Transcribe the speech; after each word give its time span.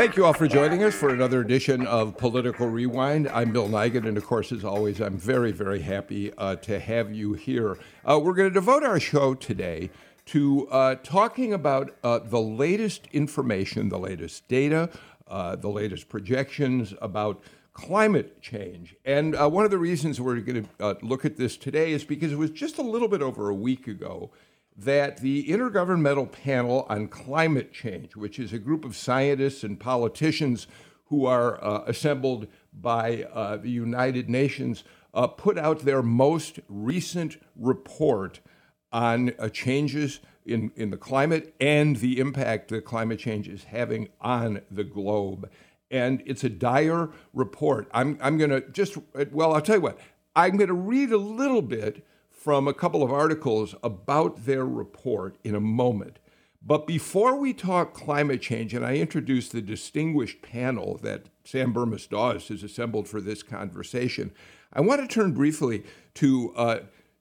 Thank 0.00 0.16
you 0.16 0.24
all 0.24 0.32
for 0.32 0.48
joining 0.48 0.82
us 0.82 0.94
for 0.94 1.10
another 1.10 1.42
edition 1.42 1.86
of 1.86 2.16
Political 2.16 2.68
Rewind. 2.68 3.28
I'm 3.28 3.52
Bill 3.52 3.68
Nigut, 3.68 4.08
and 4.08 4.16
of 4.16 4.24
course, 4.24 4.50
as 4.50 4.64
always, 4.64 4.98
I'm 4.98 5.18
very, 5.18 5.52
very 5.52 5.80
happy 5.80 6.32
uh, 6.38 6.56
to 6.56 6.80
have 6.80 7.12
you 7.12 7.34
here. 7.34 7.76
Uh, 8.02 8.18
we're 8.18 8.32
going 8.32 8.48
to 8.48 8.54
devote 8.54 8.82
our 8.82 8.98
show 8.98 9.34
today 9.34 9.90
to 10.24 10.66
uh, 10.70 10.94
talking 11.02 11.52
about 11.52 11.94
uh, 12.02 12.18
the 12.18 12.40
latest 12.40 13.08
information, 13.12 13.90
the 13.90 13.98
latest 13.98 14.48
data, 14.48 14.88
uh, 15.28 15.56
the 15.56 15.68
latest 15.68 16.08
projections 16.08 16.94
about 17.02 17.42
climate 17.74 18.40
change. 18.40 18.96
And 19.04 19.36
uh, 19.36 19.50
one 19.50 19.66
of 19.66 19.70
the 19.70 19.76
reasons 19.76 20.18
we're 20.18 20.40
going 20.40 20.66
to 20.78 20.98
look 21.02 21.26
at 21.26 21.36
this 21.36 21.58
today 21.58 21.92
is 21.92 22.04
because 22.04 22.32
it 22.32 22.38
was 22.38 22.52
just 22.52 22.78
a 22.78 22.82
little 22.82 23.08
bit 23.08 23.20
over 23.20 23.50
a 23.50 23.54
week 23.54 23.86
ago 23.86 24.30
that 24.84 25.18
the 25.18 25.46
Intergovernmental 25.46 26.30
Panel 26.30 26.86
on 26.88 27.08
Climate 27.08 27.72
Change, 27.72 28.16
which 28.16 28.38
is 28.38 28.52
a 28.52 28.58
group 28.58 28.84
of 28.84 28.96
scientists 28.96 29.62
and 29.62 29.78
politicians 29.78 30.66
who 31.06 31.26
are 31.26 31.62
uh, 31.62 31.82
assembled 31.86 32.46
by 32.72 33.24
uh, 33.34 33.56
the 33.58 33.70
United 33.70 34.30
Nations, 34.30 34.84
uh, 35.12 35.26
put 35.26 35.58
out 35.58 35.80
their 35.80 36.02
most 36.02 36.60
recent 36.68 37.36
report 37.56 38.40
on 38.92 39.32
uh, 39.38 39.48
changes 39.48 40.20
in, 40.46 40.72
in 40.76 40.90
the 40.90 40.96
climate 40.96 41.54
and 41.60 41.96
the 41.96 42.18
impact 42.18 42.68
that 42.68 42.84
climate 42.84 43.18
change 43.18 43.48
is 43.48 43.64
having 43.64 44.08
on 44.20 44.62
the 44.70 44.84
globe. 44.84 45.50
And 45.90 46.22
it's 46.24 46.44
a 46.44 46.48
dire 46.48 47.10
report. 47.34 47.88
I'm, 47.92 48.18
I'm 48.22 48.38
going 48.38 48.50
to 48.50 48.62
just, 48.70 48.96
well, 49.30 49.52
I'll 49.52 49.60
tell 49.60 49.76
you 49.76 49.82
what, 49.82 49.98
I'm 50.34 50.56
going 50.56 50.68
to 50.68 50.74
read 50.74 51.12
a 51.12 51.18
little 51.18 51.62
bit 51.62 52.06
from 52.40 52.66
a 52.66 52.72
couple 52.72 53.02
of 53.02 53.12
articles 53.12 53.74
about 53.82 54.46
their 54.46 54.64
report 54.64 55.36
in 55.44 55.54
a 55.54 55.60
moment. 55.60 56.18
But 56.62 56.86
before 56.86 57.36
we 57.36 57.52
talk 57.52 57.92
climate 57.92 58.40
change, 58.40 58.72
and 58.72 58.84
I 58.84 58.94
introduce 58.94 59.50
the 59.50 59.60
distinguished 59.60 60.40
panel 60.40 60.98
that 61.02 61.26
Sam 61.44 61.74
Bermas 61.74 62.08
Dawes 62.08 62.48
has 62.48 62.62
assembled 62.62 63.08
for 63.08 63.20
this 63.20 63.42
conversation, 63.42 64.32
I 64.72 64.80
want 64.80 65.02
to 65.02 65.06
turn 65.06 65.32
briefly 65.32 65.84
to 66.14 66.54
uh, 66.56 66.78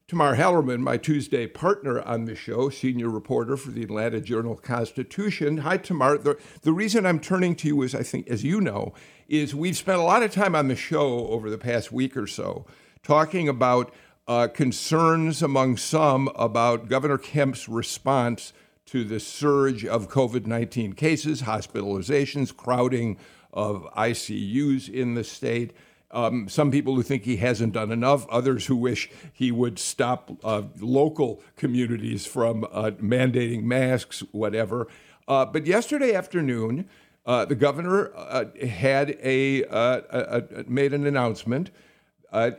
Tamar 0.07 0.37
Hallerman, 0.37 0.79
my 0.79 0.95
Tuesday 0.95 1.47
partner 1.47 2.01
on 2.03 2.23
the 2.23 2.35
show, 2.35 2.69
senior 2.69 3.09
reporter 3.09 3.57
for 3.57 3.71
the 3.71 3.83
Atlanta 3.83 4.21
Journal 4.21 4.55
Constitution. 4.55 5.57
Hi, 5.57 5.75
Tamar. 5.75 6.17
The, 6.17 6.37
the 6.61 6.71
reason 6.71 7.05
I'm 7.05 7.19
turning 7.19 7.55
to 7.57 7.67
you 7.67 7.81
is, 7.81 7.93
I 7.93 8.03
think, 8.03 8.29
as 8.29 8.45
you 8.45 8.61
know, 8.61 8.93
is 9.27 9.53
we've 9.53 9.75
spent 9.75 9.99
a 9.99 10.03
lot 10.03 10.23
of 10.23 10.31
time 10.31 10.55
on 10.55 10.69
the 10.69 10.77
show 10.77 11.27
over 11.27 11.49
the 11.49 11.57
past 11.57 11.91
week 11.91 12.15
or 12.15 12.25
so 12.25 12.65
talking 13.03 13.49
about 13.49 13.93
uh, 14.29 14.47
concerns 14.47 15.41
among 15.41 15.75
some 15.75 16.29
about 16.35 16.87
Governor 16.87 17.17
Kemp's 17.17 17.67
response 17.67 18.53
to 18.85 19.03
the 19.03 19.19
surge 19.19 19.83
of 19.83 20.07
COVID 20.07 20.45
19 20.45 20.93
cases, 20.93 21.41
hospitalizations, 21.41 22.55
crowding 22.55 23.17
of 23.51 23.91
ICUs 23.97 24.87
in 24.87 25.15
the 25.15 25.23
state. 25.23 25.73
Um, 26.11 26.47
some 26.47 26.69
people 26.69 26.93
who 26.93 27.01
think 27.01 27.23
he 27.23 27.37
hasn't 27.37 27.73
done 27.73 27.91
enough, 27.91 28.27
others 28.29 28.67
who 28.67 28.75
wish 28.75 29.09
he 29.33 29.51
would 29.51 29.79
stop 29.79 30.29
uh, 30.43 30.61
local 30.79 31.41
communities 31.55 32.27
from 32.27 32.65
uh, 32.65 32.91
mandating 33.01 33.63
masks, 33.63 34.19
whatever. 34.31 34.87
Uh, 35.27 35.45
but 35.45 35.65
yesterday 35.65 36.13
afternoon, 36.13 36.87
uh, 37.25 37.45
the 37.45 37.55
governor 37.55 38.11
uh, 38.15 38.45
had 38.67 39.17
a, 39.23 39.63
a, 39.63 40.43
a, 40.51 40.63
made 40.67 40.93
an 40.93 41.07
announcement 41.07 41.71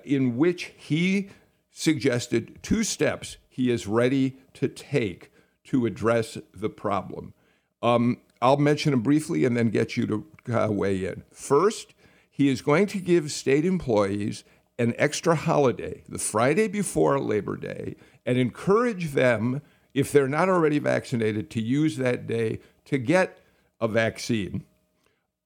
in 0.05 0.37
which 0.37 0.73
he 0.77 1.31
suggested 1.71 2.59
two 2.63 2.85
steps 2.85 3.37
he 3.49 3.71
is 3.71 3.87
ready 3.87 4.37
to 4.55 4.69
take 4.69 5.33
to 5.65 5.87
address 5.87 6.39
the 6.55 6.71
problem. 6.71 7.35
Um, 7.83 8.19
I'll 8.43 8.57
mention 8.57 8.93
them 8.93 9.03
briefly 9.03 9.45
and 9.45 9.57
then 9.57 9.71
get 9.71 9.97
you 9.97 10.07
to 10.07 10.27
uh, 10.53 10.69
weigh 10.71 11.05
in. 11.05 11.25
First, 11.33 11.95
he 12.31 12.49
is 12.49 12.63
going 12.63 12.87
to 12.89 12.99
give 12.99 13.31
state 13.31 13.65
employees 13.65 14.45
an 14.79 14.95
extra 14.97 15.35
holiday, 15.35 16.03
the 16.09 16.19
Friday 16.19 16.67
before 16.67 17.21
Labor 17.21 17.57
Day, 17.57 17.97
and 18.25 18.39
encourage 18.39 19.13
them, 19.13 19.61
if 19.93 20.11
they're 20.11 20.27
not 20.27 20.49
already 20.49 20.79
vaccinated, 20.79 21.51
to 21.51 21.61
use 21.61 21.99
that 21.99 22.27
day 22.27 22.61
to 22.87 22.97
get 22.97 23.39
a 23.79 23.87
vaccine. 23.87 24.65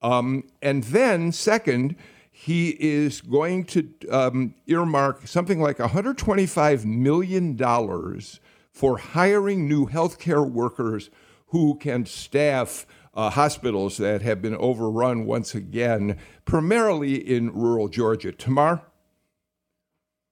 Um, 0.02 0.44
and 0.62 0.84
then, 0.84 1.32
second, 1.32 1.96
he 2.36 2.70
is 2.80 3.20
going 3.20 3.62
to 3.64 3.88
um, 4.10 4.56
earmark 4.66 5.24
something 5.24 5.60
like 5.60 5.78
$125 5.78 6.84
million 6.84 7.56
for 8.72 8.98
hiring 8.98 9.68
new 9.68 9.86
healthcare 9.86 10.50
workers 10.50 11.10
who 11.48 11.76
can 11.76 12.04
staff 12.04 12.86
uh, 13.14 13.30
hospitals 13.30 13.98
that 13.98 14.22
have 14.22 14.42
been 14.42 14.56
overrun 14.56 15.26
once 15.26 15.54
again, 15.54 16.18
primarily 16.44 17.14
in 17.14 17.52
rural 17.52 17.86
Georgia. 17.86 18.32
Tamar? 18.32 18.82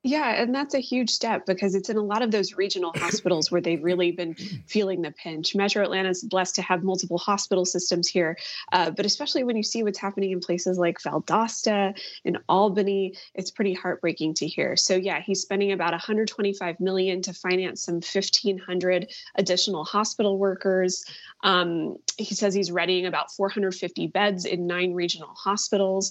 Yeah, 0.05 0.43
and 0.43 0.53
that's 0.53 0.75
a 0.75 0.81
huge 0.81 1.11
step 1.11 1.47
because 1.47 1.77
it's 1.77 1.89
in 1.89 1.97
a 1.97 2.03
lot 2.03 2.23
of 2.23 2.33
those 2.33 2.55
regional 2.55 2.93
hospitals 2.97 3.53
where 3.53 3.61
they've 3.61 3.83
really 3.83 4.11
been 4.11 4.35
feeling 4.67 5.03
the 5.03 5.13
pinch. 5.13 5.55
Metro 5.55 5.85
Atlanta 5.85 6.09
is 6.09 6.25
blessed 6.25 6.57
to 6.57 6.63
have 6.63 6.83
multiple 6.83 7.19
hospital 7.19 7.65
systems 7.65 8.09
here, 8.09 8.37
uh, 8.73 8.91
but 8.91 9.07
especially 9.07 9.45
when 9.45 9.57
you 9.57 9.62
see 9.62 9.85
what's 9.85 10.01
happening 10.01 10.33
in 10.33 10.41
places 10.41 10.77
like 10.77 10.99
Valdosta 10.99 11.97
and 12.25 12.39
Albany, 12.49 13.15
it's 13.37 13.53
pretty 13.53 13.75
heartbreaking 13.75 14.35
to 14.35 14.47
hear. 14.49 14.77
So 14.77 14.97
yeah, 14.97 15.21
he's 15.21 15.41
spending 15.41 15.71
about 15.71 15.93
125 15.93 16.81
million 16.81 17.23
to 17.23 17.33
finance 17.33 17.85
some 17.85 18.01
1,500 18.01 19.09
additional 19.37 19.85
hospital 19.85 20.37
workers. 20.37 21.05
Um, 21.45 21.97
he 22.19 22.35
says 22.35 22.55
he's 22.55 22.73
readying 22.73 23.07
about 23.07 23.31
450 23.31 24.09
beds 24.09 24.47
in 24.47 24.67
nine 24.67 24.95
regional 24.95 25.33
hospitals. 25.37 26.11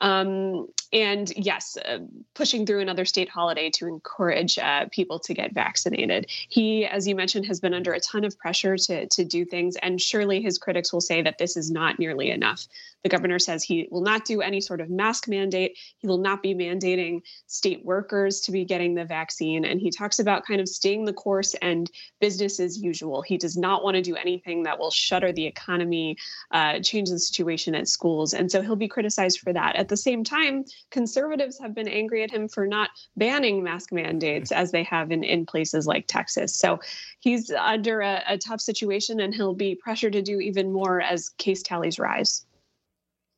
Um, 0.00 0.68
and 0.92 1.32
yes, 1.36 1.76
uh, 1.76 1.98
pushing 2.34 2.66
through 2.66 2.80
another 2.80 3.04
state 3.04 3.28
holiday 3.28 3.70
to 3.70 3.86
encourage 3.86 4.58
uh, 4.58 4.86
people 4.90 5.20
to 5.20 5.34
get 5.34 5.52
vaccinated. 5.52 6.26
He, 6.48 6.84
as 6.84 7.06
you 7.06 7.14
mentioned, 7.14 7.46
has 7.46 7.60
been 7.60 7.74
under 7.74 7.92
a 7.92 8.00
ton 8.00 8.24
of 8.24 8.36
pressure 8.38 8.76
to, 8.76 9.06
to 9.06 9.24
do 9.24 9.44
things, 9.44 9.76
and 9.76 10.00
surely 10.00 10.40
his 10.40 10.58
critics 10.58 10.92
will 10.92 11.00
say 11.00 11.22
that 11.22 11.38
this 11.38 11.56
is 11.56 11.70
not 11.70 11.98
nearly 11.98 12.30
enough. 12.30 12.66
The 13.02 13.08
governor 13.08 13.38
says 13.38 13.62
he 13.62 13.88
will 13.90 14.02
not 14.02 14.24
do 14.24 14.42
any 14.42 14.60
sort 14.60 14.80
of 14.80 14.90
mask 14.90 15.28
mandate. 15.28 15.78
He 15.98 16.06
will 16.06 16.18
not 16.18 16.42
be 16.42 16.54
mandating 16.54 17.22
state 17.46 17.84
workers 17.84 18.40
to 18.42 18.52
be 18.52 18.64
getting 18.64 18.94
the 18.94 19.04
vaccine. 19.04 19.64
And 19.64 19.80
he 19.80 19.90
talks 19.90 20.18
about 20.18 20.44
kind 20.44 20.60
of 20.60 20.68
staying 20.68 21.04
the 21.04 21.12
course 21.12 21.54
and 21.62 21.90
business 22.20 22.60
as 22.60 22.78
usual. 22.78 23.22
He 23.22 23.38
does 23.38 23.56
not 23.56 23.82
want 23.82 23.94
to 23.94 24.02
do 24.02 24.16
anything 24.16 24.64
that 24.64 24.78
will 24.78 24.90
shutter 24.90 25.32
the 25.32 25.46
economy, 25.46 26.16
uh, 26.50 26.80
change 26.80 27.08
the 27.08 27.18
situation 27.18 27.74
at 27.74 27.88
schools. 27.88 28.34
And 28.34 28.50
so 28.50 28.60
he'll 28.60 28.76
be 28.76 28.88
criticized 28.88 29.40
for 29.40 29.52
that. 29.52 29.76
At 29.76 29.88
the 29.90 29.96
same 29.96 30.24
time, 30.24 30.64
conservatives 30.90 31.58
have 31.60 31.74
been 31.74 31.88
angry 31.88 32.22
at 32.22 32.30
him 32.30 32.48
for 32.48 32.66
not 32.66 32.88
banning 33.16 33.62
mask 33.62 33.92
mandates 33.92 34.50
as 34.50 34.72
they 34.72 34.82
have 34.84 35.12
in, 35.12 35.22
in 35.22 35.44
places 35.44 35.86
like 35.86 36.06
Texas. 36.06 36.56
So 36.56 36.80
he's 37.18 37.50
under 37.50 38.00
a, 38.00 38.22
a 38.26 38.38
tough 38.38 38.62
situation 38.62 39.20
and 39.20 39.34
he'll 39.34 39.54
be 39.54 39.74
pressured 39.74 40.14
to 40.14 40.22
do 40.22 40.40
even 40.40 40.72
more 40.72 41.02
as 41.02 41.28
case 41.36 41.62
tallies 41.62 41.98
rise. 41.98 42.46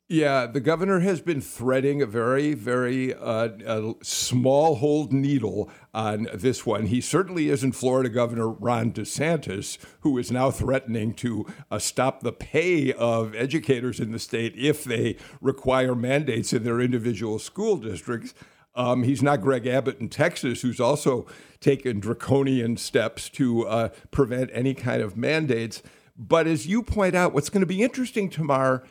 Yeah, 0.08 0.46
the 0.46 0.60
governor 0.60 1.00
has 1.00 1.22
been 1.22 1.40
threading 1.40 2.02
a 2.02 2.06
very, 2.06 2.52
very 2.52 3.14
uh, 3.14 3.94
small 4.02 4.74
hold 4.74 5.10
needle 5.10 5.70
on 5.94 6.28
this 6.34 6.66
one. 6.66 6.86
He 6.86 7.00
certainly 7.00 7.48
isn't 7.48 7.72
Florida 7.72 8.10
Governor 8.10 8.48
Ron 8.50 8.92
DeSantis, 8.92 9.78
who 10.00 10.18
is 10.18 10.30
now 10.30 10.50
threatening 10.50 11.14
to 11.14 11.46
uh, 11.70 11.78
stop 11.78 12.20
the 12.20 12.32
pay 12.32 12.92
of 12.92 13.34
educators 13.34 14.00
in 14.00 14.12
the 14.12 14.18
state 14.18 14.52
if 14.54 14.84
they 14.84 15.16
require 15.40 15.94
mandates 15.94 16.52
in 16.52 16.62
their 16.62 16.80
individual 16.80 17.38
school 17.38 17.76
districts. 17.76 18.34
Um, 18.74 19.04
he's 19.04 19.22
not 19.22 19.40
Greg 19.40 19.66
Abbott 19.66 19.98
in 19.98 20.10
Texas, 20.10 20.60
who's 20.60 20.80
also 20.80 21.26
taken 21.60 22.00
draconian 22.00 22.76
steps 22.76 23.30
to 23.30 23.66
uh, 23.66 23.88
prevent 24.10 24.50
any 24.52 24.74
kind 24.74 25.00
of 25.00 25.16
mandates. 25.16 25.82
But 26.18 26.46
as 26.46 26.66
you 26.66 26.82
point 26.82 27.14
out, 27.14 27.32
what's 27.32 27.48
going 27.48 27.60
to 27.60 27.66
be 27.66 27.82
interesting, 27.82 28.28
Tamar, 28.28 28.84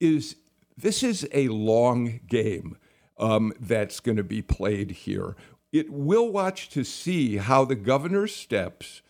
is 0.00 0.36
this 0.76 1.02
is 1.02 1.26
a 1.32 1.48
long 1.48 2.20
game 2.26 2.76
um, 3.18 3.52
that's 3.58 4.00
going 4.00 4.16
to 4.16 4.24
be 4.24 4.42
played 4.42 4.90
here. 4.90 5.36
It 5.72 5.90
will 5.90 6.30
watch 6.30 6.68
to 6.70 6.84
see 6.84 7.36
how 7.38 7.64
the 7.64 7.74
governor's 7.74 8.34
steps 8.34 9.02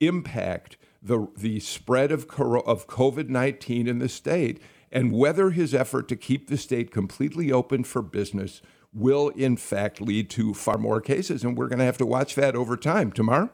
impact 0.00 0.76
the, 1.00 1.28
the 1.36 1.60
spread 1.60 2.12
of, 2.12 2.28
of 2.30 2.86
COVID 2.86 3.28
19 3.28 3.88
in 3.88 3.98
the 3.98 4.08
state 4.08 4.60
and 4.90 5.12
whether 5.12 5.50
his 5.50 5.74
effort 5.74 6.06
to 6.08 6.16
keep 6.16 6.48
the 6.48 6.58
state 6.58 6.90
completely 6.90 7.50
open 7.50 7.82
for 7.82 8.02
business 8.02 8.60
will 8.92 9.30
in 9.30 9.56
fact 9.56 10.00
lead 10.00 10.28
to 10.30 10.52
far 10.52 10.76
more 10.76 11.00
cases. 11.00 11.42
And 11.42 11.56
we're 11.56 11.68
going 11.68 11.78
to 11.78 11.84
have 11.84 11.98
to 11.98 12.06
watch 12.06 12.34
that 12.34 12.54
over 12.54 12.76
time. 12.76 13.10
Tamar? 13.10 13.50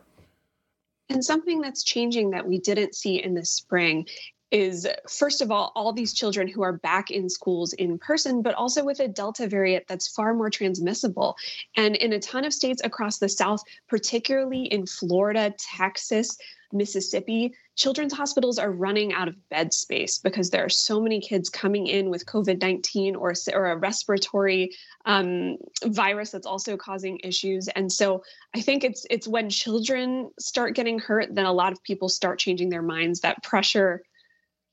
And 1.09 1.25
something 1.25 1.61
that's 1.61 1.85
changing 1.85 2.31
that 2.31 2.47
we 2.47 2.59
didn't 2.59 2.95
see 2.95 3.23
in 3.23 3.35
the 3.35 3.47
spring 3.47 4.07
is 4.51 4.87
first 5.09 5.41
of 5.41 5.51
all, 5.51 5.73
all 5.75 5.93
these 5.93 6.15
children 6.15 6.49
who 6.49 6.63
are 6.63 6.73
back 6.73 7.11
in 7.11 7.29
schools 7.29 7.73
in 7.75 7.99
person, 7.99 8.43
but 8.43 8.55
also 8.55 8.85
with 8.85 9.01
a 9.01 9.09
Delta 9.09 9.47
variant 9.47 9.87
that's 9.89 10.09
far 10.09 10.35
more 10.35 10.51
transmissible. 10.51 11.37
And 11.77 11.97
in 11.97 12.13
a 12.13 12.21
ton 12.21 12.45
of 12.45 12.53
states 12.53 12.81
across 12.85 13.19
the 13.19 13.29
South, 13.29 13.63
particularly 13.89 14.65
in 14.65 14.87
Florida, 14.87 15.55
Texas, 15.59 16.37
Mississippi, 16.73 17.55
children's 17.77 18.13
hospitals 18.13 18.59
are 18.59 18.71
running 18.71 19.13
out 19.13 19.29
of 19.29 19.49
bed 19.49 19.73
space 19.73 20.19
because 20.19 20.51
there 20.51 20.65
are 20.65 20.69
so 20.69 21.01
many 21.01 21.21
kids 21.21 21.49
coming 21.49 21.87
in 21.87 22.11
with 22.11 22.27
COVID 22.27 22.61
19 22.61 23.17
or, 23.17 23.33
or 23.55 23.67
a 23.67 23.77
respiratory 23.77 24.73
um, 25.07 25.57
virus 25.85 26.31
that's 26.31 26.47
also 26.47 26.77
causing 26.77 27.21
issues. 27.23 27.69
And 27.69 27.91
so 27.91 28.23
I 28.55 28.61
think 28.61 28.85
it's 28.85 29.07
it's 29.09 29.29
when 29.29 29.49
children 29.49 30.31
start 30.39 30.75
getting 30.75 30.99
hurt, 30.99 31.35
then 31.35 31.47
a 31.47 31.53
lot 31.53 31.73
of 31.73 31.83
people 31.83 32.09
start 32.09 32.39
changing 32.39 32.69
their 32.69 32.83
minds. 32.83 33.21
That 33.21 33.43
pressure, 33.43 34.03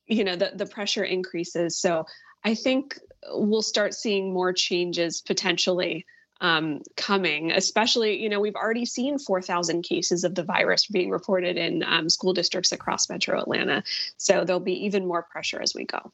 you 0.07 0.23
know, 0.23 0.35
the, 0.35 0.51
the 0.53 0.65
pressure 0.65 1.03
increases. 1.03 1.77
So 1.77 2.05
I 2.43 2.55
think 2.55 2.99
we'll 3.31 3.61
start 3.61 3.93
seeing 3.93 4.33
more 4.33 4.53
changes 4.53 5.21
potentially 5.21 6.05
um, 6.41 6.81
coming, 6.97 7.51
especially, 7.51 8.21
you 8.21 8.29
know, 8.29 8.39
we've 8.39 8.55
already 8.55 8.85
seen 8.85 9.17
4,000 9.17 9.83
cases 9.83 10.23
of 10.23 10.35
the 10.35 10.43
virus 10.43 10.85
being 10.85 11.09
reported 11.09 11.57
in 11.57 11.83
um, 11.83 12.09
school 12.09 12.33
districts 12.33 12.71
across 12.71 13.09
metro 13.09 13.39
Atlanta. 13.39 13.83
So 14.17 14.43
there'll 14.43 14.59
be 14.59 14.85
even 14.85 15.07
more 15.07 15.23
pressure 15.23 15.61
as 15.61 15.73
we 15.73 15.85
go. 15.85 16.11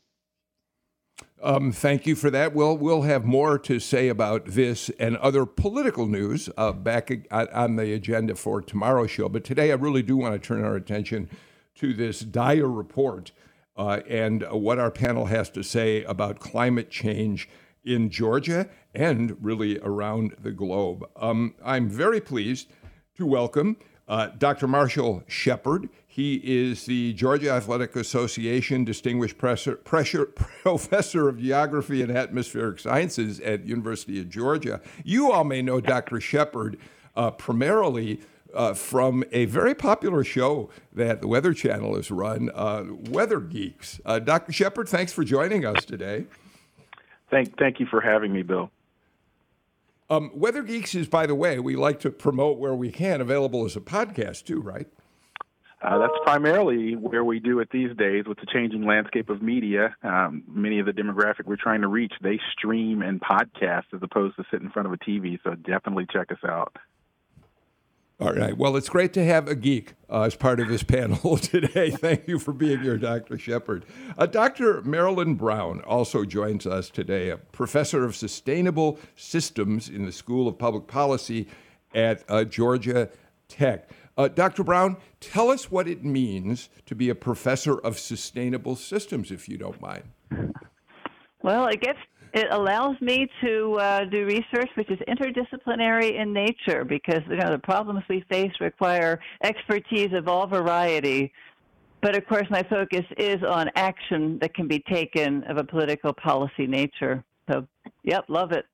Um, 1.44 1.72
thank 1.72 2.06
you 2.06 2.16
for 2.16 2.30
that. 2.30 2.54
We'll 2.54 2.78
we'll 2.78 3.02
have 3.02 3.26
more 3.26 3.58
to 3.60 3.80
say 3.80 4.10
about 4.10 4.46
this 4.46 4.90
and 5.00 5.18
other 5.18 5.48
political 5.48 6.06
news 6.06 6.50
uh, 6.56 6.72
back 6.72 7.12
on 7.32 7.78
the 7.78 7.94
agenda 7.94 8.36
for 8.36 8.62
tomorrow's 8.62 9.10
show. 9.10 9.28
But 9.28 9.44
today, 9.44 9.72
I 9.72 9.76
really 9.76 10.04
do 10.04 10.18
want 10.18 10.40
to 10.40 10.48
turn 10.48 10.64
our 10.64 10.76
attention 10.76 11.30
to 11.76 11.94
this 11.96 12.20
dire 12.20 12.70
report 12.70 13.32
uh, 13.78 14.02
and 14.08 14.44
what 14.52 14.80
our 14.80 14.92
panel 14.92 15.26
has 15.26 15.50
to 15.52 15.64
say 15.64 16.04
about 16.04 16.40
climate 16.40 16.90
change 16.90 17.50
in 17.84 18.10
Georgia 18.10 18.70
and 18.94 19.38
really 19.44 19.80
around 19.80 20.36
the 20.40 20.52
globe. 20.52 21.06
Um, 21.16 21.56
I'm 21.64 21.90
very 21.90 22.22
pleased 22.22 22.72
to 23.18 23.26
welcome 23.26 23.78
uh, 24.08 24.28
Dr. 24.38 24.68
Marshall 24.68 25.24
Shepherd. 25.28 25.90
He 26.06 26.42
is 26.44 26.86
the 26.86 27.14
Georgia 27.14 27.52
Athletic 27.52 27.96
Association 27.96 28.84
Distinguished 28.84 29.38
Pressure, 29.38 29.76
Professor 30.64 31.30
of 31.30 31.40
Geography 31.40 32.02
and 32.02 32.12
Atmospheric 32.12 32.80
Sciences 32.80 33.40
at 33.40 33.66
University 33.66 34.20
of 34.20 34.30
Georgia. 34.30 34.82
You 35.06 35.32
all 35.32 35.46
may 35.46 35.62
know 35.62 35.80
Dr. 35.80 36.20
Shepherd 36.20 36.78
uh, 37.16 37.32
primarily 37.32 38.20
uh, 38.54 38.74
from 38.74 39.24
a 39.32 39.46
very 39.46 39.74
popular 39.74 40.24
show 40.24 40.70
that 40.94 41.22
the 41.22 41.28
Weather 41.28 41.54
Channel 41.54 41.96
has 41.96 42.12
run, 42.12 42.50
uh, 42.54 42.86
Weather 43.10 43.40
Geeks. 43.40 44.00
Uh, 44.06 44.20
Dr. 44.20 44.52
Shepherd, 44.52 44.90
thanks 44.90 45.14
for 45.14 45.24
joining 45.24 45.66
us 45.66 45.86
today. 45.86 46.26
Thank, 47.30 47.58
thank 47.58 47.80
you 47.80 47.86
for 47.86 48.02
having 48.02 48.34
me, 48.34 48.42
Bill. 48.42 48.70
Um, 50.10 50.30
Weather 50.34 50.64
Geeks 50.64 50.94
is, 50.94 51.08
by 51.08 51.26
the 51.26 51.36
way, 51.36 51.58
we 51.60 51.78
like 51.78 52.02
to 52.02 52.12
promote 52.12 52.58
where 52.58 52.76
we 52.76 52.92
can, 52.92 53.22
available 53.22 53.64
as 53.66 53.78
a 53.78 53.82
podcast 53.82 54.44
too, 54.44 54.60
right? 54.60 54.88
Uh, 55.82 55.98
that's 55.98 56.14
primarily 56.24 56.96
where 56.96 57.24
we 57.24 57.40
do 57.40 57.60
it 57.60 57.70
these 57.72 57.96
days 57.98 58.26
with 58.28 58.38
the 58.40 58.46
changing 58.54 58.86
landscape 58.86 59.30
of 59.30 59.42
media. 59.42 59.96
Um, 60.04 60.44
many 60.48 60.80
of 60.80 60.86
the 60.86 60.92
demographic 60.92 61.46
we're 61.46 61.56
trying 61.56 61.82
to 61.82 61.88
reach, 61.88 62.14
they 62.22 62.40
stream 62.52 63.02
and 63.02 63.20
podcast 63.20 63.86
as 63.94 64.02
opposed 64.04 64.36
to 64.36 64.44
sit 64.52 64.62
in 64.62 64.70
front 64.70 64.88
of 64.88 64.94
a 64.94 64.98
TV. 64.98 65.40
So 65.44 65.56
definitely 65.56 66.06
check 66.12 66.32
us 66.32 66.38
out. 66.48 66.76
All 68.22 68.34
right. 68.34 68.56
Well, 68.56 68.78
it's 68.78 68.88
great 68.88 69.14
to 69.14 69.26
have 69.26 69.48
a 69.48 69.56
geek 69.56 69.96
uh, 70.08 70.22
as 70.22 70.36
part 70.36 70.60
of 70.60 70.68
this 70.68 70.84
panel 70.84 71.38
today. 71.38 71.90
Thank 71.90 72.28
you 72.28 72.38
for 72.38 72.54
being 72.54 72.82
here, 72.82 72.96
Dr. 72.96 73.36
Shepherd. 73.36 73.84
Uh, 74.16 74.28
Dr. 74.28 74.84
Marilyn 74.84 75.34
Brown 75.34 75.82
also 75.82 76.24
joins 76.24 76.68
us 76.68 76.92
today, 76.92 77.32
a 77.32 77.38
professor 77.38 78.06
of 78.06 78.16
sustainable 78.16 79.00
systems 79.16 79.90
in 79.90 80.06
the 80.06 80.12
School 80.12 80.48
of 80.48 80.60
Public 80.60 80.86
Policy 80.86 81.48
at 81.96 82.24
uh, 82.30 82.44
Georgia 82.44 83.10
Tech. 83.48 83.90
Uh, 84.16 84.28
Dr. 84.28 84.64
Brown, 84.64 84.98
tell 85.20 85.50
us 85.50 85.72
what 85.72 85.88
it 85.88 86.04
means 86.04 86.70
to 86.86 86.94
be 86.94 87.10
a 87.10 87.16
professor 87.16 87.80
of 87.80 87.98
sustainable 87.98 88.76
systems, 88.76 89.32
if 89.32 89.50
you 89.50 89.58
don't 89.58 89.82
mind. 89.82 90.04
Well, 91.42 91.66
it 91.66 91.82
gets 91.82 91.98
it 92.34 92.48
allows 92.52 93.00
me 93.02 93.28
to 93.44 93.76
uh, 93.76 94.06
do 94.06 94.26
research 94.26 94.70
which 94.76 94.90
is 94.90 95.00
interdisciplinary 95.08 96.20
in 96.20 96.32
nature 96.32 96.86
because 96.86 97.22
you 97.30 97.36
know 97.36 97.52
the 97.52 97.60
problems 97.60 98.04
we 98.10 98.24
face 98.30 98.52
require 98.60 99.20
expertise 99.44 100.14
of 100.14 100.28
all 100.28 100.48
variety. 100.48 101.32
But 102.02 102.16
of 102.16 102.26
course, 102.26 102.48
my 102.50 102.64
focus 102.64 103.06
is 103.18 103.44
on 103.44 103.70
action 103.76 104.40
that 104.40 104.56
can 104.56 104.68
be 104.68 104.80
taken 104.80 105.44
of 105.44 105.58
a 105.58 105.64
political 105.64 106.14
policy 106.14 106.66
nature. 106.66 107.24
So, 107.48 107.68
yep, 108.04 108.26
love 108.28 108.52
it. 108.52 108.66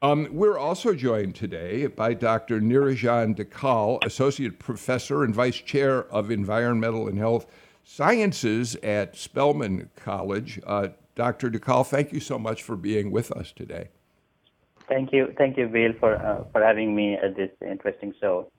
Um, 0.00 0.28
we're 0.30 0.56
also 0.56 0.94
joined 0.94 1.34
today 1.34 1.86
by 1.86 2.14
Dr. 2.14 2.58
Nirajan 2.60 3.36
Dhakal, 3.36 4.02
Associate 4.02 4.58
Professor 4.58 5.22
and 5.22 5.34
Vice 5.34 5.58
Chair 5.58 6.04
of 6.04 6.30
Environmental 6.30 7.06
and 7.06 7.18
Health 7.18 7.44
Sciences 7.84 8.76
at 8.76 9.14
Spelman 9.14 9.90
College. 9.96 10.58
Uh, 10.66 10.88
Dr. 11.14 11.50
Dhakal, 11.50 11.86
thank 11.86 12.12
you 12.12 12.20
so 12.20 12.38
much 12.38 12.62
for 12.62 12.76
being 12.76 13.10
with 13.10 13.30
us 13.32 13.52
today. 13.52 13.88
Thank 14.88 15.12
you. 15.12 15.32
Thank 15.38 15.56
you, 15.56 15.68
Bill, 15.68 15.92
for, 16.00 16.16
uh, 16.16 16.44
for 16.52 16.62
having 16.62 16.94
me 16.94 17.14
at 17.14 17.36
this 17.36 17.50
interesting 17.62 18.12
show. 18.20 18.50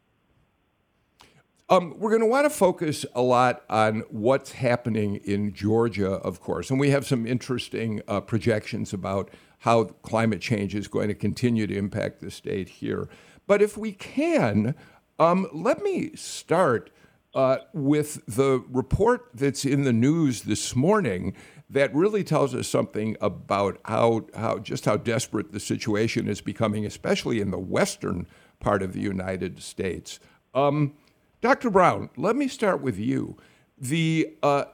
Um, 1.69 1.93
we're 1.97 2.09
going 2.09 2.21
to 2.21 2.27
want 2.27 2.45
to 2.45 2.49
focus 2.49 3.05
a 3.15 3.21
lot 3.21 3.63
on 3.69 4.01
what's 4.09 4.51
happening 4.51 5.15
in 5.17 5.53
Georgia, 5.53 6.11
of 6.11 6.41
course, 6.41 6.69
and 6.69 6.79
we 6.79 6.89
have 6.89 7.05
some 7.05 7.25
interesting 7.25 8.01
uh, 8.09 8.19
projections 8.19 8.91
about 8.91 9.29
how 9.59 9.85
climate 9.85 10.41
change 10.41 10.75
is 10.75 10.89
going 10.89 11.07
to 11.07 11.13
continue 11.13 11.67
to 11.67 11.77
impact 11.77 12.19
the 12.19 12.29
state 12.29 12.67
here. 12.67 13.07
But 13.47 13.61
if 13.61 13.77
we 13.77 13.93
can, 13.93 14.75
um, 15.17 15.47
let 15.53 15.81
me 15.81 16.13
start 16.15 16.89
uh, 17.33 17.59
with 17.73 18.25
the 18.25 18.63
report 18.69 19.29
that's 19.33 19.63
in 19.63 19.83
the 19.83 19.93
news 19.93 20.41
this 20.41 20.75
morning 20.75 21.33
that 21.71 21.93
really 21.95 22.23
tells 22.23 22.53
us 22.53 22.67
something 22.67 23.15
about 23.21 23.79
how, 23.85 24.25
how 24.35 24.59
just 24.59 24.85
how 24.85 24.97
desperate 24.97 25.53
the 25.53 25.59
situation 25.59 26.27
is 26.27 26.41
becoming, 26.41 26.85
especially 26.85 27.39
in 27.39 27.51
the 27.51 27.59
western 27.59 28.27
part 28.59 28.83
of 28.83 28.93
the 28.93 28.99
United 28.99 29.61
States. 29.61 30.19
Um, 30.53 30.93
Dr. 31.39 31.69
Brown, 31.69 32.09
let 32.17 32.35
me 32.35 32.47
start 32.47 32.81
with 32.81 32.99
you. 32.99 33.37
The, 33.77 34.35
uh, 34.43 34.65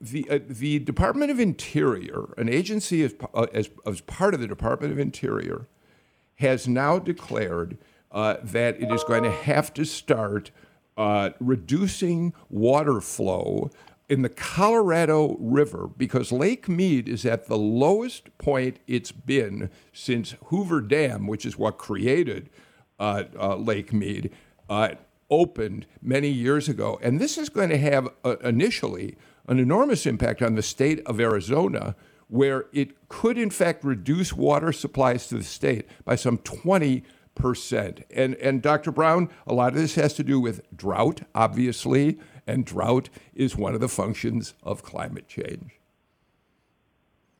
the, 0.00 0.28
uh, 0.28 0.38
the 0.48 0.80
Department 0.80 1.30
of 1.30 1.38
Interior, 1.38 2.34
an 2.36 2.48
agency 2.48 3.04
as, 3.04 3.14
uh, 3.32 3.46
as, 3.52 3.70
as, 3.84 4.00
part 4.00 4.34
of 4.34 4.40
the 4.40 4.48
Department 4.48 4.92
of 4.92 4.98
Interior, 4.98 5.68
has 6.36 6.66
now 6.66 6.98
declared 6.98 7.78
uh, 8.10 8.38
that 8.42 8.80
it 8.80 8.90
is 8.90 9.04
going 9.04 9.22
to 9.22 9.30
have 9.30 9.72
to 9.74 9.84
start 9.84 10.50
uh, 10.96 11.30
reducing 11.38 12.32
water 12.48 13.00
flow 13.00 13.70
in 14.08 14.22
the 14.22 14.28
Colorado 14.28 15.36
River 15.40 15.88
because 15.96 16.30
Lake 16.30 16.68
Mead 16.68 17.08
is 17.08 17.24
at 17.26 17.46
the 17.46 17.58
lowest 17.58 18.36
point 18.38 18.78
it's 18.86 19.12
been 19.12 19.70
since 19.92 20.36
Hoover 20.44 20.80
Dam, 20.80 21.26
which 21.26 21.44
is 21.44 21.58
what 21.58 21.78
created 21.78 22.48
uh, 22.98 23.24
uh, 23.38 23.56
Lake 23.56 23.92
Mead, 23.92 24.32
uh, 24.70 24.90
opened 25.28 25.86
many 26.00 26.28
years 26.28 26.68
ago. 26.68 26.98
And 27.02 27.20
this 27.20 27.36
is 27.36 27.48
going 27.48 27.70
to 27.70 27.78
have 27.78 28.08
uh, 28.24 28.36
initially 28.38 29.16
an 29.48 29.58
enormous 29.58 30.06
impact 30.06 30.40
on 30.40 30.54
the 30.54 30.62
state 30.62 31.04
of 31.06 31.20
Arizona, 31.20 31.96
where 32.28 32.66
it 32.72 33.08
could, 33.08 33.38
in 33.38 33.50
fact, 33.50 33.84
reduce 33.84 34.32
water 34.32 34.72
supplies 34.72 35.26
to 35.28 35.36
the 35.36 35.44
state 35.44 35.86
by 36.04 36.16
some 36.16 36.38
20 36.38 37.04
percent. 37.34 38.02
And 38.10 38.34
and 38.36 38.62
Dr. 38.62 38.90
Brown, 38.90 39.28
a 39.46 39.52
lot 39.52 39.68
of 39.68 39.78
this 39.78 39.94
has 39.96 40.14
to 40.14 40.24
do 40.24 40.40
with 40.40 40.62
drought, 40.74 41.20
obviously, 41.34 42.18
and 42.46 42.64
drought 42.64 43.08
is 43.34 43.56
one 43.56 43.74
of 43.74 43.80
the 43.80 43.88
functions 43.88 44.54
of 44.62 44.82
climate 44.82 45.28
change. 45.28 45.80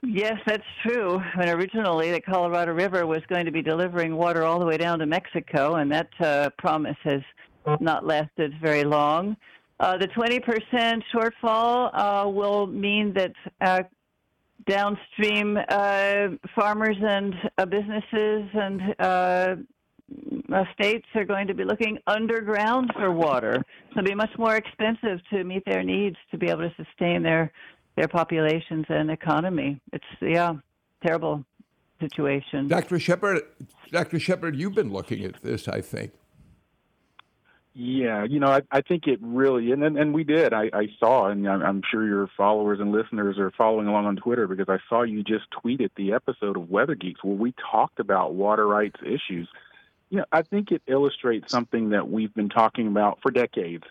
Yes, 0.02 0.38
that's 0.46 0.64
true. 0.86 1.20
And 1.40 1.50
originally, 1.50 2.12
the 2.12 2.20
Colorado 2.20 2.72
River 2.72 3.06
was 3.06 3.22
going 3.28 3.44
to 3.46 3.50
be 3.50 3.62
delivering 3.62 4.14
water 4.14 4.44
all 4.44 4.60
the 4.60 4.66
way 4.66 4.76
down 4.76 4.98
to 5.00 5.06
Mexico, 5.06 5.76
and 5.76 5.90
that 5.90 6.08
uh, 6.20 6.50
promise 6.58 6.96
has 7.02 7.22
not 7.80 8.06
lasted 8.06 8.54
very 8.62 8.84
long. 8.84 9.36
Uh, 9.80 9.96
the 9.96 10.08
20% 10.08 11.02
shortfall 11.14 11.90
uh, 11.92 12.28
will 12.28 12.66
mean 12.66 13.12
that 13.14 13.32
uh, 13.60 13.82
downstream 14.66 15.58
uh, 15.68 16.28
farmers 16.54 16.96
and 17.00 17.34
uh, 17.58 17.66
businesses 17.66 18.48
and 18.54 18.80
uh, 20.52 20.64
states 20.74 21.06
are 21.14 21.24
going 21.24 21.46
to 21.48 21.54
be 21.54 21.64
looking 21.64 21.98
underground 22.06 22.92
for 22.94 23.10
water. 23.10 23.64
It'll 23.90 24.04
be 24.04 24.14
much 24.14 24.36
more 24.38 24.56
expensive 24.56 25.20
to 25.30 25.44
meet 25.44 25.64
their 25.64 25.82
needs 25.82 26.16
to 26.30 26.38
be 26.38 26.48
able 26.48 26.68
to 26.68 26.74
sustain 26.76 27.22
their 27.22 27.52
their 27.96 28.08
populations 28.08 28.84
and 28.88 29.10
economy. 29.10 29.80
It's 29.92 30.04
yeah, 30.20 30.54
terrible. 31.04 31.44
situation. 31.98 32.68
Dr. 32.68 32.98
Shepherd, 32.98 33.42
Dr. 33.90 34.18
Shepherd, 34.18 34.54
you've 34.56 34.74
been 34.74 34.92
looking 34.92 35.24
at 35.24 35.42
this, 35.42 35.66
I 35.66 35.80
think. 35.80 36.12
Yeah, 37.78 38.24
you 38.24 38.40
know, 38.40 38.46
I, 38.46 38.62
I 38.70 38.80
think 38.80 39.06
it 39.06 39.18
really, 39.20 39.70
and 39.70 39.84
and, 39.84 39.98
and 39.98 40.14
we 40.14 40.24
did. 40.24 40.54
I, 40.54 40.70
I 40.72 40.86
saw, 40.98 41.28
and 41.28 41.46
I'm, 41.46 41.62
I'm 41.62 41.82
sure 41.90 42.06
your 42.06 42.26
followers 42.34 42.80
and 42.80 42.90
listeners 42.90 43.38
are 43.38 43.50
following 43.50 43.86
along 43.86 44.06
on 44.06 44.16
Twitter 44.16 44.46
because 44.46 44.70
I 44.70 44.78
saw 44.88 45.02
you 45.02 45.22
just 45.22 45.44
tweeted 45.62 45.90
the 45.94 46.14
episode 46.14 46.56
of 46.56 46.70
Weather 46.70 46.94
Geeks 46.94 47.22
where 47.22 47.36
we 47.36 47.52
talked 47.70 48.00
about 48.00 48.32
water 48.32 48.66
rights 48.66 48.96
issues. 49.02 49.46
You 50.10 50.18
know, 50.18 50.24
I 50.30 50.42
think 50.42 50.70
it 50.70 50.82
illustrates 50.86 51.50
something 51.50 51.90
that 51.90 52.08
we've 52.08 52.32
been 52.32 52.48
talking 52.48 52.86
about 52.86 53.18
for 53.22 53.30
decades. 53.30 53.84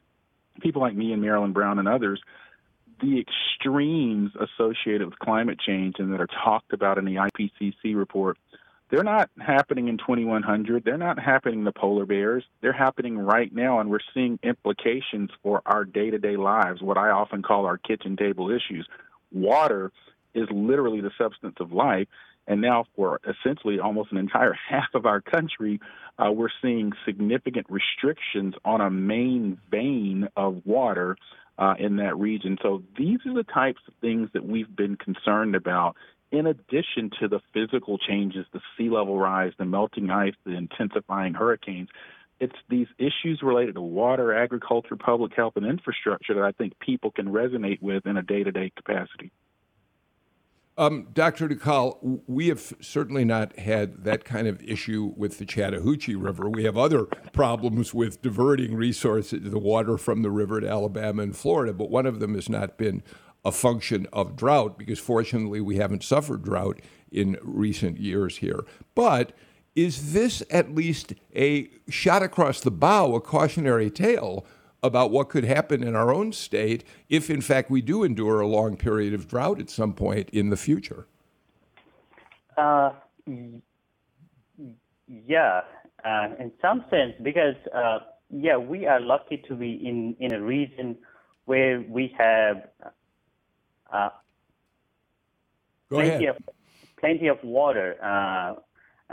People 0.62 0.81
like 0.81 0.95
me 0.95 1.12
and 1.12 1.22
Marilyn 1.22 1.51
Brown 1.51 1.79
and 1.79 1.88
others, 1.88 2.22
the 3.01 3.19
extremes 3.19 4.31
associated 4.36 5.05
with 5.10 5.19
climate 5.19 5.60
change 5.60 5.95
and 6.00 6.13
that 6.13 6.22
are 6.22 6.27
talked 6.27 6.72
about 6.72 6.98
in 6.98 7.05
the 7.05 7.15
IPCC 7.15 7.95
report 7.95 8.38
they're 8.89 9.03
not 9.03 9.29
happening 9.39 9.88
in 9.88 9.98
2100. 9.98 10.84
They're 10.84 10.98
not 10.98 11.19
happening 11.19 11.60
in 11.60 11.65
the 11.65 11.72
polar 11.72 12.05
bears. 12.05 12.43
They're 12.62 12.72
happening 12.72 13.17
right 13.17 13.53
now, 13.53 13.79
and 13.79 13.89
we're 13.89 14.00
seeing 14.13 14.39
implications 14.43 15.31
for 15.41 15.62
our 15.65 15.86
day 15.86 16.12
to 16.12 16.19
day 16.19 16.38
lives, 16.38 16.81
what 16.81 16.98
I 16.98 17.10
often 17.10 17.41
call 17.41 17.65
our 17.65 17.77
kitchen 17.77 18.15
table 18.15 18.51
issues. 18.51 18.88
Water 19.31 19.91
is 20.36 20.48
literally 20.51 21.01
the 21.01 21.12
substance 21.17 21.55
of 21.60 21.72
life. 21.72 22.07
And 22.48 22.62
now, 22.62 22.86
for 22.96 23.20
essentially 23.28 23.80
almost 23.80 24.12
an 24.12 24.18
entire 24.18 24.54
half 24.70 24.94
of 24.94 25.06
our 25.06 25.22
country, 25.22 25.80
uh, 26.18 26.32
we're 26.32 26.50
seeing 26.62 26.92
significant 27.06 27.68
restrictions 27.70 28.54
on 28.64 28.82
a 28.82 28.90
main 28.90 29.58
vein 29.70 30.28
of 30.36 30.62
water 30.66 31.18
uh, 31.58 31.74
in 31.80 31.98
that 31.98 32.18
region. 32.18 32.58
So, 32.62 32.84
these 32.98 33.20
are 33.25 33.34
the 33.34 33.44
types 33.44 33.82
of 33.88 33.94
things 34.02 34.30
that 34.34 34.46
we've 34.46 34.74
been 34.75 34.96
concerned 34.96 35.56
about 35.56 35.96
in 36.32 36.48
addition 36.48 37.12
to 37.22 37.28
the 37.28 37.40
physical 37.54 37.98
changes, 37.98 38.46
the 38.52 38.60
sea 38.78 38.90
level 38.90 39.18
rise, 39.18 39.54
the 39.58 39.66
melting 39.66 40.10
ice, 40.10 40.34
the 40.44 40.52
intensifying 40.52 41.34
hurricanes, 41.34 41.88
it's 42.40 42.56
these 42.70 42.88
issues 42.98 43.42
related 43.42 43.75
to 43.75 43.82
water, 43.82 44.34
agriculture, 44.34 44.96
public 44.98 45.34
health, 45.34 45.54
and 45.56 45.66
infrastructure 45.66 46.34
that 46.34 46.44
I 46.44 46.52
think 46.52 46.78
people 46.80 47.12
can 47.12 47.28
resonate 47.28 47.82
with 47.82 48.06
in 48.06 48.18
a 48.18 48.24
day 48.24 48.44
to 48.44 48.52
day 48.52 48.72
capacity. 48.75 49.32
Um, 50.77 51.08
Dr. 51.13 51.48
Dhakal, 51.48 52.20
we 52.27 52.50
have 52.50 52.74
certainly 52.82 53.24
not 53.24 53.58
had 53.58 54.03
that 54.03 54.25
kind 54.25 54.46
of 54.46 54.62
issue 54.62 55.13
with 55.15 55.38
the 55.38 55.46
Chattahoochee 55.46 56.15
River. 56.15 56.50
We 56.50 56.65
have 56.65 56.77
other 56.77 57.05
problems 57.32 57.94
with 57.94 58.22
diverting 58.22 58.75
resources, 58.75 59.50
the 59.50 59.58
water 59.58 59.98
from 59.98 60.22
the 60.22 60.32
river 60.32 60.60
to 60.60 60.70
Alabama 60.70 61.24
and 61.24 61.36
Florida, 61.36 61.72
but 61.72 61.89
one 61.89 62.05
of 62.05 62.20
them 62.20 62.36
has 62.36 62.50
not 62.50 62.77
been 62.77 63.03
a 63.46 63.53
function 63.53 64.05
of 64.12 64.36
drought 64.36 64.77
because 64.77 65.00
fortunately 65.00 65.62
we 65.62 65.77
haven't 65.77 66.03
suffered 66.03 66.44
drought 66.44 66.82
in 67.10 67.38
recent 67.41 67.98
years 67.98 68.38
here. 68.38 68.65
But 68.96 69.32
is 69.75 70.12
this 70.12 70.44
at 70.50 70.75
least 70.75 71.13
a 71.34 71.70
shot 71.88 72.22
across 72.22 72.60
the 72.60 72.72
bow, 72.72 73.15
a 73.15 73.22
cautionary 73.22 73.89
tale 73.89 74.46
about 74.86 75.12
what 75.12 75.30
could 75.30 75.44
happen 75.44 75.84
in 75.84 75.96
our 75.96 76.13
own 76.13 76.32
state 76.32 76.84
if, 77.10 77.30
in 77.30 77.42
fact, 77.42 77.70
we 77.70 77.82
do 77.82 78.04
endure 78.04 78.39
a 78.39 78.48
long 78.48 78.77
period 78.77 79.13
of 79.13 79.27
drought 79.27 79.60
at 79.60 79.70
some 79.70 79.94
point 79.94 80.30
in 80.30 80.50
the 80.50 80.58
future? 80.58 81.08
Uh, 82.58 82.92
yeah, 85.08 85.62
uh, 86.04 86.30
in 86.39 86.51
some 86.62 86.86
sense, 86.89 87.13
because 87.22 87.56
uh, 87.74 88.00
yeah, 88.30 88.58
we 88.58 88.86
are 88.86 89.00
lucky 89.00 89.38
to 89.48 89.56
be 89.56 89.74
in 89.74 90.15
in 90.20 90.34
a 90.34 90.42
region 90.42 90.98
where 91.46 91.82
we 91.88 92.15
have 92.18 92.68
uh, 93.92 94.10
plenty 95.89 96.25
ahead. 96.25 96.36
of 96.38 96.56
plenty 96.98 97.27
of 97.27 97.38
water. 97.44 97.98
Uh, 98.01 98.56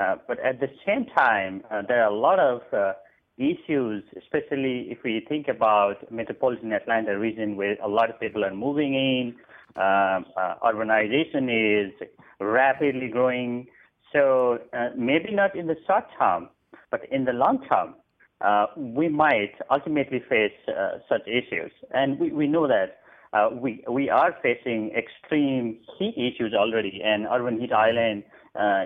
uh, 0.00 0.16
but 0.26 0.38
at 0.40 0.60
the 0.60 0.70
same 0.86 1.04
time, 1.06 1.62
uh, 1.70 1.82
there 1.86 2.02
are 2.02 2.10
a 2.10 2.14
lot 2.14 2.38
of 2.38 2.62
uh, 2.72 2.92
issues, 3.38 4.04
especially 4.16 4.88
if 4.90 4.98
we 5.04 5.24
think 5.28 5.48
about 5.48 6.10
metropolitan 6.10 6.72
Atlanta 6.72 7.18
region 7.18 7.56
where 7.56 7.76
a 7.82 7.88
lot 7.88 8.10
of 8.10 8.20
people 8.20 8.44
are 8.44 8.54
moving 8.54 8.94
in. 8.94 9.34
Um, 9.74 10.26
uh, 10.36 10.56
urbanization 10.62 11.48
is 11.48 11.92
rapidly 12.40 13.08
growing. 13.08 13.66
So 14.12 14.58
uh, 14.74 14.90
maybe 14.96 15.32
not 15.32 15.56
in 15.56 15.66
the 15.66 15.76
short 15.86 16.04
term, 16.18 16.50
but 16.90 17.00
in 17.10 17.24
the 17.24 17.32
long 17.32 17.64
term, 17.68 17.94
uh, 18.42 18.66
we 18.76 19.08
might 19.08 19.52
ultimately 19.70 20.22
face 20.28 20.52
uh, 20.68 20.98
such 21.08 21.26
issues. 21.26 21.72
And 21.94 22.18
we, 22.18 22.32
we 22.32 22.46
know 22.46 22.68
that 22.68 22.98
uh, 23.32 23.48
we 23.50 23.82
we 23.88 24.10
are 24.10 24.36
facing 24.42 24.90
extreme 24.90 25.78
heat 25.98 26.14
issues 26.18 26.52
already, 26.52 27.00
and 27.02 27.26
urban 27.32 27.58
heat 27.58 27.72
island 27.72 28.24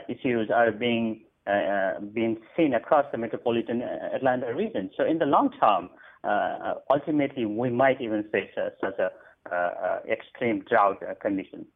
issues 0.09 0.51
are 0.55 0.71
being 0.71 1.26
uh, 1.47 1.51
uh 1.51 2.01
being 2.01 2.39
seen 2.57 2.75
across 2.75 3.07
the 3.13 3.19
metropolitan 3.19 3.83
uh, 3.83 4.15
Atlanta 4.15 4.55
region. 4.55 4.91
So 4.97 5.05
in 5.05 5.19
the 5.19 5.27
long 5.27 5.51
term, 5.61 5.91
uh, 6.25 6.75
ultimately, 6.91 7.47
we 7.47 7.71
might 7.71 8.01
even 8.01 8.25
face 8.31 8.51
such 8.81 8.99
a 8.99 9.11
extreme 10.11 10.65
drought 10.69 11.01
condition. 11.21 11.67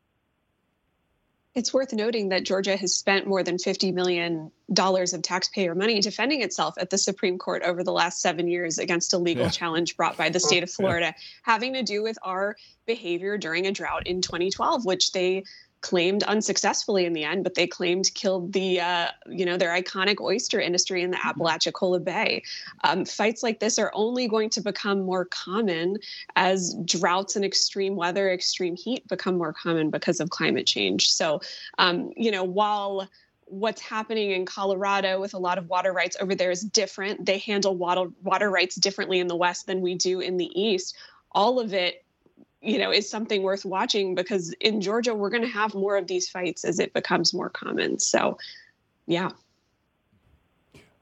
It's 1.53 1.75
worth 1.75 1.93
noting 1.93 2.29
that 2.29 2.45
Georgia 2.45 2.77
has 2.77 2.95
spent 2.95 3.27
more 3.27 3.43
than 3.43 3.57
$50 3.57 3.93
million 3.93 4.53
of 4.79 5.23
taxpayer 5.23 5.75
money 5.75 6.01
defending 6.01 6.43
itself 6.43 6.75
at 6.79 6.91
the 6.91 6.99
Supreme 6.99 7.39
Court 7.39 7.65
over 7.65 7.83
the 7.83 7.91
last 7.91 8.21
seven 8.21 8.47
years 8.47 8.79
against 8.79 9.13
a 9.15 9.19
legal 9.19 9.47
yeah. 9.47 9.51
challenge 9.51 9.97
brought 9.97 10.17
by 10.17 10.29
the 10.29 10.39
state 10.39 10.63
of 10.63 10.71
Florida 10.71 11.07
yeah. 11.07 11.13
having 11.43 11.75
to 11.75 11.83
do 11.83 12.05
with 12.05 12.17
our 12.23 12.57
behavior 12.87 13.37
during 13.37 13.67
a 13.67 13.73
drought 13.73 14.07
in 14.07 14.21
2012, 14.21 14.85
which 14.85 15.11
they 15.11 15.43
claimed 15.81 16.23
unsuccessfully 16.25 17.07
in 17.07 17.13
the 17.13 17.25
end, 17.25 17.45
but 17.45 17.55
they 17.55 17.67
claimed 17.67 18.13
killed 18.15 18.53
the 18.53 18.81
uh, 18.81 19.09
you 19.27 19.45
know 19.45 19.57
their 19.57 19.71
iconic 19.71 20.21
oyster 20.21 20.61
industry 20.61 21.03
in 21.03 21.11
the 21.11 21.17
mm-hmm. 21.17 21.41
Apalachicola 21.41 22.01
Bay. 22.01 22.43
Um, 22.85 23.05
fights 23.05 23.43
like 23.43 23.61
this 23.61 23.79
are 23.79 23.91
only 23.95 24.29
going 24.29 24.51
to 24.51 24.61
become 24.61 25.03
more 25.03 25.25
common 25.25 25.99
as 26.37 26.75
droughts 26.85 27.37
and 27.37 27.45
extreme 27.45 27.97
weather, 27.97 28.31
extreme 28.31 28.77
heat 28.77 29.07
become 29.09 29.39
more 29.39 29.53
common 29.53 29.91
because 29.91 30.21
of 30.21 30.31
climate 30.31 30.67
change. 30.67 31.11
So 31.11 31.41
um, 31.79 32.13
you 32.17 32.31
know 32.31 32.45
while 32.45 33.09
what's 33.47 33.81
happening 33.81 34.31
in 34.31 34.47
Colorado 34.47 35.21
with 35.21 35.35
a 35.35 35.39
lot 35.39 35.59
of 35.59 35.69
water 35.69 35.93
rights 35.93 36.17
over 36.21 36.35
there 36.35 36.53
is 36.53 36.63
different. 36.63 37.27
They 37.27 37.39
handle 37.39 37.77
water 37.77 38.07
water 38.23 38.51
rights 38.51 38.77
differently 38.77 39.19
in 39.19 39.27
the 39.27 39.37
West 39.37 39.67
than 39.67 39.81
we 39.81 39.95
do 39.95 40.21
in 40.21 40.37
the 40.37 40.51
East. 40.61 40.97
All 41.33 41.59
of 41.59 41.75
it 41.75 42.05
you 42.63 42.79
know 42.79 42.93
is 42.93 43.09
something 43.09 43.43
worth 43.43 43.65
watching 43.65 44.15
because 44.15 44.53
in 44.61 44.81
Georgia 44.81 45.15
we're 45.15 45.31
going 45.31 45.43
to 45.43 45.49
have 45.49 45.75
more 45.75 45.97
of 45.97 46.07
these 46.07 46.29
fights 46.29 46.65
as 46.65 46.79
it 46.79 46.93
becomes 46.93 47.33
more 47.33 47.49
common. 47.49 47.99
So, 47.99 48.39
yeah. 49.07 49.31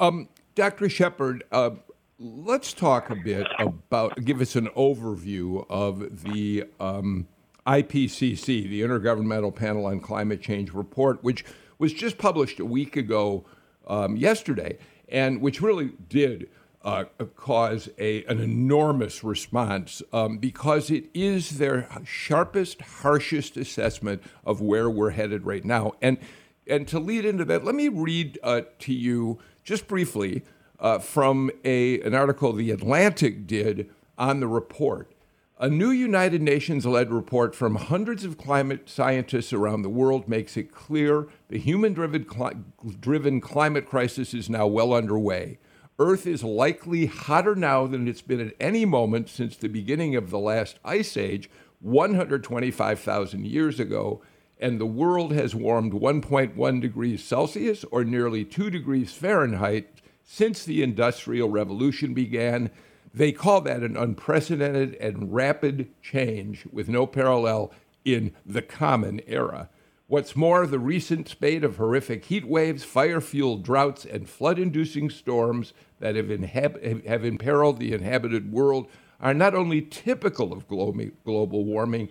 Um, 0.01 0.29
Dr. 0.55 0.89
Shepherd, 0.89 1.45
uh, 1.51 1.71
let's 2.19 2.73
talk 2.73 3.11
a 3.11 3.17
bit 3.17 3.47
about 3.59 4.25
give 4.25 4.41
us 4.41 4.57
an 4.57 4.69
overview 4.69 5.67
of 5.69 6.23
the 6.23 6.65
um, 6.79 7.27
IPCC, 7.67 8.69
the 8.69 8.83
Intergovernmental 8.83 9.55
Panel 9.55 9.87
on 9.87 10.01
Climate 10.01 10.41
Change 10.41 10.73
report, 10.73 11.23
which 11.23 11.45
was 11.79 11.93
just 11.93 12.19
published 12.19 12.61
a 12.61 12.65
week 12.65 12.97
ago 12.97 13.45
um, 13.87 14.17
yesterday, 14.17 14.79
and 15.09 15.41
which 15.41 15.61
really 15.61 15.93
did 16.09 16.49
uh, 16.83 17.05
cause 17.37 17.89
a, 17.99 18.25
an 18.25 18.41
enormous 18.41 19.25
response 19.25 20.03
um, 20.13 20.39
because 20.39 20.91
it 20.91 21.07
is 21.13 21.59
their 21.59 21.89
sharpest, 22.05 22.81
harshest 22.81 23.57
assessment 23.57 24.23
of 24.45 24.61
where 24.61 24.89
we're 24.89 25.11
headed 25.11 25.45
right 25.45 25.65
now. 25.65 25.93
And, 26.01 26.19
and 26.67 26.87
to 26.89 26.99
lead 26.99 27.25
into 27.25 27.45
that, 27.47 27.65
let 27.65 27.75
me 27.75 27.89
read 27.89 28.39
uh, 28.43 28.63
to 28.81 28.95
you 28.95 29.39
just 29.65 29.89
briefly 29.89 30.43
uh, 30.79 30.99
from 30.99 31.51
a, 31.65 32.01
an 32.03 32.15
article 32.15 32.53
The 32.53 32.71
Atlantic 32.71 33.47
did 33.47 33.91
on 34.17 34.41
the 34.41 34.47
report. 34.47 35.13
A 35.61 35.69
new 35.69 35.91
United 35.91 36.41
Nations 36.41 36.87
led 36.87 37.11
report 37.11 37.53
from 37.53 37.75
hundreds 37.75 38.25
of 38.25 38.39
climate 38.39 38.89
scientists 38.89 39.53
around 39.53 39.83
the 39.83 39.89
world 39.89 40.29
makes 40.29 40.57
it 40.57 40.73
clear 40.73 41.27
the 41.49 41.59
human 41.59 41.95
driven 41.95 43.41
climate 43.41 43.87
crisis 43.87 44.35
is 44.35 44.49
now 44.49 44.69
well 44.69 44.95
underway. 44.95 45.59
Earth 46.01 46.29
is 46.29 46.45
likely 46.45 47.07
hotter 47.07 47.57
now 47.57 47.87
than 47.87 48.07
it's 48.07 48.23
been 48.23 48.41
at 48.41 48.55
any 48.61 48.85
moment 48.85 49.29
since 49.29 49.57
the 49.57 49.69
beginning 49.69 50.15
of 50.15 50.31
the 50.31 50.39
last 50.39 50.79
ice 50.85 51.17
age 51.17 51.51
125,000 51.81 53.45
years 53.45 53.81
ago, 53.81 54.23
and 54.61 54.81
the 54.81 54.87
world 54.87 55.33
has 55.33 55.57
warmed 55.57 55.93
1.1 55.93 56.81
degrees 56.81 57.25
Celsius 57.25 57.85
or 57.91 58.05
nearly 58.05 58.45
2 58.45 58.71
degrees 58.71 59.13
Fahrenheit 59.13 60.01
since 60.23 60.65
the 60.65 60.85
Industrial 60.85 61.49
Revolution 61.49 62.15
began. 62.15 62.71
They 63.13 63.33
call 63.33 63.61
that 63.63 63.83
an 63.83 63.97
unprecedented 63.97 64.95
and 64.97 65.35
rapid 65.35 65.89
change 66.01 66.65
with 66.71 66.89
no 66.89 67.07
parallel 67.07 67.73
in 68.05 68.35
the 68.47 68.63
Common 68.63 69.21
Era. 69.27 69.69
What's 70.09 70.35
more, 70.35 70.67
the 70.67 70.79
recent 70.79 71.29
spate 71.29 71.63
of 71.63 71.77
horrific 71.77 72.25
heat 72.25 72.47
waves, 72.49 72.83
fire 72.83 73.21
fueled 73.21 73.63
droughts, 73.63 74.07
and 74.07 74.27
flood 74.27 74.59
inducing 74.59 75.11
storms 75.11 75.75
that 76.01 76.17
have, 76.17 76.29
inhab- 76.29 77.05
have 77.07 77.27
imperiled 77.27 77.79
the 77.79 77.93
inhabited 77.93 78.51
world 78.51 78.89
are 79.21 79.35
not 79.35 79.55
only 79.55 79.83
typical 79.83 80.51
of 80.51 80.67
global 80.67 81.65
warming, 81.67 82.09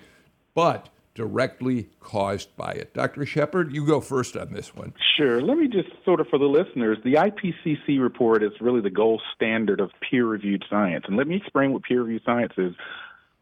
but 0.54 0.90
directly 1.16 1.90
caused 2.00 2.56
by 2.56 2.72
it. 2.74 2.94
Dr. 2.94 3.26
Shepherd, 3.26 3.74
you 3.74 3.84
go 3.84 4.00
first 4.00 4.38
on 4.38 4.54
this 4.54 4.76
one. 4.76 4.94
Sure. 5.18 5.42
Let 5.42 5.58
me 5.58 5.68
just 5.68 5.90
sort 6.06 6.20
of 6.20 6.28
for 6.28 6.38
the 6.38 6.46
listeners, 6.46 7.00
the 7.04 7.16
IPCC 7.16 8.00
report 8.00 8.44
is 8.44 8.52
really 8.62 8.82
the 8.82 8.92
gold 8.92 9.24
standard 9.36 9.80
of 9.80 9.90
peer 10.08 10.28
reviewed 10.28 10.64
science. 10.70 11.06
And 11.08 11.18
let 11.18 11.28
me 11.28 11.38
explain 11.38 11.74
what 11.74 11.82
peer 11.82 12.04
reviewed 12.04 12.22
science 12.24 12.54
is. 12.58 12.76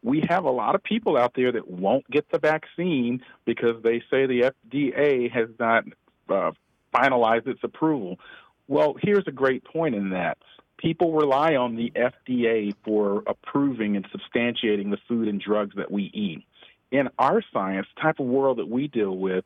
We 0.06 0.22
have 0.28 0.44
a 0.44 0.50
lot 0.50 0.76
of 0.76 0.84
people 0.84 1.16
out 1.16 1.32
there 1.34 1.50
that 1.50 1.68
won't 1.68 2.08
get 2.08 2.30
the 2.30 2.38
vaccine 2.38 3.24
because 3.44 3.82
they 3.82 3.98
say 4.08 4.26
the 4.26 4.52
FDA 4.72 5.28
has 5.32 5.48
not 5.58 5.82
uh, 6.28 6.52
finalized 6.94 7.48
its 7.48 7.58
approval. 7.64 8.20
Well, 8.68 8.94
here's 9.02 9.26
a 9.26 9.32
great 9.32 9.64
point 9.64 9.96
in 9.96 10.10
that 10.10 10.38
people 10.78 11.12
rely 11.12 11.56
on 11.56 11.74
the 11.74 11.90
FDA 11.96 12.72
for 12.84 13.24
approving 13.26 13.96
and 13.96 14.06
substantiating 14.12 14.92
the 14.92 14.98
food 15.08 15.26
and 15.26 15.40
drugs 15.40 15.74
that 15.74 15.90
we 15.90 16.04
eat. 16.14 16.44
In 16.92 17.08
our 17.18 17.42
science, 17.52 17.88
type 18.00 18.20
of 18.20 18.26
world 18.26 18.58
that 18.58 18.68
we 18.68 18.86
deal 18.86 19.16
with, 19.16 19.44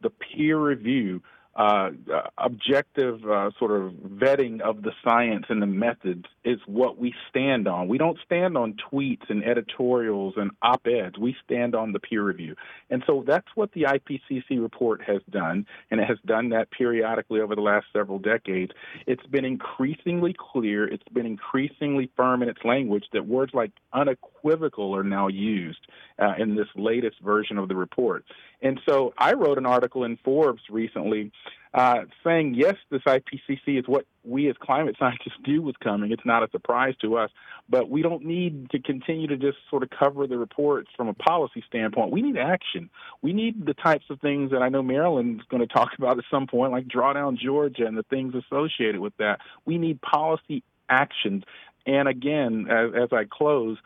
the 0.00 0.08
peer 0.08 0.58
review 0.58 1.20
uh, 1.58 1.90
objective 2.38 3.18
uh, 3.28 3.50
sort 3.58 3.72
of 3.72 3.90
vetting 3.92 4.60
of 4.60 4.82
the 4.82 4.92
science 5.02 5.44
and 5.48 5.60
the 5.60 5.66
methods 5.66 6.24
is 6.44 6.60
what 6.66 6.98
we 6.98 7.12
stand 7.28 7.66
on. 7.66 7.88
We 7.88 7.98
don't 7.98 8.16
stand 8.24 8.56
on 8.56 8.76
tweets 8.92 9.28
and 9.28 9.42
editorials 9.44 10.34
and 10.36 10.52
op 10.62 10.86
eds. 10.86 11.18
We 11.18 11.34
stand 11.44 11.74
on 11.74 11.90
the 11.90 11.98
peer 11.98 12.22
review. 12.22 12.54
And 12.90 13.02
so 13.08 13.24
that's 13.26 13.48
what 13.56 13.72
the 13.72 13.82
IPCC 13.82 14.62
report 14.62 15.02
has 15.02 15.20
done, 15.30 15.66
and 15.90 16.00
it 16.00 16.06
has 16.06 16.18
done 16.24 16.50
that 16.50 16.70
periodically 16.70 17.40
over 17.40 17.56
the 17.56 17.60
last 17.60 17.86
several 17.92 18.20
decades. 18.20 18.70
It's 19.08 19.26
been 19.26 19.44
increasingly 19.44 20.36
clear, 20.38 20.86
it's 20.86 21.02
been 21.12 21.26
increasingly 21.26 22.08
firm 22.16 22.40
in 22.40 22.48
its 22.48 22.60
language 22.64 23.06
that 23.12 23.26
words 23.26 23.52
like 23.52 23.72
unequivocal 23.92 24.94
are 24.94 25.02
now 25.02 25.26
used 25.26 25.88
uh, 26.18 26.34
in 26.38 26.56
this 26.56 26.68
latest 26.74 27.16
version 27.20 27.58
of 27.58 27.68
the 27.68 27.76
report. 27.76 28.24
And 28.60 28.80
so 28.88 29.14
I 29.16 29.34
wrote 29.34 29.58
an 29.58 29.66
article 29.66 30.04
in 30.04 30.18
Forbes 30.24 30.62
recently 30.68 31.30
uh, 31.74 32.04
saying, 32.24 32.54
yes, 32.54 32.74
this 32.90 33.02
IPCC 33.02 33.78
is 33.78 33.84
what 33.86 34.06
we 34.24 34.48
as 34.48 34.56
climate 34.60 34.96
scientists 34.98 35.38
do 35.44 35.62
with 35.62 35.78
coming. 35.80 36.10
It's 36.10 36.24
not 36.24 36.42
a 36.42 36.50
surprise 36.50 36.94
to 37.02 37.16
us, 37.16 37.30
but 37.68 37.88
we 37.88 38.02
don't 38.02 38.24
need 38.24 38.70
to 38.70 38.80
continue 38.80 39.26
to 39.28 39.36
just 39.36 39.58
sort 39.70 39.82
of 39.82 39.90
cover 39.90 40.26
the 40.26 40.38
reports 40.38 40.90
from 40.96 41.08
a 41.08 41.14
policy 41.14 41.62
standpoint. 41.66 42.10
We 42.10 42.22
need 42.22 42.36
action. 42.36 42.90
We 43.22 43.32
need 43.32 43.66
the 43.66 43.74
types 43.74 44.06
of 44.10 44.20
things 44.20 44.50
that 44.50 44.62
I 44.62 44.68
know 44.68 44.82
Marilyn's 44.82 45.42
going 45.50 45.60
to 45.60 45.72
talk 45.72 45.90
about 45.96 46.18
at 46.18 46.24
some 46.30 46.46
point, 46.46 46.72
like 46.72 46.88
Drawdown 46.88 47.38
Georgia 47.38 47.86
and 47.86 47.96
the 47.96 48.04
things 48.04 48.34
associated 48.34 49.00
with 49.00 49.16
that. 49.18 49.40
We 49.64 49.78
need 49.78 50.00
policy 50.00 50.62
actions. 50.88 51.44
And 51.86 52.08
again, 52.08 52.66
as, 52.70 52.90
as 52.94 53.08
I 53.12 53.24
close, 53.24 53.78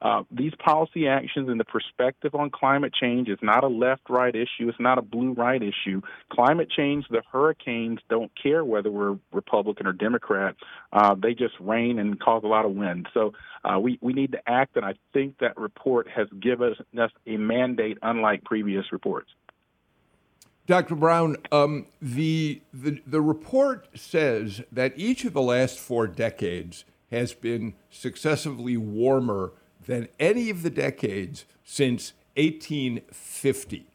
uh, 0.00 0.22
these 0.30 0.52
policy 0.64 1.08
actions 1.08 1.48
and 1.48 1.58
the 1.58 1.64
perspective 1.64 2.34
on 2.34 2.50
climate 2.50 2.92
change 2.94 3.28
is 3.28 3.38
not 3.42 3.64
a 3.64 3.68
left 3.68 4.02
right 4.08 4.34
issue. 4.34 4.68
It's 4.68 4.78
not 4.78 4.98
a 4.98 5.02
blue 5.02 5.32
right 5.32 5.60
issue. 5.60 6.00
Climate 6.30 6.70
change, 6.70 7.06
the 7.10 7.22
hurricanes 7.32 7.98
don't 8.08 8.30
care 8.40 8.64
whether 8.64 8.90
we're 8.90 9.18
Republican 9.32 9.86
or 9.86 9.92
Democrat. 9.92 10.54
Uh, 10.92 11.16
they 11.20 11.34
just 11.34 11.54
rain 11.60 11.98
and 11.98 12.20
cause 12.20 12.42
a 12.44 12.46
lot 12.46 12.64
of 12.64 12.72
wind. 12.72 13.08
So 13.12 13.32
uh, 13.64 13.78
we, 13.80 13.98
we 14.00 14.12
need 14.12 14.32
to 14.32 14.38
act, 14.48 14.76
and 14.76 14.84
I 14.84 14.94
think 15.12 15.38
that 15.40 15.56
report 15.56 16.08
has 16.08 16.28
given 16.40 16.74
us 16.98 17.10
a 17.26 17.36
mandate 17.36 17.98
unlike 18.02 18.44
previous 18.44 18.92
reports. 18.92 19.30
Dr. 20.66 20.96
Brown, 20.96 21.38
um, 21.50 21.86
the, 22.00 22.60
the, 22.74 23.00
the 23.06 23.22
report 23.22 23.88
says 23.98 24.60
that 24.70 24.92
each 24.96 25.24
of 25.24 25.32
the 25.32 25.40
last 25.40 25.78
four 25.78 26.06
decades 26.06 26.84
has 27.10 27.32
been 27.32 27.72
successively 27.90 28.76
warmer 28.76 29.52
than 29.88 30.06
any 30.20 30.50
of 30.50 30.62
the 30.62 30.70
decades 30.70 31.46
since 31.64 32.12
1850. 32.36 33.86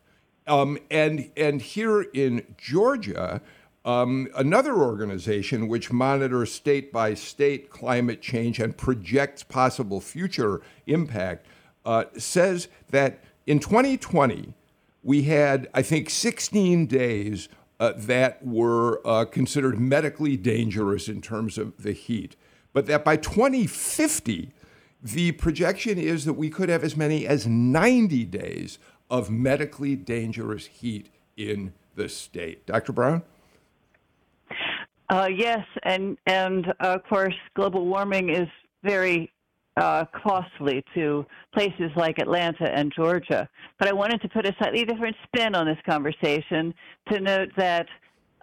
Um, 0.45 0.77
and, 0.91 1.31
and 1.37 1.61
here 1.61 2.01
in 2.01 2.43
Georgia, 2.57 3.41
um, 3.85 4.27
another 4.35 4.73
organization 4.73 5.67
which 5.67 5.91
monitors 5.91 6.51
state 6.51 6.91
by 6.91 7.13
state 7.13 7.69
climate 7.69 8.21
change 8.21 8.59
and 8.59 8.75
projects 8.75 9.43
possible 9.43 10.01
future 10.01 10.61
impact 10.87 11.45
uh, 11.85 12.05
says 12.17 12.67
that 12.89 13.23
in 13.45 13.59
2020, 13.59 14.53
we 15.03 15.23
had, 15.23 15.69
I 15.73 15.83
think, 15.83 16.09
16 16.09 16.87
days 16.87 17.49
uh, 17.79 17.93
that 17.97 18.45
were 18.45 19.05
uh, 19.05 19.25
considered 19.25 19.79
medically 19.79 20.37
dangerous 20.37 21.07
in 21.07 21.21
terms 21.21 21.57
of 21.57 21.83
the 21.83 21.91
heat, 21.91 22.35
but 22.71 22.87
that 22.87 23.03
by 23.03 23.17
2050, 23.17 24.53
the 25.03 25.33
projection 25.33 25.97
is 25.97 26.23
that 26.23 26.33
we 26.33 26.49
could 26.49 26.69
have 26.69 26.83
as 26.83 26.95
many 26.95 27.27
as 27.27 27.45
90 27.45 28.23
days 28.25 28.79
of 29.09 29.29
medically 29.29 29.95
dangerous 29.95 30.67
heat 30.67 31.09
in 31.35 31.73
the 31.95 32.07
state. 32.07 32.65
Dr. 32.65 32.93
Brown? 32.93 33.21
Uh, 35.09 35.27
yes, 35.35 35.59
and 35.83 36.17
and 36.25 36.67
uh, 36.79 36.95
of 36.95 37.03
course, 37.03 37.35
global 37.55 37.85
warming 37.85 38.29
is 38.29 38.47
very 38.83 39.31
uh, 39.75 40.05
costly 40.23 40.83
to 40.95 41.25
places 41.53 41.91
like 41.95 42.17
Atlanta 42.19 42.71
and 42.73 42.91
Georgia. 42.95 43.47
But 43.77 43.89
I 43.89 43.93
wanted 43.93 44.21
to 44.21 44.29
put 44.29 44.45
a 44.45 44.55
slightly 44.57 44.85
different 44.85 45.15
spin 45.25 45.55
on 45.55 45.67
this 45.67 45.77
conversation 45.85 46.73
to 47.11 47.19
note 47.19 47.49
that 47.57 47.87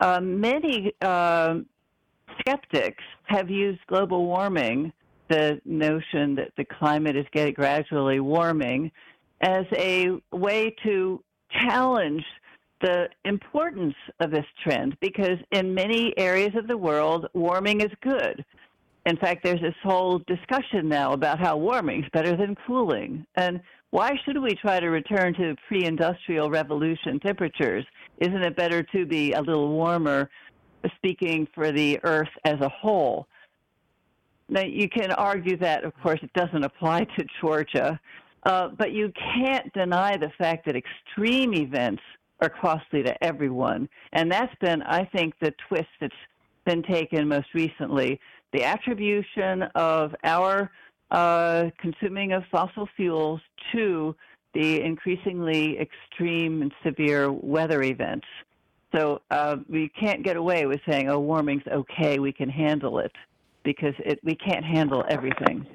uh, 0.01 0.21
many 0.21 0.93
um, 1.03 1.67
skeptics 2.39 3.03
have 3.25 3.49
used 3.49 3.81
global 3.87 4.27
warming 4.27 4.93
the 5.31 5.61
notion 5.65 6.35
that 6.35 6.53
the 6.57 6.65
climate 6.65 7.17
is 7.17 7.25
getting 7.33 7.55
gradually 7.55 8.21
warming 8.21 8.93
as 9.41 9.65
a 9.73 10.11
way 10.33 10.75
to 10.83 11.23
challenge 11.51 12.25
the 12.83 13.09
importance 13.25 13.95
of 14.21 14.31
this 14.31 14.45
trend 14.63 14.97
because 15.01 15.39
in 15.53 15.75
many 15.75 16.17
areas 16.19 16.55
of 16.57 16.67
the 16.67 16.77
world, 16.77 17.27
warming 17.33 17.81
is 17.81 17.91
good. 18.03 18.45
In 19.07 19.17
fact, 19.17 19.43
there's 19.43 19.61
this 19.61 19.75
whole 19.83 20.19
discussion 20.27 20.89
now 20.89 21.13
about 21.13 21.39
how 21.39 21.57
warming 21.57 22.05
is 22.05 22.11
better 22.13 22.37
than 22.37 22.55
cooling. 22.67 23.25
And 23.37 23.61
why 23.91 24.13
should 24.25 24.41
we 24.41 24.55
try 24.55 24.79
to 24.79 24.89
return 24.89 25.35
to 25.35 25.57
pre 25.67 25.85
industrial 25.85 26.51
revolution 26.51 27.19
temperatures? 27.21 27.85
Isn't 28.19 28.43
it 28.43 28.57
better 28.57 28.83
to 28.83 29.07
be 29.07 29.33
a 29.33 29.41
little 29.41 29.69
warmer, 29.69 30.29
speaking 30.97 31.49
for 31.55 31.73
the 31.73 31.99
Earth 32.03 32.29
as 32.45 32.61
a 32.61 32.69
whole? 32.69 33.27
Now, 34.51 34.63
you 34.63 34.89
can 34.89 35.13
argue 35.13 35.57
that, 35.59 35.85
of 35.85 35.95
course, 36.03 36.19
it 36.23 36.33
doesn't 36.33 36.65
apply 36.65 37.05
to 37.05 37.25
Georgia, 37.41 38.01
uh, 38.43 38.69
but 38.69 38.91
you 38.91 39.13
can't 39.37 39.73
deny 39.73 40.17
the 40.17 40.31
fact 40.39 40.67
that 40.67 40.75
extreme 40.75 41.55
events 41.55 42.03
are 42.41 42.49
costly 42.49 43.05
to 43.05 43.25
everyone. 43.25 43.89
And 44.13 44.31
that's 44.31 44.53
been, 44.61 44.83
I 44.83 45.05
think, 45.05 45.35
the 45.41 45.55
twist 45.69 45.89
that's 46.01 46.13
been 46.65 46.83
taken 46.83 47.29
most 47.29 47.47
recently. 47.55 48.19
The 48.53 48.65
attribution 48.65 49.63
of 49.77 50.17
our 50.25 50.73
uh, 51.13 51.67
consuming 51.79 52.33
of 52.33 52.43
fossil 52.51 52.89
fuels 52.97 53.41
to 53.73 54.17
the 54.53 54.81
increasingly 54.81 55.79
extreme 55.79 56.63
and 56.63 56.73
severe 56.83 57.31
weather 57.31 57.85
events. 57.85 58.27
So 58.93 59.23
uh, 59.31 59.59
we 59.69 59.91
can't 59.91 60.25
get 60.25 60.37
away 60.37 60.67
with 60.67 60.81
saying, 60.89 61.09
oh, 61.09 61.21
warming's 61.21 61.63
okay, 61.71 62.19
we 62.19 62.33
can 62.33 62.49
handle 62.49 62.99
it 62.99 63.13
because 63.65 63.95
it, 63.99 64.21
we 64.23 64.35
can't 64.35 64.65
handle 64.65 65.05
everything. 65.09 65.67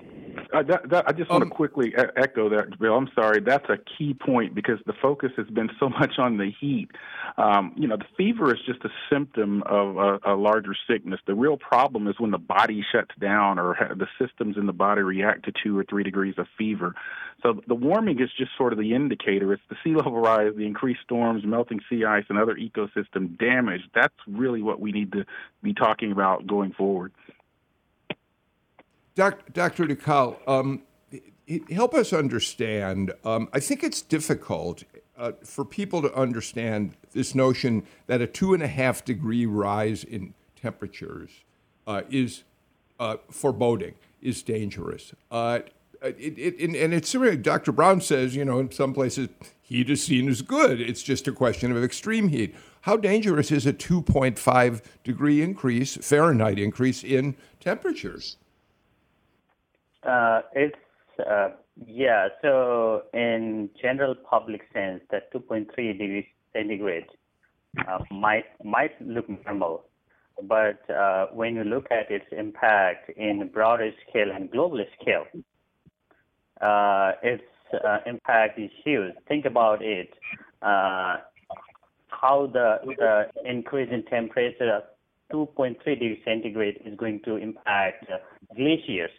Uh, 0.54 0.64
that, 0.64 0.90
that, 0.90 1.06
I 1.08 1.12
just 1.12 1.30
want 1.30 1.42
to 1.42 1.46
um, 1.46 1.52
quickly 1.52 1.94
echo 2.18 2.50
that, 2.50 2.80
Bill. 2.80 2.96
I'm 2.96 3.10
sorry. 3.16 3.42
That's 3.42 3.68
a 3.70 3.78
key 3.98 4.14
point 4.14 4.54
because 4.54 4.80
the 4.86 4.94
focus 5.02 5.32
has 5.38 5.48
been 5.48 5.70
so 5.80 5.90
much 6.00 6.18
on 6.18 6.38
the 6.38 6.52
heat. 6.60 6.90
Um, 7.38 7.74
you 7.76 7.88
know, 7.88 7.98
the 7.98 8.06
fever 8.18 8.54
is 8.54 8.62
just 8.66 8.84
a 8.86 8.90
symptom 9.12 9.64
of 9.66 9.98
a, 9.98 10.20
a, 10.26 10.36
larger 10.36 10.76
sickness. 10.90 11.20
The 11.26 11.36
real 11.36 11.58
problem 11.58 12.08
is 12.08 12.16
when 12.20 12.32
the 12.32 12.38
body 12.38 12.86
shuts 12.92 13.16
down 13.20 13.60
or 13.60 13.76
the 13.98 14.08
systems 14.20 14.58
in 14.58 14.66
the 14.66 14.74
body 14.74 15.02
react 15.02 15.46
to 15.46 15.52
two 15.64 15.78
or 15.78 15.84
three 15.84 16.04
degrees 16.04 16.36
of 16.38 16.48
fever. 16.58 16.96
So 17.44 17.62
the 17.68 17.76
warming 17.76 18.22
is 18.22 18.30
just 18.38 18.52
sort 18.58 18.74
of 18.74 18.80
the 18.80 18.94
indicator. 18.94 19.52
It's 19.54 19.64
the 19.70 19.76
sea 19.84 19.96
level 19.96 20.20
rise, 20.20 20.54
the 20.56 20.66
increased 20.66 21.02
storms, 21.04 21.44
melting 21.46 21.82
sea 21.90 22.06
ice, 22.06 22.26
and 22.30 22.38
other 22.38 22.56
ecosystem 22.56 23.38
damage. 23.38 23.82
That's 23.94 24.16
really 24.28 24.62
what 24.62 24.80
we 24.80 24.92
need 24.92 25.12
to 25.14 25.26
be 25.62 25.74
talking 25.74 26.12
about 26.12 26.48
going 26.48 26.74
forward. 26.74 27.12
Dr. 29.16 29.86
Dhakal, 29.86 30.38
um, 30.46 30.82
help 31.72 31.94
us 31.94 32.12
understand. 32.12 33.14
Um, 33.24 33.48
I 33.54 33.62
think 33.62 33.84
it's 33.84 34.02
difficult 34.02 34.84
uh, 35.18 35.32
for 35.42 35.64
people 35.64 36.02
to 36.02 36.14
understand 36.14 36.96
this 37.14 37.34
notion 37.34 37.84
that 38.08 38.22
a 38.22 38.28
two 38.28 38.54
and 38.54 38.62
a 38.62 38.68
half 38.68 39.06
degree 39.06 39.46
rise 39.46 40.04
in 40.04 40.34
temperatures 40.62 41.30
uh, 41.88 42.02
is 42.10 42.44
uh, 43.00 43.16
foreboding, 43.32 43.94
is 44.22 44.44
dangerous. 44.44 45.14
Uh, 45.32 45.60
it, 46.02 46.38
it, 46.38 46.76
and 46.76 46.94
it's 46.94 47.10
similar. 47.10 47.38
Dr. 47.38 47.72
Brown 47.72 48.02
says, 48.02 48.36
you 48.36 48.44
know, 48.44 48.60
in 48.60 48.70
some 48.70 48.94
places, 48.94 49.30
heat 49.62 49.90
is 49.90 50.04
seen 50.04 50.28
as 50.28 50.42
good. 50.42 50.82
It's 50.82 51.02
just 51.02 51.26
a 51.28 51.32
question 51.32 51.72
of 51.72 51.82
extreme 51.82 52.28
heat. 52.28 52.54
How 52.82 52.98
dangerous 52.98 53.50
is 53.50 53.66
a 53.66 53.74
2.5 53.74 54.82
degree 55.04 55.42
increase, 55.42 55.96
Fahrenheit 55.96 56.60
increase 56.60 57.02
in 57.02 57.36
temperatures? 57.62 58.36
Uh, 60.06 60.42
it's 60.54 60.76
uh, 61.20 61.50
Yeah, 61.86 62.30
so 62.42 63.04
in 63.14 63.70
general 63.82 64.16
public 64.16 64.62
sense, 64.74 65.02
that 65.12 65.32
2.3 65.34 65.68
degrees 65.76 66.26
centigrade 66.54 67.08
uh, 67.88 68.00
might 68.12 68.46
might 68.64 69.00
look 69.02 69.28
normal, 69.46 69.84
but 70.44 70.90
uh, 70.90 71.28
when 71.34 71.56
you 71.56 71.64
look 71.66 71.88
at 71.92 72.10
its 72.10 72.26
impact 72.32 73.10
in 73.18 73.50
broader 73.54 73.92
scale 74.08 74.32
and 74.34 74.50
global 74.52 74.84
scale, 75.02 75.26
uh, 76.62 77.12
its 77.22 77.44
uh, 77.74 77.98
impact 78.06 78.58
is 78.58 78.72
huge. 78.84 79.14
Think 79.28 79.44
about 79.46 79.82
it, 79.82 80.14
how 80.62 82.48
the, 82.54 82.78
the 82.98 83.26
increase 83.44 83.90
in 83.92 84.04
temperature 84.04 84.72
of 84.72 84.84
2.3 85.34 85.84
degrees 85.84 86.20
centigrade 86.24 86.82
is 86.86 86.96
going 86.98 87.20
to 87.26 87.36
impact 87.36 88.06
glaciers. 88.56 89.12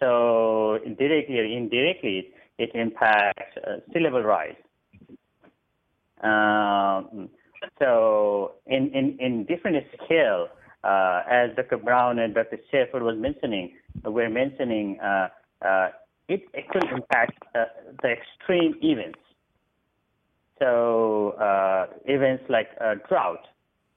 So 0.00 0.78
directly 0.98 1.38
or 1.38 1.44
indirectly, 1.44 2.30
it 2.58 2.70
impacts 2.74 3.54
sea 3.92 4.00
level 4.00 4.22
rise. 4.22 4.56
Um, 6.22 7.28
so 7.78 8.52
in, 8.66 8.90
in, 8.94 9.16
in 9.20 9.44
different 9.44 9.84
scale, 10.04 10.48
uh, 10.84 11.22
as 11.28 11.50
Dr. 11.56 11.78
Brown 11.78 12.18
and 12.18 12.34
Dr. 12.34 12.58
Shepherd 12.70 13.02
was 13.02 13.16
mentioning, 13.18 13.74
we're 14.04 14.30
mentioning 14.30 14.98
uh, 15.00 15.28
uh, 15.64 15.88
it 16.28 16.42
actually 16.56 16.88
impacts 16.92 17.36
uh, 17.54 17.64
the 18.02 18.10
extreme 18.10 18.74
events. 18.82 19.18
So 20.58 21.30
uh, 21.40 21.86
events 22.04 22.44
like 22.48 22.68
uh, 22.80 22.94
drought 23.08 23.46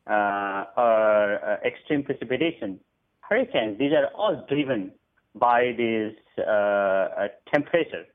or 0.07 1.59
extreme 1.65 2.03
precipitation, 2.03 2.79
hurricanes, 3.21 3.77
these 3.77 3.91
are 3.93 4.07
all 4.15 4.45
driven 4.47 4.91
by 5.35 5.73
this 5.77 6.13
temperature. 7.53 8.05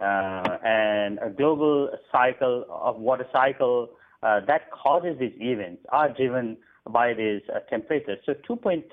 Uh, 0.00 0.58
and 0.64 1.18
a 1.18 1.28
global 1.28 1.90
cycle 2.12 2.64
of 2.70 2.96
water 2.96 3.26
cycle 3.32 3.88
uh, 4.22 4.38
that 4.46 4.70
causes 4.70 5.16
these 5.18 5.32
events 5.40 5.82
are 5.88 6.08
driven 6.14 6.56
by 6.90 7.12
this 7.12 7.42
uh, 7.52 7.58
temperatures. 7.68 8.18
So 8.24 8.34
2.3 8.48 8.84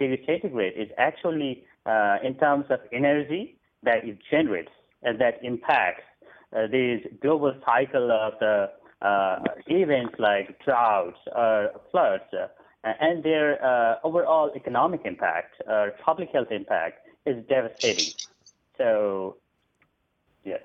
degrees 0.00 0.18
centigrade 0.26 0.72
is 0.76 0.88
actually 0.98 1.64
in 2.24 2.34
terms 2.40 2.64
of 2.70 2.80
energy 2.92 3.56
that 3.84 4.04
it 4.04 4.18
generates 4.30 4.70
and 5.02 5.20
that 5.20 5.38
impacts 5.44 6.02
this 6.70 7.00
global 7.20 7.54
cycle 7.64 8.10
of 8.10 8.32
the 8.40 8.70
events 9.68 10.14
like 10.18 10.58
droughts 10.64 11.18
or 11.34 11.70
floods 11.92 12.24
and 12.84 13.22
their 13.22 13.64
uh, 13.64 13.96
overall 14.04 14.50
economic 14.56 15.02
impact 15.04 15.62
or 15.66 15.92
public 16.04 16.30
health 16.30 16.50
impact 16.50 17.06
is 17.26 17.44
devastating. 17.48 18.12
So 18.76 19.36
Yes. 20.44 20.60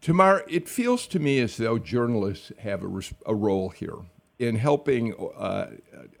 Tamar, 0.00 0.44
it 0.48 0.68
feels 0.68 1.06
to 1.08 1.18
me 1.18 1.40
as 1.40 1.56
though 1.56 1.78
journalists 1.78 2.52
have 2.60 2.82
a, 2.82 3.00
a 3.26 3.34
role 3.34 3.68
here 3.68 3.96
in 4.38 4.56
helping 4.56 5.14
uh, 5.36 5.66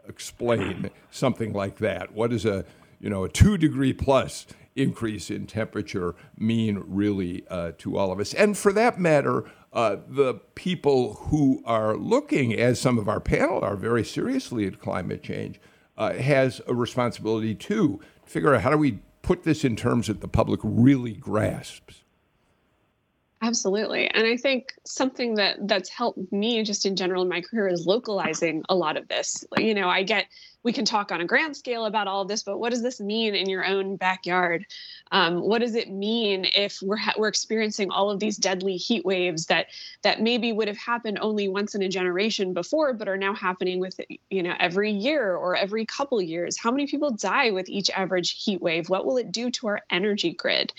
explain 0.06 0.90
something 1.10 1.52
like 1.52 1.78
that. 1.78 2.12
What 2.12 2.30
does 2.30 2.44
a 2.44 2.64
you 3.00 3.08
know 3.08 3.24
a 3.24 3.28
two 3.28 3.56
degree 3.56 3.94
plus 3.94 4.46
increase 4.76 5.30
in 5.30 5.46
temperature 5.46 6.14
mean 6.36 6.82
really 6.86 7.44
uh, 7.48 7.72
to 7.78 7.96
all 7.96 8.12
of 8.12 8.20
us? 8.20 8.34
And 8.34 8.56
for 8.56 8.72
that 8.74 9.00
matter, 9.00 9.44
uh, 9.72 9.96
the 10.08 10.34
people 10.54 11.14
who 11.14 11.62
are 11.64 11.96
looking, 11.96 12.52
as 12.54 12.80
some 12.80 12.98
of 12.98 13.08
our 13.08 13.20
panel 13.20 13.62
are, 13.62 13.76
very 13.76 14.04
seriously 14.04 14.66
at 14.66 14.80
climate 14.80 15.22
change, 15.22 15.60
uh, 15.96 16.14
has 16.14 16.60
a 16.66 16.74
responsibility 16.74 17.54
too 17.54 18.00
to 18.24 18.30
figure 18.30 18.54
out 18.54 18.62
how 18.62 18.70
do 18.70 18.76
we 18.76 18.98
put 19.22 19.44
this 19.44 19.64
in 19.64 19.76
terms 19.76 20.08
that 20.08 20.20
the 20.20 20.28
public 20.28 20.60
really 20.62 21.12
grasps. 21.12 22.02
Absolutely. 23.42 24.08
And 24.08 24.26
I 24.26 24.36
think 24.36 24.74
something 24.84 25.34
that 25.36 25.56
that's 25.66 25.88
helped 25.88 26.30
me 26.30 26.62
just 26.62 26.84
in 26.84 26.94
general 26.94 27.22
in 27.22 27.28
my 27.28 27.40
career 27.40 27.68
is 27.68 27.86
localizing 27.86 28.62
a 28.68 28.74
lot 28.74 28.98
of 28.98 29.08
this. 29.08 29.44
You 29.56 29.74
know, 29.74 29.88
I 29.88 30.02
get 30.02 30.26
we 30.62 30.72
can 30.72 30.84
talk 30.84 31.10
on 31.10 31.20
a 31.20 31.24
grand 31.24 31.56
scale 31.56 31.86
about 31.86 32.06
all 32.06 32.22
of 32.22 32.28
this, 32.28 32.42
but 32.42 32.58
what 32.58 32.70
does 32.70 32.82
this 32.82 33.00
mean 33.00 33.34
in 33.34 33.48
your 33.48 33.64
own 33.64 33.96
backyard? 33.96 34.66
Um, 35.10 35.40
what 35.40 35.60
does 35.60 35.74
it 35.74 35.90
mean 35.90 36.46
if 36.54 36.80
we're 36.82 36.96
ha- 36.96 37.14
we're 37.16 37.28
experiencing 37.28 37.90
all 37.90 38.10
of 38.10 38.20
these 38.20 38.36
deadly 38.36 38.76
heat 38.76 39.04
waves 39.04 39.46
that 39.46 39.66
that 40.02 40.20
maybe 40.20 40.52
would 40.52 40.68
have 40.68 40.76
happened 40.76 41.18
only 41.20 41.48
once 41.48 41.74
in 41.74 41.82
a 41.82 41.88
generation 41.88 42.52
before, 42.52 42.92
but 42.92 43.08
are 43.08 43.16
now 43.16 43.34
happening 43.34 43.80
with 43.80 43.98
you 44.28 44.42
know 44.42 44.54
every 44.60 44.90
year 44.90 45.34
or 45.34 45.56
every 45.56 45.86
couple 45.86 46.20
years? 46.20 46.58
How 46.58 46.70
many 46.70 46.86
people 46.86 47.10
die 47.10 47.50
with 47.50 47.68
each 47.68 47.88
average 47.90 48.42
heat 48.42 48.60
wave? 48.60 48.90
What 48.90 49.06
will 49.06 49.16
it 49.16 49.32
do 49.32 49.50
to 49.52 49.68
our 49.68 49.80
energy 49.90 50.32
grid? 50.32 50.72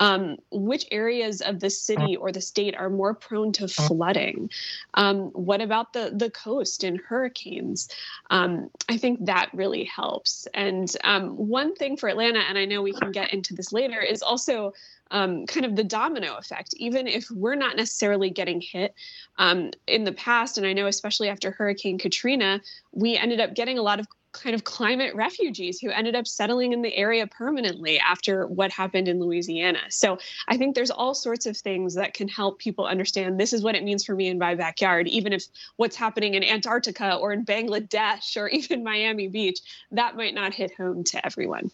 Um, 0.00 0.36
which 0.50 0.86
areas 0.90 1.42
of 1.42 1.60
the 1.60 1.70
city 1.70 2.16
or 2.16 2.32
the 2.32 2.40
state 2.40 2.74
are 2.74 2.90
more 2.90 3.14
prone 3.14 3.52
to 3.52 3.68
flooding? 3.68 4.50
Um, 4.94 5.30
what 5.32 5.60
about 5.60 5.92
the 5.92 6.12
the 6.14 6.30
coast 6.30 6.82
and 6.82 6.98
hurricanes? 6.98 7.88
Um, 8.30 8.70
I 8.88 8.96
think 8.96 9.25
that 9.26 9.50
really 9.52 9.84
helps. 9.84 10.48
And 10.54 10.94
um, 11.04 11.30
one 11.36 11.74
thing 11.74 11.96
for 11.96 12.08
Atlanta, 12.08 12.40
and 12.40 12.56
I 12.56 12.64
know 12.64 12.82
we 12.82 12.92
can 12.92 13.12
get 13.12 13.32
into 13.32 13.54
this 13.54 13.72
later, 13.72 14.00
is 14.00 14.22
also 14.22 14.72
um, 15.10 15.46
kind 15.46 15.66
of 15.66 15.76
the 15.76 15.84
domino 15.84 16.36
effect. 16.36 16.74
Even 16.76 17.06
if 17.06 17.30
we're 17.30 17.54
not 17.54 17.76
necessarily 17.76 18.30
getting 18.30 18.60
hit 18.60 18.94
um, 19.38 19.70
in 19.86 20.04
the 20.04 20.12
past, 20.12 20.58
and 20.58 20.66
I 20.66 20.72
know 20.72 20.86
especially 20.86 21.28
after 21.28 21.50
Hurricane 21.50 21.98
Katrina, 21.98 22.60
we 22.92 23.16
ended 23.16 23.40
up 23.40 23.54
getting 23.54 23.78
a 23.78 23.82
lot 23.82 24.00
of 24.00 24.06
kind 24.40 24.54
of 24.54 24.64
climate 24.64 25.14
refugees 25.14 25.80
who 25.80 25.90
ended 25.90 26.14
up 26.14 26.26
settling 26.26 26.72
in 26.72 26.82
the 26.82 26.94
area 26.96 27.26
permanently 27.26 27.98
after 27.98 28.46
what 28.46 28.70
happened 28.70 29.08
in 29.08 29.20
Louisiana. 29.20 29.80
So 29.88 30.18
I 30.48 30.56
think 30.56 30.74
there's 30.74 30.90
all 30.90 31.14
sorts 31.14 31.46
of 31.46 31.56
things 31.56 31.94
that 31.94 32.14
can 32.14 32.28
help 32.28 32.58
people 32.58 32.86
understand 32.86 33.38
this 33.38 33.52
is 33.52 33.62
what 33.62 33.74
it 33.74 33.84
means 33.84 34.04
for 34.04 34.14
me 34.14 34.28
in 34.28 34.38
my 34.38 34.54
backyard, 34.54 35.08
even 35.08 35.32
if 35.32 35.46
what's 35.76 35.96
happening 35.96 36.34
in 36.34 36.44
Antarctica 36.44 37.16
or 37.16 37.32
in 37.32 37.44
Bangladesh 37.44 38.36
or 38.36 38.48
even 38.56 38.84
Miami 38.84 39.28
Beach, 39.28 39.60
that 39.90 40.16
might 40.16 40.34
not 40.34 40.54
hit 40.54 40.74
home 40.74 41.04
to 41.04 41.24
everyone. 41.24 41.70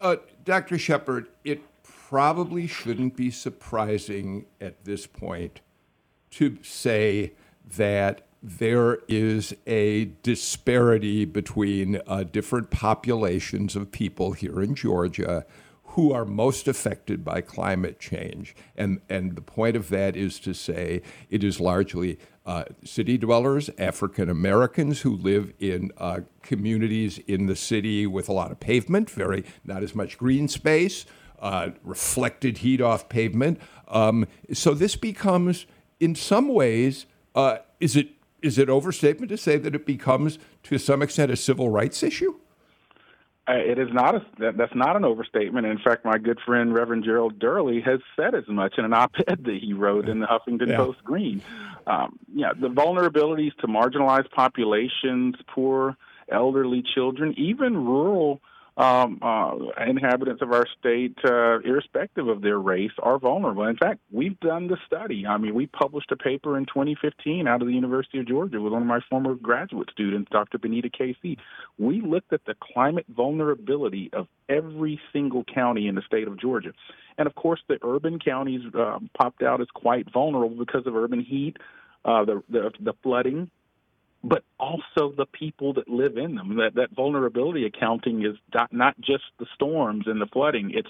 Uh, 0.00 0.16
Dr. 0.44 0.78
Shepherd, 0.78 1.28
it 1.44 1.62
probably 1.82 2.66
shouldn't 2.66 3.16
be 3.16 3.30
surprising 3.30 4.46
at 4.60 4.84
this 4.84 5.06
point 5.06 5.60
to 6.30 6.58
say 6.62 7.32
that 7.76 8.26
there 8.46 8.98
is 9.08 9.56
a 9.66 10.04
disparity 10.22 11.24
between 11.24 11.98
uh, 12.06 12.24
different 12.24 12.70
populations 12.70 13.74
of 13.74 13.90
people 13.90 14.32
here 14.32 14.60
in 14.60 14.74
Georgia 14.74 15.46
who 15.84 16.12
are 16.12 16.26
most 16.26 16.68
affected 16.68 17.24
by 17.24 17.40
climate 17.40 17.98
change. 17.98 18.54
And, 18.76 19.00
and 19.08 19.34
the 19.34 19.40
point 19.40 19.76
of 19.76 19.88
that 19.88 20.14
is 20.14 20.38
to 20.40 20.52
say 20.52 21.00
it 21.30 21.42
is 21.42 21.58
largely 21.58 22.18
uh, 22.44 22.64
city 22.84 23.16
dwellers, 23.16 23.70
African 23.78 24.28
Americans 24.28 25.00
who 25.00 25.16
live 25.16 25.54
in 25.58 25.90
uh, 25.96 26.20
communities 26.42 27.16
in 27.26 27.46
the 27.46 27.56
city 27.56 28.06
with 28.06 28.28
a 28.28 28.32
lot 28.32 28.50
of 28.50 28.60
pavement, 28.60 29.08
very 29.08 29.44
not 29.64 29.82
as 29.82 29.94
much 29.94 30.18
green 30.18 30.48
space, 30.48 31.06
uh, 31.38 31.70
reflected 31.82 32.58
heat 32.58 32.82
off 32.82 33.08
pavement. 33.08 33.58
Um, 33.88 34.26
so 34.52 34.74
this 34.74 34.96
becomes, 34.96 35.64
in 35.98 36.14
some 36.14 36.48
ways, 36.48 37.06
uh, 37.34 37.58
is 37.80 37.96
it 37.96 38.08
is 38.44 38.58
it 38.58 38.68
overstatement 38.68 39.30
to 39.30 39.38
say 39.38 39.56
that 39.56 39.74
it 39.74 39.86
becomes, 39.86 40.38
to 40.64 40.78
some 40.78 41.00
extent, 41.00 41.32
a 41.32 41.36
civil 41.36 41.70
rights 41.70 42.02
issue? 42.02 42.34
Uh, 43.48 43.52
it 43.54 43.78
is 43.78 43.88
not 43.92 44.14
a 44.14 44.24
that, 44.38 44.56
that's 44.56 44.74
not 44.74 44.96
an 44.96 45.04
overstatement. 45.04 45.66
In 45.66 45.78
fact, 45.78 46.04
my 46.04 46.16
good 46.16 46.38
friend 46.46 46.74
Reverend 46.74 47.04
Gerald 47.04 47.38
Durley 47.38 47.80
has 47.82 48.00
said 48.16 48.34
as 48.34 48.44
much 48.48 48.74
in 48.78 48.84
an 48.84 48.92
op-ed 49.02 49.44
that 49.44 49.58
he 49.60 49.72
wrote 49.72 50.08
in 50.08 50.20
the 50.20 50.26
Huffington 50.26 50.68
yeah. 50.68 50.76
Post 50.76 51.02
Green. 51.04 51.42
Um, 51.86 52.18
yeah, 52.34 52.52
the 52.58 52.68
vulnerabilities 52.68 53.54
to 53.56 53.66
marginalized 53.66 54.30
populations, 54.30 55.34
poor 55.46 55.96
elderly 56.30 56.82
children, 56.94 57.34
even 57.36 57.76
rural 57.84 58.40
um, 58.76 59.20
uh, 59.22 59.54
inhabitants 59.86 60.42
of 60.42 60.52
our 60.52 60.66
state, 60.78 61.16
uh, 61.24 61.60
irrespective 61.60 62.26
of 62.26 62.42
their 62.42 62.58
race, 62.58 62.90
are 63.00 63.18
vulnerable. 63.18 63.64
In 63.66 63.76
fact, 63.76 64.00
we've 64.10 64.38
done 64.40 64.66
the 64.66 64.76
study. 64.84 65.26
I 65.26 65.36
mean, 65.38 65.54
we 65.54 65.66
published 65.66 66.10
a 66.10 66.16
paper 66.16 66.58
in 66.58 66.66
2015 66.66 67.46
out 67.46 67.62
of 67.62 67.68
the 67.68 67.74
University 67.74 68.18
of 68.18 68.26
Georgia 68.26 68.60
with 68.60 68.72
one 68.72 68.82
of 68.82 68.88
my 68.88 68.98
former 69.08 69.34
graduate 69.36 69.90
students, 69.92 70.28
Dr. 70.32 70.58
Benita 70.58 70.90
Casey. 70.90 71.38
We 71.78 72.00
looked 72.00 72.32
at 72.32 72.44
the 72.46 72.54
climate 72.72 73.06
vulnerability 73.08 74.10
of 74.12 74.26
every 74.48 75.00
single 75.12 75.44
county 75.44 75.86
in 75.86 75.94
the 75.94 76.02
state 76.02 76.26
of 76.26 76.40
Georgia. 76.40 76.72
And 77.16 77.28
of 77.28 77.34
course, 77.36 77.60
the 77.68 77.78
urban 77.84 78.18
counties 78.18 78.62
uh, 78.76 78.98
popped 79.16 79.42
out 79.42 79.60
as 79.60 79.68
quite 79.72 80.12
vulnerable 80.12 80.56
because 80.56 80.84
of 80.86 80.96
urban 80.96 81.20
heat, 81.20 81.58
uh, 82.04 82.24
the, 82.24 82.42
the 82.50 82.70
the 82.80 82.92
flooding, 83.02 83.50
but 84.24 84.42
also 84.58 85.12
the 85.16 85.26
people 85.26 85.74
that 85.74 85.88
live 85.88 86.16
in 86.16 86.34
them. 86.34 86.56
That 86.56 86.74
that 86.74 86.96
vulnerability 86.96 87.66
accounting 87.66 88.24
is 88.24 88.36
not, 88.54 88.72
not 88.72 88.98
just 89.00 89.24
the 89.38 89.46
storms 89.54 90.04
and 90.06 90.20
the 90.20 90.26
flooding; 90.26 90.72
it's 90.74 90.88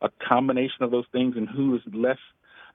a 0.00 0.08
combination 0.26 0.82
of 0.82 0.90
those 0.90 1.06
things 1.12 1.36
and 1.36 1.48
who 1.48 1.74
is 1.74 1.82
less 1.92 2.18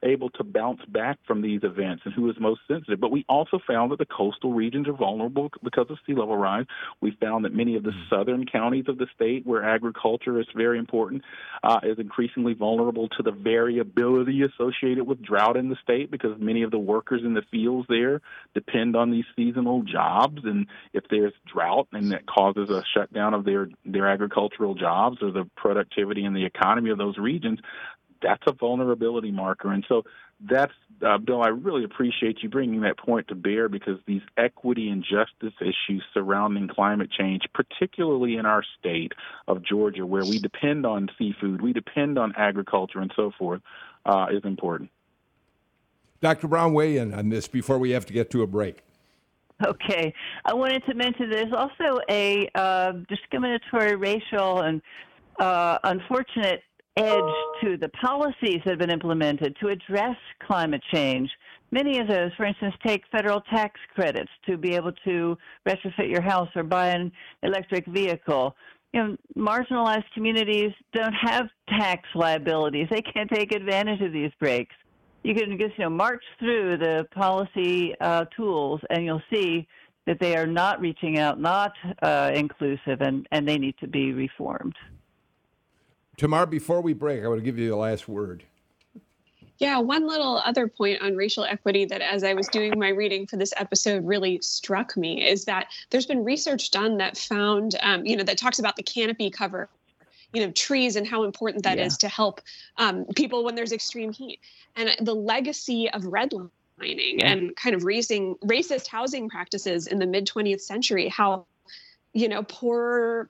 able 0.02 0.30
to 0.30 0.44
bounce 0.44 0.80
back 0.88 1.18
from 1.26 1.42
these 1.42 1.60
events 1.62 2.02
and 2.04 2.14
who 2.14 2.28
is 2.30 2.36
most 2.40 2.60
sensitive. 2.68 3.00
But 3.00 3.10
we 3.10 3.24
also 3.28 3.58
found 3.66 3.92
that 3.92 3.98
the 3.98 4.06
coastal 4.06 4.52
regions 4.52 4.88
are 4.88 4.92
vulnerable 4.92 5.50
because 5.62 5.86
of 5.90 5.98
sea 6.06 6.14
level 6.14 6.36
rise. 6.36 6.66
We 7.00 7.16
found 7.20 7.44
that 7.44 7.54
many 7.54 7.76
of 7.76 7.82
the 7.82 7.90
mm. 7.90 8.08
southern 8.10 8.46
counties 8.46 8.84
of 8.88 8.98
the 8.98 9.06
state, 9.14 9.46
where 9.46 9.62
agriculture 9.62 10.40
is 10.40 10.46
very 10.56 10.78
important, 10.78 11.22
uh, 11.62 11.80
is 11.82 11.98
increasingly 11.98 12.54
vulnerable 12.54 13.08
to 13.08 13.22
the 13.22 13.32
variability 13.32 14.42
associated 14.42 15.06
with 15.06 15.22
drought 15.22 15.56
in 15.56 15.68
the 15.68 15.76
state 15.82 16.10
because 16.10 16.38
many 16.38 16.62
of 16.62 16.70
the 16.70 16.78
workers 16.78 17.22
in 17.24 17.34
the 17.34 17.42
fields 17.50 17.86
there 17.88 18.20
depend 18.54 18.96
on 18.96 19.10
these 19.10 19.24
seasonal 19.36 19.82
jobs. 19.82 20.40
And 20.44 20.66
if 20.92 21.04
there's 21.10 21.32
drought 21.46 21.88
and 21.92 22.12
that 22.12 22.26
causes 22.26 22.70
a 22.70 22.82
shutdown 22.94 23.34
of 23.34 23.44
their, 23.44 23.68
their 23.84 24.08
agricultural 24.08 24.74
jobs 24.74 25.18
or 25.22 25.30
the 25.30 25.48
productivity 25.56 26.24
and 26.24 26.34
the 26.34 26.44
economy 26.44 26.90
of 26.90 26.98
those 26.98 27.18
regions, 27.18 27.60
that's 28.22 28.42
a 28.46 28.52
vulnerability 28.52 29.30
marker. 29.30 29.72
And 29.72 29.84
so 29.88 30.04
that's, 30.40 30.72
uh, 31.06 31.18
Bill, 31.18 31.42
I 31.42 31.48
really 31.48 31.84
appreciate 31.84 32.42
you 32.42 32.48
bringing 32.48 32.80
that 32.82 32.98
point 32.98 33.28
to 33.28 33.34
bear 33.34 33.68
because 33.68 33.98
these 34.06 34.22
equity 34.36 34.88
and 34.88 35.02
justice 35.04 35.54
issues 35.60 36.02
surrounding 36.14 36.68
climate 36.68 37.10
change, 37.10 37.42
particularly 37.54 38.36
in 38.36 38.46
our 38.46 38.62
state 38.78 39.12
of 39.48 39.62
Georgia, 39.62 40.06
where 40.06 40.24
we 40.24 40.38
depend 40.38 40.86
on 40.86 41.08
seafood, 41.18 41.60
we 41.60 41.72
depend 41.72 42.18
on 42.18 42.32
agriculture, 42.36 43.00
and 43.00 43.12
so 43.14 43.30
forth, 43.38 43.60
uh, 44.06 44.26
is 44.32 44.44
important. 44.44 44.90
Dr. 46.20 46.48
Brown, 46.48 46.72
weigh 46.72 46.98
in 46.98 47.12
on 47.14 47.28
this 47.28 47.48
before 47.48 47.78
we 47.78 47.90
have 47.90 48.06
to 48.06 48.12
get 48.12 48.30
to 48.30 48.42
a 48.42 48.46
break. 48.46 48.82
Okay. 49.64 50.12
I 50.44 50.54
wanted 50.54 50.84
to 50.86 50.94
mention 50.94 51.30
there's 51.30 51.52
also 51.52 52.00
a 52.10 52.48
uh, 52.54 52.92
discriminatory, 53.08 53.96
racial, 53.96 54.62
and 54.62 54.82
uh, 55.38 55.78
unfortunate 55.84 56.62
edge 56.96 57.34
to 57.62 57.76
the 57.76 57.88
policies 57.88 58.60
that 58.64 58.70
have 58.70 58.78
been 58.78 58.90
implemented 58.90 59.56
to 59.60 59.68
address 59.68 60.16
climate 60.46 60.82
change. 60.92 61.30
Many 61.70 61.98
of 61.98 62.08
those, 62.08 62.30
for 62.36 62.44
instance, 62.44 62.74
take 62.84 63.02
federal 63.10 63.40
tax 63.40 63.80
credits 63.94 64.30
to 64.46 64.58
be 64.58 64.74
able 64.74 64.92
to 65.06 65.36
retrofit 65.66 66.10
your 66.10 66.20
house 66.20 66.50
or 66.54 66.62
buy 66.62 66.88
an 66.88 67.10
electric 67.42 67.86
vehicle. 67.86 68.54
You 68.92 69.02
know, 69.02 69.16
marginalized 69.36 70.04
communities 70.12 70.72
don't 70.92 71.14
have 71.14 71.46
tax 71.68 72.02
liabilities. 72.14 72.88
They 72.90 73.00
can't 73.00 73.30
take 73.30 73.54
advantage 73.54 74.02
of 74.02 74.12
these 74.12 74.32
breaks. 74.38 74.74
You 75.22 75.34
can 75.34 75.56
just, 75.58 75.78
you 75.78 75.84
know, 75.84 75.90
march 75.90 76.22
through 76.38 76.76
the 76.76 77.06
policy 77.14 77.94
uh, 78.00 78.26
tools 78.36 78.80
and 78.90 79.04
you'll 79.04 79.22
see 79.32 79.66
that 80.06 80.18
they 80.20 80.36
are 80.36 80.46
not 80.46 80.80
reaching 80.80 81.18
out, 81.18 81.40
not 81.40 81.72
uh, 82.02 82.32
inclusive, 82.34 83.00
and, 83.00 83.26
and 83.30 83.48
they 83.48 83.56
need 83.56 83.76
to 83.78 83.86
be 83.86 84.12
reformed. 84.12 84.74
Tamar, 86.16 86.46
before 86.46 86.80
we 86.80 86.92
break, 86.92 87.24
I 87.24 87.28
want 87.28 87.40
to 87.40 87.44
give 87.44 87.58
you 87.58 87.68
the 87.68 87.76
last 87.76 88.08
word. 88.08 88.44
Yeah, 89.58 89.78
one 89.78 90.08
little 90.08 90.38
other 90.44 90.66
point 90.66 91.00
on 91.02 91.14
racial 91.14 91.44
equity 91.44 91.84
that, 91.84 92.00
as 92.00 92.24
I 92.24 92.34
was 92.34 92.48
doing 92.48 92.78
my 92.78 92.88
reading 92.88 93.28
for 93.28 93.36
this 93.36 93.52
episode, 93.56 94.04
really 94.04 94.40
struck 94.42 94.96
me 94.96 95.24
is 95.24 95.44
that 95.44 95.68
there's 95.90 96.04
been 96.04 96.24
research 96.24 96.72
done 96.72 96.96
that 96.96 97.16
found, 97.16 97.76
um, 97.80 98.04
you 98.04 98.16
know, 98.16 98.24
that 98.24 98.38
talks 98.38 98.58
about 98.58 98.74
the 98.74 98.82
canopy 98.82 99.30
cover, 99.30 99.68
you 100.32 100.44
know, 100.44 100.50
trees 100.50 100.96
and 100.96 101.06
how 101.06 101.22
important 101.22 101.62
that 101.62 101.78
yeah. 101.78 101.84
is 101.84 101.96
to 101.98 102.08
help 102.08 102.40
um, 102.78 103.04
people 103.14 103.44
when 103.44 103.54
there's 103.54 103.70
extreme 103.70 104.12
heat. 104.12 104.40
And 104.74 104.96
the 105.00 105.14
legacy 105.14 105.88
of 105.90 106.02
redlining 106.02 106.50
yeah. 106.80 107.30
and 107.30 107.54
kind 107.54 107.76
of 107.76 107.84
raising 107.84 108.34
racist 108.44 108.88
housing 108.88 109.28
practices 109.28 109.86
in 109.86 110.00
the 110.00 110.06
mid 110.06 110.26
20th 110.26 110.62
century, 110.62 111.08
how, 111.08 111.46
you 112.14 112.28
know, 112.28 112.42
poor 112.42 113.28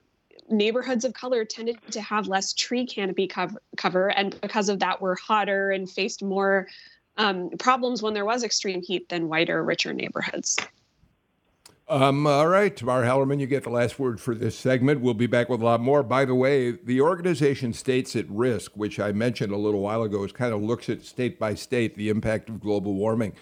neighborhoods 0.51 1.05
of 1.05 1.15
color 1.15 1.45
tended 1.45 1.77
to 1.91 2.01
have 2.01 2.27
less 2.27 2.53
tree 2.53 2.87
canopy 2.87 3.27
cover, 3.27 3.61
cover 3.77 4.09
and 4.11 4.39
because 4.41 4.69
of 4.69 4.79
that 4.81 5.01
were 5.01 5.15
hotter 5.15 5.71
and 5.71 5.91
faced 5.91 6.23
more 6.23 6.67
um, 7.17 7.51
problems 7.59 8.03
when 8.03 8.15
there 8.15 8.25
was 8.25 8.43
extreme 8.43 8.83
heat 8.83 9.09
than 9.09 9.29
whiter 9.29 9.63
richer 9.65 9.93
neighborhoods 9.93 10.59
um, 11.93 12.27
all 12.27 12.49
right, 12.49 12.75
Tamar 12.75 13.03
Hallerman, 13.03 13.39
you 13.39 13.47
get 13.47 13.65
the 13.65 13.71
last 13.71 13.99
word 13.99 14.19
for 14.19 14.35
this 14.35 14.57
segment. 14.57 15.03
We'll 15.03 15.13
be 15.13 15.27
back 15.27 15.51
with 15.51 15.61
a 15.61 15.65
lot 15.65 15.81
more. 15.81 16.03
By 16.03 16.25
the 16.25 16.35
way, 16.35 16.71
the 16.71 17.03
organization 17.03 17.75
States 17.75 18.17
at 18.17 18.25
Risk, 18.31 18.73
which 18.75 18.99
I 18.99 19.13
mentioned 19.13 19.53
a 19.53 19.59
little 19.59 19.81
while 19.81 20.03
ago, 20.03 20.25
is 20.25 20.33
kind 20.33 20.55
of 20.55 20.63
looks 20.63 20.89
at 20.89 21.03
state 21.03 21.39
by 21.39 21.55
state 21.55 21.97
the 21.97 22.09
impact 22.09 22.49
of 22.49 22.61
global 22.61 22.95
warming. 22.95 23.35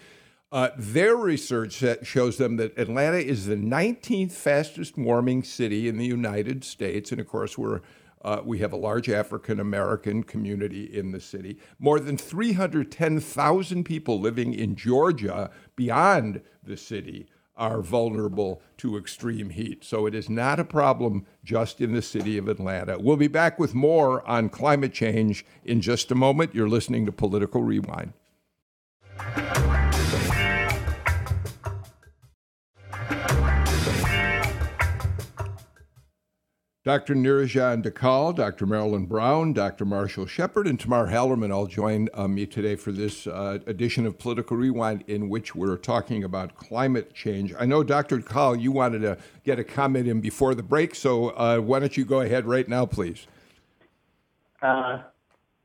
Uh, 0.53 0.71
their 0.77 1.15
research 1.15 1.83
shows 2.03 2.37
them 2.37 2.57
that 2.57 2.77
Atlanta 2.77 3.19
is 3.19 3.47
the 3.47 3.55
19th 3.55 4.33
fastest 4.33 4.99
warming 4.99 5.45
city 5.45 5.87
in 5.87 5.97
the 5.97 6.07
United 6.07 6.65
States, 6.65 7.13
and 7.13 7.21
of 7.21 7.29
course, 7.29 7.57
we're 7.57 7.81
uh, 8.23 8.43
we 8.45 8.59
have 8.59 8.73
a 8.73 8.77
large 8.77 9.09
African 9.09 9.59
American 9.61 10.23
community 10.23 10.85
in 10.85 11.13
the 11.13 11.21
city. 11.21 11.59
More 11.79 11.99
than 11.99 12.19
310,000 12.19 13.85
people 13.85 14.21
living 14.21 14.53
in 14.53 14.77
Georgia 14.77 15.51
beyond 15.75 16.43
the 16.63 16.77
city 16.77 17.27
are 17.57 17.81
vulnerable 17.81 18.61
to 18.79 18.97
extreme 18.97 19.51
heat. 19.51 19.85
So 19.85 20.07
it 20.07 20.15
is 20.15 20.29
not 20.29 20.61
a 20.61 20.65
problem 20.65 21.27
just 21.45 21.81
in 21.81 21.93
the 21.93 22.03
city 22.03 22.37
of 22.37 22.49
Atlanta. 22.49 22.99
We'll 22.99 23.17
be 23.17 23.29
back 23.29 23.59
with 23.59 23.75
more 23.75 24.27
on 24.29 24.49
climate 24.49 24.93
change 24.93 25.45
in 25.65 25.81
just 25.81 26.11
a 26.11 26.15
moment. 26.15 26.55
You're 26.55 26.69
listening 26.69 27.07
to 27.07 27.13
Political 27.13 27.63
Rewind. 27.63 28.13
Dr. 36.91 37.15
Nirajan 37.15 37.85
Dhakal, 37.85 38.35
Dr. 38.35 38.67
Marilyn 38.67 39.07
Brown, 39.07 39.53
Dr. 39.53 39.85
Marshall 39.85 40.27
Shepherd, 40.27 40.67
and 40.67 40.81
Tamar 40.81 41.07
Hallerman 41.07 41.55
all 41.55 41.69
join 41.69 42.09
uh, 42.15 42.27
me 42.27 42.47
today 42.47 42.75
for 42.75 42.91
this 42.91 43.29
uh, 43.29 43.61
edition 43.69 44.07
of 44.07 44.19
Political 44.19 44.57
Rewind, 44.57 45.05
in 45.07 45.29
which 45.29 45.55
we're 45.55 45.77
talking 45.77 46.25
about 46.25 46.57
climate 46.57 47.15
change. 47.15 47.55
I 47.57 47.65
know, 47.65 47.85
Dr. 47.85 48.19
Dhakal, 48.19 48.61
you 48.61 48.73
wanted 48.73 49.03
to 49.03 49.19
get 49.45 49.61
a 49.61 49.63
comment 49.63 50.09
in 50.09 50.21
before 50.21 50.57
the 50.57 50.65
break, 50.65 50.97
so 50.97 51.29
uh, 51.29 51.59
why 51.59 51.79
don't 51.79 51.97
you 51.97 52.05
go 52.05 52.23
ahead 52.23 52.45
right 52.45 52.69
now, 52.69 52.87
please? 52.87 53.29
Uh, 54.61 55.03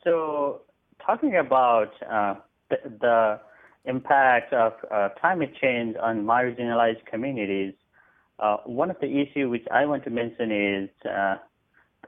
so, 0.04 0.62
talking 1.04 1.38
about 1.38 1.92
uh, 2.08 2.36
the, 2.70 2.78
the, 3.02 3.40
impact 3.86 4.54
of 4.54 4.74
uh, 4.92 5.10
climate 5.20 5.54
change 5.60 5.96
on 6.00 6.24
marginalized 6.24 7.04
communities, 7.06 7.74
uh, 8.40 8.58
one 8.66 8.90
of 8.90 8.98
the 9.00 9.08
issues 9.08 9.50
which 9.50 9.66
I 9.72 9.86
want 9.86 10.04
to 10.06 10.10
mention 10.10 10.52
is 10.52 10.90
uh, 11.06 11.36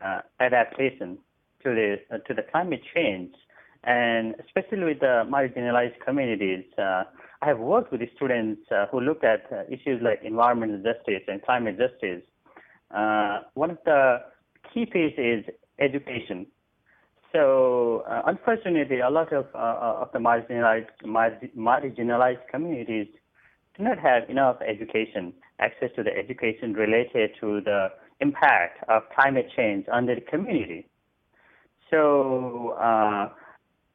uh, 0.04 0.22
adaptation 0.40 1.18
to 1.63 1.74
the 1.74 1.96
uh, 2.12 2.18
to 2.28 2.34
the 2.34 2.44
climate 2.52 2.82
change, 2.94 3.34
and 3.84 4.36
especially 4.46 4.84
with 4.84 5.00
the 5.00 5.26
marginalized 5.30 6.00
communities. 6.06 6.66
Uh, 6.78 7.04
I 7.42 7.48
have 7.48 7.60
worked 7.60 7.92
with 7.92 8.02
students 8.16 8.62
uh, 8.72 8.88
who 8.92 9.00
look 9.00 9.24
at 9.24 9.46
issues 9.70 10.02
like 10.02 10.22
environmental 10.24 10.78
justice 10.78 11.22
and 11.28 11.42
climate 11.44 11.78
justice. 11.78 12.24
one 13.54 13.72
of 13.72 13.78
the 13.86 14.22
key 14.74 14.86
pieces 14.86 15.18
is 15.18 15.46
education. 15.80 16.48
So 17.32 18.04
unfortunately, 18.26 19.00
a 19.02 19.10
lot 19.10 19.32
of 19.32 19.46
of 19.54 20.12
the 20.13 20.20
marginalized 20.20 20.90
marginalized 21.06 22.48
communities 22.50 23.08
do 23.78 23.84
not 23.84 24.00
have 24.00 24.30
enough 24.30 24.58
education 24.68 25.34
access 25.60 25.90
to 25.96 26.04
the 26.04 26.16
education 26.16 26.74
related 26.74 27.32
to 27.40 27.62
the 27.62 27.90
impact 28.20 28.84
of 28.90 29.04
climate 29.13 29.48
change 29.56 29.86
on 29.92 30.06
the 30.06 30.16
community. 30.30 30.88
So, 31.90 32.76
uh, 32.80 33.30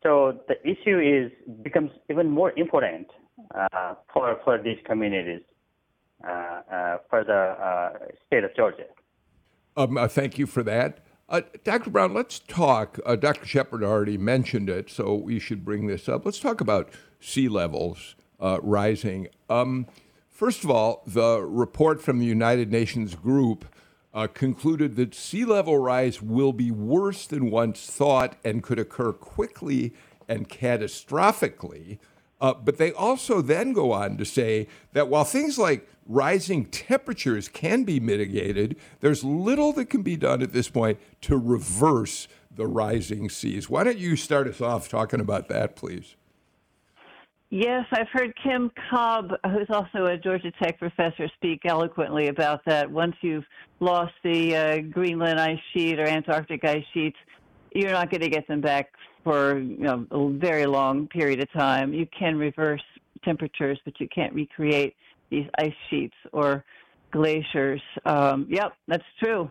so 0.03 0.41
the 0.49 0.55
issue 0.67 0.99
is 0.99 1.33
becomes 1.63 1.91
even 2.11 2.31
more 2.31 2.53
important 2.57 3.09
uh, 3.55 3.95
for 4.13 4.39
for 4.45 4.61
these 4.63 4.79
communities 4.85 5.43
uh, 6.25 6.29
uh 6.29 6.97
for 7.11 7.25
the 7.25 7.33
uh, 7.33 7.91
state 8.27 8.45
of 8.45 8.55
Georgia. 8.57 8.87
Um, 9.77 9.97
uh, 9.97 10.09
thank 10.09 10.39
you 10.39 10.47
for 10.47 10.63
that. 10.63 11.01
Dr. 11.65 11.89
Brown, 11.89 12.13
let's 12.13 12.41
talk. 12.41 12.99
Dr. 13.21 13.47
Shepherd 13.47 13.83
already 13.83 14.19
mentioned 14.19 14.69
it, 14.69 14.91
so 14.91 15.15
we 15.15 15.39
should 15.39 15.65
bring 15.65 15.87
this 15.87 16.07
up. 16.07 16.27
Let's 16.27 16.39
talk 16.39 16.61
about 16.61 16.91
sea 17.21 17.49
levels 17.49 18.17
rising. 18.63 19.29
Um, 19.49 19.87
First 20.43 20.65
of 20.65 20.71
all, 20.71 21.05
the 21.07 21.41
report 21.41 22.03
from 22.03 22.19
the 22.19 22.27
United 22.27 22.73
Nations 22.73 23.15
group 23.15 23.65
uh, 24.13 24.27
concluded 24.27 24.97
that 24.97 25.15
sea 25.15 25.45
level 25.45 25.79
rise 25.79 26.21
will 26.21 26.53
be 26.53 26.73
worse 26.73 27.29
than 27.29 27.49
once 27.49 27.87
thought 27.87 28.35
and 28.43 28.61
could 28.61 28.81
occur 28.81 29.13
quickly 29.13 29.95
and 30.27 30.49
catastrophically. 30.49 31.99
Uh, 32.41 32.55
but 32.55 32.77
they 32.77 32.91
also 32.91 33.41
then 33.41 33.73
go 33.73 33.93
on 33.93 34.17
to 34.17 34.25
say 34.25 34.67
that 34.95 35.07
while 35.07 35.23
things 35.23 35.59
like 35.59 35.89
rising 36.07 36.65
temperatures 36.65 37.47
can 37.47 37.85
be 37.85 38.01
mitigated, 38.01 38.75
there's 38.99 39.23
little 39.23 39.73
that 39.75 39.91
can 39.91 40.03
be 40.03 40.17
done 40.17 40.43
at 40.43 40.53
this 40.53 40.69
point 40.69 40.99
to 41.21 41.37
reverse 41.37 42.27
the 42.51 42.67
rising 42.67 43.31
seas. 43.31 43.71
Why 43.71 43.85
don't 43.85 43.99
you 43.99 44.17
start 44.17 44.49
us 44.49 44.61
off 44.61 44.89
talking 44.89 45.21
about 45.21 45.47
that, 45.49 45.77
please? 45.77 46.17
Yes, 47.55 47.85
I've 47.93 48.09
heard 48.11 48.33
Kim 48.43 48.71
Cobb, 48.89 49.35
who's 49.45 49.69
also 49.69 50.07
a 50.07 50.17
Georgia 50.17 50.51
Tech 50.53 50.79
professor, 50.79 51.29
speak 51.37 51.61
eloquently 51.67 52.29
about 52.29 52.65
that. 52.65 52.91
Once 52.91 53.15
you've 53.21 53.45
lost 53.79 54.15
the 54.25 54.57
uh, 54.57 54.79
Greenland 54.91 55.39
ice 55.39 55.59
sheet 55.75 56.01
or 56.01 56.07
Antarctic 56.09 56.65
ice 56.65 56.83
sheets, 56.95 57.19
you're 57.75 57.91
not 57.91 58.11
going 58.11 58.23
to 58.23 58.31
get 58.31 58.49
them 58.49 58.63
back 58.63 58.95
for 59.23 59.59
you 59.59 59.77
know, 59.81 60.07
a 60.13 60.31
very 60.31 60.65
long 60.65 61.07
period 61.09 61.43
of 61.43 61.53
time. 61.53 61.93
You 61.93 62.07
can 62.19 62.39
reverse 62.39 62.81
temperatures, 63.23 63.79
but 63.85 64.01
you 64.01 64.09
can't 64.09 64.33
recreate 64.33 64.97
these 65.29 65.47
ice 65.59 65.75
sheets 65.91 66.17
or 66.33 66.65
glaciers. 67.11 67.83
Um, 68.07 68.47
yep, 68.49 68.73
that's 68.89 69.05
true. 69.23 69.51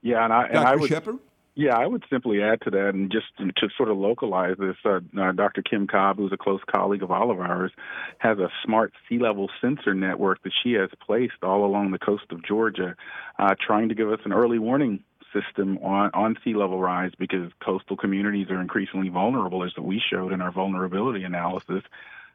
Yeah, 0.00 0.24
and 0.24 0.32
I 0.32 0.44
and 0.44 0.54
Dr. 0.54 0.68
I 0.68 0.76
would 0.76 0.88
Shepherd? 0.88 1.18
Yeah, 1.58 1.74
I 1.74 1.86
would 1.86 2.04
simply 2.10 2.42
add 2.42 2.60
to 2.62 2.70
that, 2.70 2.90
and 2.90 3.10
just 3.10 3.28
to 3.38 3.68
sort 3.78 3.88
of 3.90 3.96
localize 3.96 4.56
this, 4.58 4.76
uh, 4.84 5.00
uh, 5.18 5.32
Dr. 5.32 5.62
Kim 5.62 5.86
Cobb, 5.86 6.18
who's 6.18 6.30
a 6.30 6.36
close 6.36 6.60
colleague 6.70 7.02
of 7.02 7.10
all 7.10 7.30
of 7.30 7.40
ours, 7.40 7.72
has 8.18 8.38
a 8.38 8.50
smart 8.62 8.92
sea 9.08 9.18
level 9.18 9.48
sensor 9.58 9.94
network 9.94 10.42
that 10.42 10.52
she 10.62 10.72
has 10.72 10.90
placed 11.00 11.42
all 11.42 11.64
along 11.64 11.92
the 11.92 11.98
coast 11.98 12.24
of 12.30 12.44
Georgia, 12.44 12.94
uh, 13.38 13.54
trying 13.58 13.88
to 13.88 13.94
give 13.94 14.12
us 14.12 14.20
an 14.26 14.34
early 14.34 14.58
warning 14.58 15.00
system 15.32 15.78
on, 15.78 16.10
on 16.12 16.36
sea 16.44 16.54
level 16.54 16.78
rise 16.78 17.12
because 17.18 17.50
coastal 17.64 17.96
communities 17.96 18.50
are 18.50 18.60
increasingly 18.60 19.08
vulnerable, 19.08 19.64
as 19.64 19.72
we 19.80 19.98
showed 20.10 20.34
in 20.34 20.42
our 20.42 20.52
vulnerability 20.52 21.24
analysis. 21.24 21.82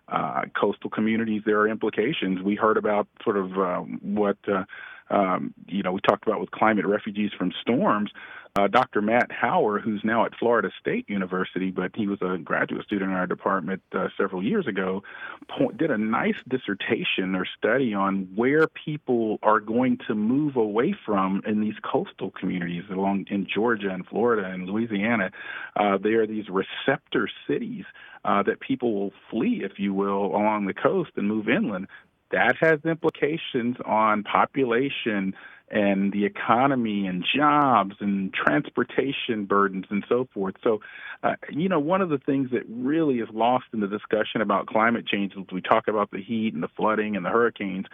Uh, 0.08 0.42
coastal 0.60 0.90
communities, 0.90 1.44
there 1.46 1.60
are 1.60 1.70
implications. 1.70 2.42
We 2.42 2.56
heard 2.56 2.76
about 2.76 3.08
sort 3.24 3.38
of 3.38 3.52
um, 3.54 4.00
what, 4.02 4.38
uh, 4.52 4.64
um, 5.12 5.54
you 5.67 5.84
know, 5.84 5.91
we 5.91 6.02
talked 6.02 6.26
about 6.26 6.39
with 6.39 6.52
climate 6.52 6.86
refugees 6.86 7.32
from 7.38 7.52
storms 7.62 8.12
uh, 8.58 8.67
Dr. 8.67 9.02
Matt 9.02 9.30
Hauer, 9.30 9.82
who's 9.82 10.02
now 10.04 10.26
at 10.26 10.36
Florida 10.36 10.69
State 10.80 11.10
University, 11.10 11.71
but 11.71 11.91
he 11.95 12.08
was 12.08 12.19
a 12.21 12.38
graduate 12.38 12.86
student 12.86 13.12
in 13.12 13.17
our 13.17 13.28
department 13.28 13.82
uh, 13.93 14.08
several 14.17 14.43
years 14.43 14.67
ago, 14.67 15.04
point, 15.47 15.78
did 15.78 15.89
a 15.89 15.97
nice 15.97 16.36
dissertation 16.50 17.34
or 17.34 17.45
study 17.58 17.93
on 17.93 18.28
where 18.36 18.67
people 18.67 19.39
are 19.41 19.62
going 19.62 19.97
to 20.08 20.15
move 20.15 20.58
away 20.58 20.93
from 21.06 21.41
in 21.45 21.62
these 21.62 21.76
coastal 21.82 22.32
communities 22.32 22.84
along 22.91 23.26
in 23.30 23.47
Georgia 23.47 23.89
and 23.89 24.06
Florida 24.06 24.45
and 24.45 24.67
Louisiana. 24.67 25.32
Uh, 25.78 25.97
they 25.97 26.12
are 26.12 26.28
these 26.28 26.45
receptor 26.50 27.30
cities 27.47 27.86
uh, 28.26 28.43
that 28.43 28.60
people 28.60 28.93
will 28.93 29.13
flee, 29.30 29.62
if 29.63 29.80
you 29.80 29.93
will, 29.93 30.26
along 30.26 30.65
the 30.65 30.74
coast 30.74 31.12
and 31.15 31.26
move 31.26 31.47
inland. 31.47 31.88
That 32.32 32.56
has 32.60 32.80
implications 32.86 33.78
on 33.86 34.24
population 34.24 35.34
and 35.70 36.12
the 36.12 36.26
economy 36.26 37.08
and 37.08 37.24
jobs 37.36 37.96
and 38.00 38.34
transportation 38.34 39.46
burdens 39.46 39.86
and 39.89 40.04
so 40.08 40.28
forth. 40.34 40.56
So, 40.63 40.82
uh, 41.24 41.36
you 41.50 41.70
know, 41.70 41.80
one 41.80 42.02
of 42.02 42.10
the 42.10 42.17
things 42.17 42.52
that 42.52 42.63
really 42.67 43.20
is 43.20 43.30
lost 43.34 43.65
in 43.74 43.80
the 43.80 43.88
discussion 43.88 44.41
about 44.41 44.67
climate 44.67 45.08
change 45.08 45.34
as 45.38 45.46
we 45.52 45.62
talk 45.62 45.88
about 45.88 46.12
the 46.12 46.22
heat 46.22 46.54
and 46.54 46.62
the 46.62 46.70
flooding 46.76 47.15
and 47.15 47.26
the 47.26 47.30
hurricanes 47.30 47.86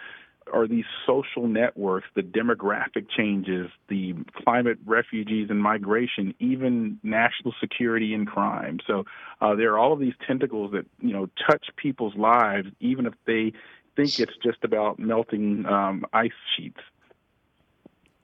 are 0.52 0.68
these 0.68 0.86
social 1.06 1.48
networks, 1.48 2.08
the 2.16 2.22
demographic 2.22 3.08
changes, 3.16 3.68
the 3.90 4.14
climate 4.44 4.78
refugees 4.86 5.50
and 5.50 5.62
migration, 5.62 6.34
even 6.40 7.00
national 7.04 7.54
security 7.60 8.14
and 8.14 8.28
crime. 8.28 8.80
So 8.88 9.06
uh, 9.42 9.56
there 9.56 9.74
are 9.74 9.80
all 9.80 9.94
of 9.94 10.00
these 10.00 10.14
tentacles 10.26 10.72
that 10.72 10.86
you 11.00 11.14
know 11.14 11.28
touch 11.50 11.68
people's 11.76 12.16
lives, 12.16 12.70
even 12.80 13.06
if 13.06 13.14
they 13.26 13.54
think 13.98 14.18
it's 14.20 14.38
just 14.42 14.64
about 14.64 14.98
melting 14.98 15.66
um, 15.66 16.06
ice 16.14 16.32
sheets. 16.56 16.80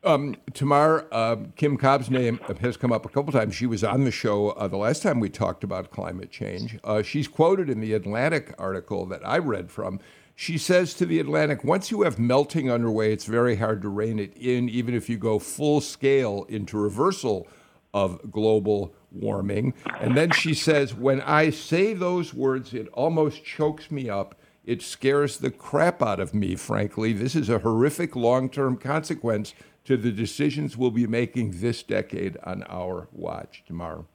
Um, 0.06 0.36
Tamar, 0.54 1.08
uh, 1.12 1.38
Kim 1.56 1.78
Cobb's 1.78 2.10
name 2.10 2.40
has 2.60 2.78
come 2.78 2.92
up 2.92 3.06
a 3.06 3.10
couple 3.10 3.32
times. 3.32 3.56
She 3.56 3.66
was 3.66 3.84
on 3.84 4.04
the 4.04 4.12
show 4.12 4.50
uh, 4.52 4.68
the 4.68 4.78
last 4.78 5.02
time 5.02 5.20
we 5.20 5.30
talked 5.30 5.64
about 5.64 5.92
climate 5.92 6.30
change. 6.30 6.78
Uh, 6.84 7.02
she's 7.02 7.28
quoted 7.28 7.70
in 7.70 7.80
the 7.80 7.94
Atlantic 7.94 8.54
article 8.58 9.06
that 9.08 9.26
I 9.28 9.38
read 9.38 9.72
from. 9.72 10.00
She 10.36 10.58
says 10.58 10.94
to 10.96 11.06
the 11.06 11.20
Atlantic, 11.20 11.64
once 11.64 11.90
you 11.90 12.02
have 12.02 12.20
melting 12.20 12.70
underway, 12.70 13.14
it's 13.14 13.26
very 13.26 13.56
hard 13.56 13.82
to 13.84 13.90
rein 13.90 14.20
it 14.20 14.36
in, 14.36 14.68
even 14.68 14.94
if 14.94 15.10
you 15.10 15.18
go 15.18 15.40
full 15.40 15.80
scale 15.80 16.46
into 16.50 16.78
reversal 16.78 17.48
of 17.94 18.32
global 18.32 18.94
warming. 19.12 19.74
And 20.02 20.18
then 20.18 20.32
she 20.32 20.54
says, 20.54 20.94
when 20.94 21.22
I 21.22 21.50
say 21.52 21.94
those 21.94 22.34
words, 22.34 22.74
it 22.74 22.88
almost 22.90 23.46
chokes 23.46 23.92
me 23.92 24.10
up. 24.10 24.36
It 24.66 24.82
scares 24.82 25.38
the 25.38 25.52
crap 25.52 26.02
out 26.02 26.20
of 26.20 26.34
me, 26.34 26.56
frankly. 26.56 27.12
This 27.12 27.36
is 27.36 27.50
a 27.50 27.60
horrific 27.60 28.16
long 28.16 28.50
term 28.50 28.78
consequence 28.78 29.54
to 29.86 29.98
the 29.98 30.12
decisions 30.12 30.78
we'll 30.78 30.92
be 30.92 31.08
making 31.08 31.60
this 31.60 31.84
decade 31.84 32.38
on 32.44 32.64
our 32.70 33.10
watch 33.12 33.64
tomorrow. 33.68 34.08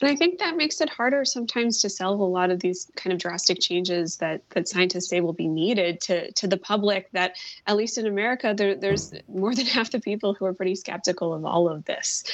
And 0.00 0.10
I 0.10 0.16
think 0.16 0.38
that 0.38 0.56
makes 0.56 0.80
it 0.80 0.88
harder 0.88 1.24
sometimes 1.24 1.80
to 1.82 1.88
sell 1.88 2.12
a 2.12 2.14
lot 2.14 2.50
of 2.50 2.60
these 2.60 2.90
kind 2.96 3.12
of 3.12 3.18
drastic 3.18 3.60
changes 3.60 4.16
that 4.16 4.48
that 4.50 4.68
scientists 4.68 5.08
say 5.08 5.20
will 5.20 5.32
be 5.32 5.48
needed 5.48 6.00
to 6.02 6.32
to 6.32 6.46
the 6.46 6.56
public. 6.56 7.10
That 7.12 7.36
at 7.66 7.76
least 7.76 7.98
in 7.98 8.06
America, 8.06 8.54
there, 8.56 8.74
there's 8.74 9.14
more 9.28 9.54
than 9.54 9.66
half 9.76 9.90
the 9.90 10.00
people 10.00 10.34
who 10.34 10.44
are 10.44 10.54
pretty 10.54 10.74
skeptical 10.74 11.34
of 11.34 11.44
all 11.44 11.68
of 11.68 11.84
this, 11.84 12.24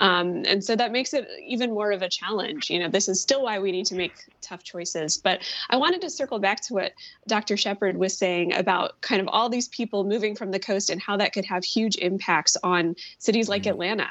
um, 0.00 0.44
and 0.46 0.64
so 0.64 0.74
that 0.76 0.92
makes 0.92 1.12
it 1.12 1.28
even 1.46 1.72
more 1.72 1.92
of 1.92 2.00
a 2.00 2.08
challenge. 2.08 2.70
You 2.70 2.80
know, 2.80 2.88
this 2.88 3.08
is 3.08 3.20
still 3.20 3.42
why 3.42 3.58
we 3.58 3.70
need 3.70 3.86
to 3.86 3.94
make 3.94 4.14
tough 4.40 4.64
choices. 4.64 5.18
But 5.18 5.42
I 5.68 5.76
wanted 5.76 6.00
to 6.00 6.10
circle 6.10 6.38
back 6.38 6.62
to 6.62 6.74
what 6.74 6.92
Dr. 7.28 7.56
Shepherd 7.56 7.98
was 7.98 8.16
saying 8.16 8.54
about 8.54 9.00
kind 9.02 9.20
of 9.20 9.28
all 9.28 9.50
these 9.50 9.68
people 9.68 10.04
moving 10.04 10.34
from 10.34 10.52
the 10.52 10.58
coast 10.58 10.88
and 10.88 11.00
how 11.00 11.18
that 11.18 11.34
could 11.34 11.44
have 11.44 11.64
huge 11.64 11.96
impacts 11.96 12.56
on 12.62 12.96
cities 13.18 13.48
like 13.48 13.62
mm-hmm. 13.62 13.72
Atlanta. 13.72 14.08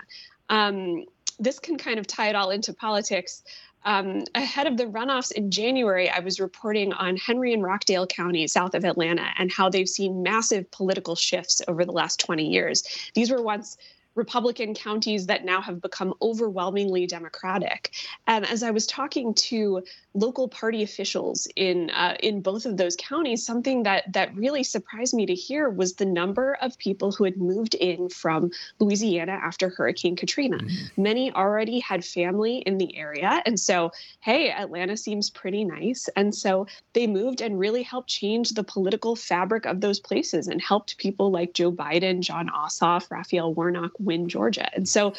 Um, 0.50 1.06
this 1.40 1.60
can 1.60 1.78
kind 1.78 2.00
of 2.00 2.08
tie 2.08 2.30
it 2.30 2.36
all 2.36 2.52
into 2.52 2.74
politics. 2.74 3.44
Um, 3.86 4.24
ahead 4.36 4.68
of 4.68 4.76
the 4.76 4.86
runoffs 4.86 5.32
in 5.32 5.52
January, 5.52 6.10
I 6.10 6.20
was 6.20 6.40
reporting 6.40 6.92
on 6.92 7.16
Henry 7.16 7.54
and 7.54 7.64
Rockdale 7.64 8.08
County, 8.08 8.46
south 8.48 8.76
of 8.76 8.84
Atlanta, 8.84 9.28
and 9.38 9.52
how 9.52 9.70
they've 9.70 9.88
seen 9.88 10.22
massive 10.22 10.70
political 10.72 11.16
shifts 11.16 11.62
over 11.68 11.86
the 11.86 11.94
last 11.94 12.20
20 12.20 12.46
years. 12.46 12.84
These 13.14 13.32
were 13.32 13.42
once 13.42 13.78
Republican 14.16 14.74
counties 14.74 15.28
that 15.28 15.46
now 15.46 15.62
have 15.62 15.82
become 15.82 16.14
overwhelmingly 16.22 17.06
Democratic. 17.08 17.92
And 18.28 18.46
as 18.46 18.64
I 18.64 18.72
was 18.72 18.86
talking 18.88 19.34
to 19.36 19.84
local 20.14 20.48
party 20.48 20.84
officials 20.84 21.48
in 21.56 21.90
uh, 21.92 22.16
in 22.22 22.42
both 22.42 22.66
of 22.66 22.78
those 22.78 22.96
counties, 22.98 23.46
something 23.46 23.84
that 23.84 24.12
that 24.14 24.36
really 24.36 24.64
surprised 24.64 25.14
me 25.14 25.26
to 25.26 25.36
hear 25.36 25.70
was 25.70 25.94
the 25.94 26.06
number 26.06 26.58
of 26.62 26.78
people 26.78 27.12
who 27.12 27.24
had 27.24 27.38
moved 27.38 27.76
in 27.76 28.10
from 28.10 28.52
Louisiana 28.80 29.34
after 29.34 29.70
Hurricane 29.70 30.16
Katrina. 30.16 30.58
Mm-hmm. 30.58 31.02
Many 31.02 31.34
already 31.34 31.80
had 31.80 32.04
family 32.04 32.58
in 32.58 32.78
the 32.78 32.98
area, 32.98 33.42
and 33.46 33.60
so 33.60 33.92
hey, 34.22 34.52
Atlanta 34.52 34.98
seems 34.98 35.30
pretty 35.30 35.64
nice, 35.64 36.10
and 36.16 36.34
so 36.34 36.68
they 36.94 37.08
moved 37.08 37.42
and 37.42 37.60
really 37.60 37.84
helped 37.84 38.10
change 38.10 38.50
the 38.50 38.64
political 38.64 39.16
fabric 39.16 39.66
of 39.66 39.82
those 39.82 40.00
places 40.00 40.48
and 40.48 40.62
helped 40.62 40.98
people 40.98 41.32
like 41.32 41.54
Joe 41.54 41.72
Biden, 41.72 42.22
Jon 42.22 42.50
Ossoff, 42.50 43.10
Raphael 43.12 43.54
Warnock 43.54 43.92
win 44.00 44.28
Georgia. 44.28 44.74
And 44.76 44.88
so 44.88 45.14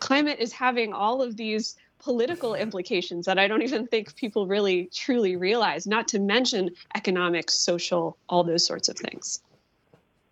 climate 0.00 0.38
is 0.40 0.52
having 0.52 0.92
all 0.92 1.22
of 1.22 1.36
these 1.36 1.76
political 1.98 2.54
implications 2.54 3.24
that 3.26 3.38
I 3.38 3.48
don't 3.48 3.62
even 3.62 3.86
think 3.86 4.14
people 4.16 4.46
really 4.46 4.90
truly 4.92 5.36
realize, 5.36 5.86
not 5.86 6.06
to 6.08 6.18
mention 6.18 6.70
economic, 6.94 7.50
social, 7.50 8.18
all 8.28 8.44
those 8.44 8.66
sorts 8.66 8.88
of 8.88 8.96
things. 8.96 9.40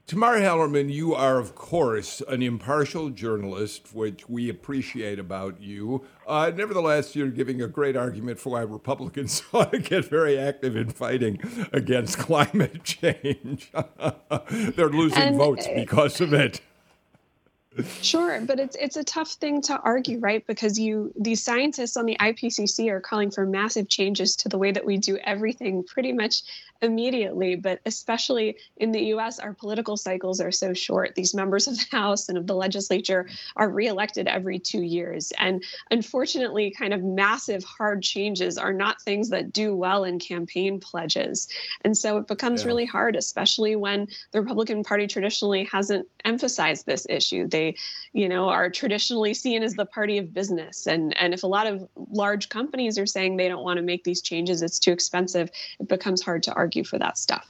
Tamar 0.06 0.40
Hallerman, 0.40 0.92
you 0.92 1.14
are, 1.14 1.38
of 1.38 1.54
course, 1.54 2.20
an 2.28 2.42
impartial 2.42 3.08
journalist, 3.08 3.94
which 3.94 4.28
we 4.28 4.50
appreciate 4.50 5.18
about 5.18 5.62
you. 5.62 6.04
Uh, 6.26 6.50
nevertheless, 6.54 7.14
you're 7.16 7.30
giving 7.30 7.62
a 7.62 7.68
great 7.68 7.96
argument 7.96 8.38
for 8.38 8.50
why 8.50 8.60
Republicans 8.60 9.42
ought 9.54 9.72
to 9.72 9.78
get 9.78 10.04
very 10.04 10.36
active 10.36 10.76
in 10.76 10.90
fighting 10.90 11.38
against 11.72 12.18
climate 12.18 12.82
change. 12.84 13.72
They're 14.50 14.90
losing 14.90 15.22
and, 15.22 15.36
votes 15.36 15.66
because 15.74 16.20
of 16.20 16.34
it. 16.34 16.60
Sure, 18.02 18.40
but 18.42 18.60
it's 18.60 18.76
it's 18.76 18.96
a 18.96 19.04
tough 19.04 19.32
thing 19.32 19.62
to 19.62 19.78
argue, 19.80 20.18
right? 20.18 20.46
Because 20.46 20.78
you 20.78 21.12
these 21.18 21.42
scientists 21.42 21.96
on 21.96 22.04
the 22.04 22.16
IPCC 22.20 22.90
are 22.90 23.00
calling 23.00 23.30
for 23.30 23.46
massive 23.46 23.88
changes 23.88 24.36
to 24.36 24.48
the 24.48 24.58
way 24.58 24.72
that 24.72 24.84
we 24.84 24.98
do 24.98 25.16
everything 25.18 25.82
pretty 25.82 26.12
much 26.12 26.42
immediately, 26.82 27.54
but 27.54 27.80
especially 27.86 28.56
in 28.76 28.90
the 28.90 29.00
US, 29.14 29.38
our 29.38 29.54
political 29.54 29.96
cycles 29.96 30.40
are 30.40 30.50
so 30.50 30.74
short. 30.74 31.14
These 31.14 31.32
members 31.32 31.68
of 31.68 31.78
the 31.78 31.96
House 31.96 32.28
and 32.28 32.36
of 32.36 32.46
the 32.48 32.56
legislature 32.56 33.28
are 33.56 33.70
reelected 33.70 34.26
every 34.26 34.58
two 34.58 34.82
years. 34.82 35.32
And 35.38 35.62
unfortunately, 35.90 36.74
kind 36.76 36.92
of 36.92 37.02
massive 37.02 37.62
hard 37.62 38.02
changes 38.02 38.58
are 38.58 38.72
not 38.72 39.00
things 39.00 39.30
that 39.30 39.52
do 39.52 39.76
well 39.76 40.02
in 40.02 40.18
campaign 40.18 40.80
pledges. 40.80 41.48
And 41.82 41.96
so 41.96 42.18
it 42.18 42.26
becomes 42.26 42.62
yeah. 42.62 42.66
really 42.66 42.86
hard, 42.86 43.14
especially 43.14 43.76
when 43.76 44.08
the 44.32 44.40
Republican 44.40 44.82
Party 44.82 45.06
traditionally 45.06 45.68
hasn't 45.70 46.08
emphasized 46.24 46.84
this 46.84 47.06
issue. 47.08 47.46
They, 47.46 47.76
you 48.12 48.28
know, 48.28 48.48
are 48.48 48.70
traditionally 48.70 49.34
seen 49.34 49.62
as 49.62 49.74
the 49.74 49.86
party 49.86 50.18
of 50.18 50.34
business. 50.34 50.88
And, 50.88 51.16
and 51.16 51.32
if 51.32 51.44
a 51.44 51.46
lot 51.46 51.68
of 51.68 51.88
large 52.10 52.48
companies 52.48 52.98
are 52.98 53.06
saying 53.06 53.36
they 53.36 53.48
don't 53.48 53.62
want 53.62 53.76
to 53.76 53.82
make 53.82 54.02
these 54.02 54.20
changes, 54.20 54.62
it's 54.62 54.80
too 54.80 54.92
expensive, 54.92 55.48
it 55.78 55.86
becomes 55.86 56.22
hard 56.22 56.42
to 56.42 56.52
argue 56.54 56.71
argue 56.72 56.84
for 56.84 56.98
that 56.98 57.18
stuff. 57.18 57.46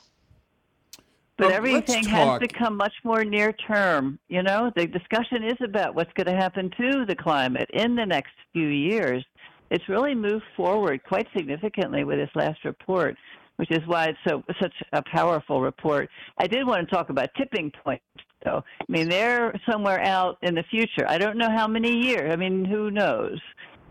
But 1.38 1.48
well, 1.48 1.56
everything 1.56 2.04
has 2.04 2.38
become 2.38 2.76
much 2.76 2.92
more 3.04 3.24
near 3.24 3.52
term. 3.52 4.18
You 4.28 4.42
know, 4.42 4.70
the 4.76 4.86
discussion 4.86 5.44
is 5.44 5.56
about 5.64 5.94
what's 5.94 6.12
going 6.12 6.26
to 6.26 6.40
happen 6.40 6.70
to 6.78 7.04
the 7.06 7.16
climate 7.16 7.68
in 7.72 7.96
the 7.96 8.04
next 8.04 8.32
few 8.52 8.68
years. 8.68 9.24
It's 9.70 9.88
really 9.88 10.14
moved 10.14 10.44
forward 10.56 11.02
quite 11.04 11.26
significantly 11.34 12.04
with 12.04 12.18
this 12.18 12.28
last 12.34 12.64
report, 12.64 13.16
which 13.56 13.70
is 13.70 13.80
why 13.86 14.08
it's 14.08 14.18
so 14.28 14.42
such 14.60 14.74
a 14.92 15.02
powerful 15.02 15.62
report. 15.62 16.10
I 16.38 16.46
did 16.46 16.66
want 16.66 16.86
to 16.86 16.94
talk 16.94 17.08
about 17.08 17.30
tipping 17.36 17.72
points, 17.82 18.04
though. 18.44 18.62
I 18.80 18.84
mean, 18.88 19.08
they're 19.08 19.58
somewhere 19.68 20.00
out 20.00 20.36
in 20.42 20.54
the 20.54 20.64
future. 20.64 21.06
I 21.08 21.16
don't 21.16 21.38
know 21.38 21.50
how 21.50 21.66
many 21.66 21.96
years. 21.96 22.30
I 22.30 22.36
mean, 22.36 22.64
who 22.64 22.90
knows? 22.90 23.40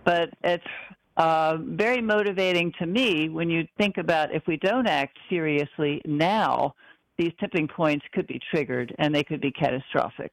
But 0.06 0.30
it's 0.44 0.64
uh, 1.22 1.58
very 1.62 2.02
motivating 2.02 2.74
to 2.80 2.88
me 2.88 3.30
when 3.30 3.48
you 3.48 3.68
think 3.78 3.98
about 3.98 4.34
if 4.34 4.42
we 4.48 4.58
don't 4.58 4.88
act 4.88 5.20
seriously 5.30 6.02
now, 6.04 6.74
these 7.20 7.32
tipping 7.40 7.68
points 7.68 8.04
could 8.12 8.26
be 8.26 8.40
triggered 8.50 8.96
and 8.98 9.14
they 9.14 9.24
could 9.24 9.40
be 9.40 9.52
catastrophic. 9.52 10.32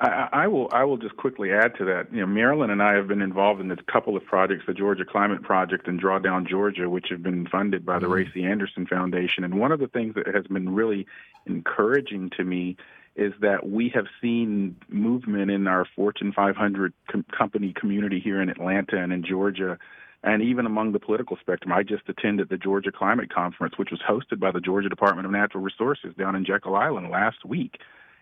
I, 0.00 0.28
I 0.32 0.46
will. 0.48 0.68
I 0.72 0.82
will 0.84 0.96
just 0.96 1.16
quickly 1.16 1.52
add 1.52 1.76
to 1.78 1.84
that. 1.84 2.12
You 2.12 2.20
know, 2.20 2.26
Marilyn 2.26 2.70
and 2.70 2.82
I 2.82 2.94
have 2.94 3.06
been 3.06 3.22
involved 3.22 3.60
in 3.60 3.70
a 3.70 3.76
couple 3.92 4.16
of 4.16 4.24
projects, 4.24 4.64
the 4.66 4.74
Georgia 4.74 5.04
Climate 5.04 5.42
Project 5.42 5.86
and 5.86 6.02
Drawdown 6.02 6.48
Georgia, 6.48 6.90
which 6.90 7.06
have 7.10 7.22
been 7.22 7.46
funded 7.46 7.86
by 7.86 8.00
the 8.00 8.06
mm-hmm. 8.06 8.40
Ray 8.40 8.44
Anderson 8.44 8.86
Foundation. 8.86 9.44
And 9.44 9.60
one 9.60 9.70
of 9.70 9.78
the 9.78 9.88
things 9.88 10.16
that 10.16 10.26
has 10.34 10.46
been 10.48 10.74
really 10.74 11.06
encouraging 11.46 12.30
to 12.36 12.44
me 12.44 12.76
is 13.14 13.32
that 13.40 13.68
we 13.68 13.88
have 13.94 14.06
seen 14.20 14.76
movement 14.88 15.50
in 15.50 15.68
our 15.68 15.84
Fortune 15.96 16.32
500 16.32 16.92
com- 17.08 17.24
company 17.36 17.72
community 17.72 18.20
here 18.20 18.40
in 18.42 18.48
Atlanta 18.48 18.96
and 18.96 19.12
in 19.12 19.24
Georgia 19.24 19.78
and 20.22 20.42
even 20.42 20.66
among 20.66 20.92
the 20.92 20.98
political 20.98 21.36
spectrum. 21.40 21.72
I 21.72 21.82
just 21.82 22.08
attended 22.08 22.48
the 22.48 22.56
Georgia 22.56 22.92
Climate 22.92 23.32
Conference, 23.32 23.74
which 23.76 23.90
was 23.90 24.00
hosted 24.00 24.40
by 24.40 24.50
the 24.50 24.60
Georgia 24.60 24.88
Department 24.88 25.26
of 25.26 25.32
Natural 25.32 25.62
Resources 25.62 26.14
down 26.18 26.34
in 26.34 26.44
Jekyll 26.44 26.76
Island 26.76 27.10
last 27.10 27.44
week. 27.44 27.78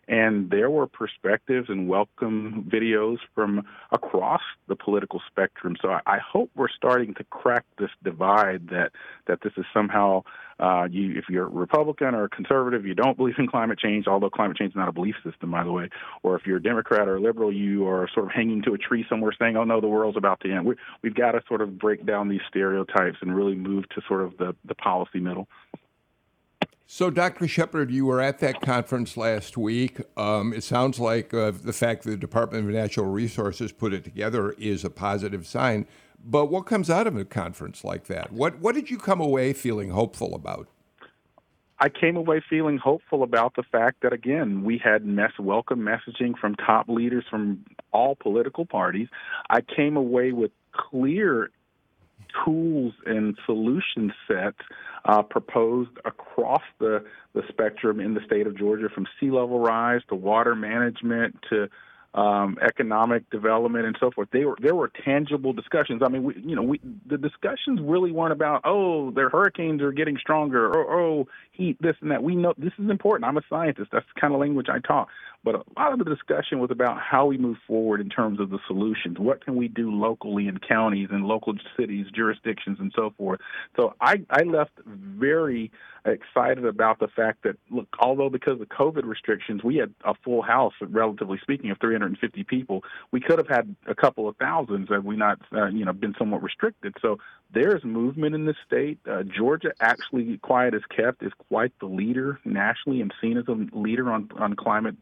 And 0.09 0.51
there 0.51 0.71
were 0.71 0.87
perspectives 0.87 1.69
and 1.69 1.89
welcome 1.89 2.69
videos 2.73 3.17
from 3.35 3.67
across 3.91 4.43
the 4.69 4.77
political 4.77 5.21
spectrum. 5.27 5.77
So 5.83 5.99
I, 6.07 6.19
hope 6.19 6.51
we're 6.55 6.69
starting 6.69 7.15
to 7.15 7.25
crack 7.25 7.65
this 7.79 7.91
divide 8.05 8.69
that 8.69 8.93
that 9.27 9.41
this 9.43 9.53
is 9.57 9.65
somehow 9.75 10.23
uh, 10.59 10.89
you 10.91 11.17
if 11.17 11.25
you're 11.29 11.47
a 11.47 11.51
Republican 11.51 12.15
or 12.15 12.25
a 12.25 12.29
conservative, 12.29 12.87
you 12.87 12.95
don't 12.95 13.17
believe 13.17 13.35
in 13.39 13.47
climate 13.47 13.79
change, 13.79 14.07
although 14.07 14.31
climate 14.31 14.57
change 14.57 14.71
is 14.71 14.77
not 14.77 14.89
a 14.89 14.93
belief 14.93 15.15
system, 15.25 15.51
by 15.51 15.63
the 15.63 15.73
way. 15.73 15.89
Or 16.23 16.37
if 16.37 16.47
you're 16.47 16.57
a 16.57 16.63
Democrat 16.63 17.09
or 17.09 17.17
a 17.17 17.21
liberal, 17.21 17.53
you 17.53 17.87
are 17.87 18.09
sort 18.15 18.27
of 18.27 18.33
hanging 18.33 18.63
to 18.63 18.75
a 18.75 18.79
tree 18.79 19.05
somewhere 19.09 19.33
saying, 19.39 19.57
"Oh 19.57 19.65
no, 19.65 19.81
the 19.81 19.89
world's 19.89 20.17
about 20.17 20.41
to 20.41 20.53
end." 20.53 20.65
We, 20.65 20.75
we've 21.03 21.15
got 21.15 21.33
to 21.33 21.43
sort 21.47 21.61
of 21.61 21.79
break 21.79 22.07
down 22.07 22.29
these 22.29 22.41
stereotypes 22.49 23.19
and 23.21 23.35
really 23.35 23.55
move 23.55 23.89
to 23.91 24.01
sort 24.09 24.23
of 24.23 24.37
the 24.39 24.55
the 24.65 24.75
policy 24.75 25.21
middle. 25.21 25.49
So, 26.89 27.11
Dr. 27.11 27.49
Shepherd, 27.49 27.91
you 27.91 28.07
were 28.07 28.21
at 28.21 28.39
that 28.39 28.61
conference 28.61 29.17
last 29.17 29.57
week. 29.57 30.01
Um, 30.17 30.53
it 30.53 30.63
sounds 30.63 31.01
like 31.01 31.35
uh, 31.35 31.51
the 31.51 31.73
fact 31.73 32.05
that 32.05 32.11
the 32.11 32.17
Department 32.17 32.69
of 32.69 32.73
Natural 32.73 33.07
Resources 33.07 33.73
put 33.73 33.93
it 33.93 34.05
together 34.05 34.53
is 34.53 34.85
a 34.85 34.91
positive 34.91 35.49
sign. 35.49 35.89
But 36.29 36.47
what 36.47 36.67
comes 36.67 36.91
out 36.91 37.07
of 37.07 37.17
a 37.17 37.25
conference 37.25 37.85
like 37.85 38.07
that? 38.07 38.33
What 38.33 38.59
What 38.59 38.75
did 38.75 38.91
you 38.91 38.99
come 38.99 39.21
away 39.21 39.53
feeling 39.53 39.91
hopeful 39.91 40.35
about? 40.35 40.69
I 41.79 41.89
came 41.89 42.17
away 42.17 42.43
feeling 42.49 42.79
hopeful 42.79 43.23
about 43.23 43.55
the 43.55 43.63
fact 43.63 43.99
that 44.03 44.13
again 44.13 44.65
we 44.65 44.79
had 44.83 45.05
mess 45.05 45.33
welcome 45.39 45.81
messaging 45.81 46.37
from 46.37 46.57
top 46.57 46.89
leaders 46.89 47.25
from 47.31 47.65
all 47.93 48.17
political 48.17 48.67
parties. 48.67 49.09
I 49.51 49.61
came 49.61 49.97
away 49.97 50.33
with 50.33 50.51
clear 50.73 51.51
tools 52.45 52.93
and 53.05 53.37
solution 53.47 54.13
sets 54.27 54.59
uh, 55.05 55.23
proposed 55.23 55.91
across 56.05 56.63
the, 56.81 57.05
the 57.35 57.43
spectrum 57.49 58.01
in 58.01 58.15
the 58.15 58.21
state 58.27 58.47
of 58.47 58.59
Georgia, 58.59 58.89
from 58.93 59.07
sea 59.21 59.31
level 59.31 59.61
rise 59.61 60.01
to 60.09 60.15
water 60.15 60.55
management 60.55 61.39
to 61.51 61.69
um, 62.17 62.57
economic 62.63 63.29
development 63.31 63.85
and 63.85 63.97
so 64.01 64.11
forth. 64.11 64.29
They 64.33 64.45
were 64.47 64.57
there 64.61 64.75
were 64.75 64.91
tangible 65.05 65.53
discussions. 65.53 66.03
I 66.03 66.09
mean, 66.09 66.25
we, 66.25 66.35
you 66.45 66.57
know, 66.57 66.63
we, 66.63 66.81
the 67.07 67.19
discussions 67.19 67.79
really 67.83 68.11
weren't 68.11 68.33
about 68.33 68.63
oh, 68.65 69.11
their 69.11 69.29
hurricanes 69.29 69.83
are 69.83 69.93
getting 69.93 70.17
stronger 70.17 70.67
or 70.67 70.99
oh, 70.99 71.29
heat 71.53 71.77
this 71.81 71.95
and 72.01 72.11
that. 72.11 72.23
We 72.23 72.35
know 72.35 72.55
this 72.57 72.73
is 72.79 72.91
important. 72.91 73.29
I'm 73.29 73.37
a 73.37 73.43
scientist. 73.51 73.91
That's 73.93 74.07
the 74.15 74.21
kind 74.21 74.33
of 74.33 74.41
language 74.41 74.69
I 74.71 74.79
talk. 74.79 75.09
But 75.47 75.55
a 75.55 75.81
lot 75.81 75.93
of 75.93 76.01
the 76.01 76.05
discussion 76.05 76.59
was 76.59 76.73
about 76.73 77.01
how 77.01 77.27
we 77.27 77.39
move 77.39 77.59
forward 77.69 78.01
in 78.01 78.09
terms 78.09 78.41
of 78.41 78.51
the 78.51 78.59
solutions. 78.67 79.17
What 79.17 79.45
can 79.45 79.55
we 79.55 79.69
do 79.69 79.93
locally 79.93 80.49
in 80.49 80.59
counties 80.59 81.07
and 81.13 81.25
local 81.25 81.55
cities, 81.79 82.07
jurisdictions, 82.13 82.79
and 82.81 82.93
so 82.97 83.13
forth. 83.17 83.39
So 83.77 83.95
I, 84.01 84.25
I 84.29 84.43
left 84.43 84.73
very 84.85 85.71
excited 86.05 86.65
about 86.65 86.99
the 86.99 87.07
fact 87.07 87.45
that 87.45 87.57
look, 87.71 87.87
although 88.01 88.29
because 88.29 88.61
of 88.61 88.69
COVID 88.71 89.05
restrictions, 89.05 89.63
we 89.63 89.77
had 89.77 89.95
a 90.05 90.15
full 90.25 90.43
house, 90.43 90.73
relatively 90.81 91.39
speaking, 91.41 91.71
of 91.71 91.79
350 91.79 92.43
people. 92.43 92.83
We 93.13 93.21
could 93.21 93.39
have 93.39 93.49
had 93.49 93.77
a 93.87 93.95
couple 93.95 94.29
of 94.29 94.37
thousands 94.39 94.89
had 94.89 95.05
we 95.05 95.15
not, 95.15 95.39
uh, 95.53 95.67
you 95.67 95.85
know, 95.85 95.93
been 95.93 96.17
somewhat 96.19 96.43
restricted. 96.43 96.95
So 97.01 97.19
there's 97.53 97.85
movement 97.85 98.35
in 98.35 98.45
the 98.45 98.55
state. 98.67 98.99
Uh, 99.09 99.23
Georgia, 99.23 99.73
actually, 99.81 100.37
quiet 100.39 100.75
as 100.75 100.83
kept, 100.95 101.23
is 101.23 101.33
quite 101.49 101.73
the 101.79 101.87
leader 101.87 102.41
nationally 102.45 103.01
and 103.01 103.13
seen 103.21 103.39
as 103.39 103.45
a 103.49 103.77
leader 103.77 104.11
on 104.11 104.29
on 104.37 104.55
climate 104.55 104.97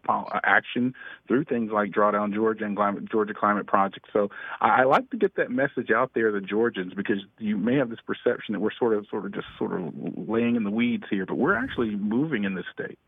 action 0.45 0.95
through 1.27 1.45
things 1.45 1.73
like 1.73 1.91
Drawdown 1.91 2.35
Georgia 2.35 2.65
and 2.65 2.77
climate, 2.77 3.11
Georgia 3.11 3.35
Climate 3.35 3.67
Project. 3.67 4.07
So 4.13 4.31
I, 4.61 4.83
I 4.83 4.85
like 4.85 5.11
to 5.11 5.17
get 5.17 5.37
that 5.37 5.51
message 5.51 5.91
out 5.91 6.13
there 6.15 6.31
to 6.31 6.41
Georgians 6.41 6.93
because 6.95 7.19
you 7.39 7.57
may 7.57 7.77
have 7.77 7.89
this 7.89 8.01
perception 8.07 8.53
that 8.53 8.61
we're 8.61 8.75
sort 8.79 8.95
of 8.95 9.07
sort 9.11 9.25
of 9.25 9.33
just 9.33 9.47
sort 9.59 9.73
of 9.73 9.93
laying 10.17 10.57
in 10.57 10.65
the 10.65 10.71
weeds 10.71 11.05
here, 11.11 11.27
but 11.27 11.37
we're 11.37 11.57
actually 11.57 11.97
moving 11.97 12.45
in 12.45 12.55
this 12.55 12.67
state. 12.73 12.99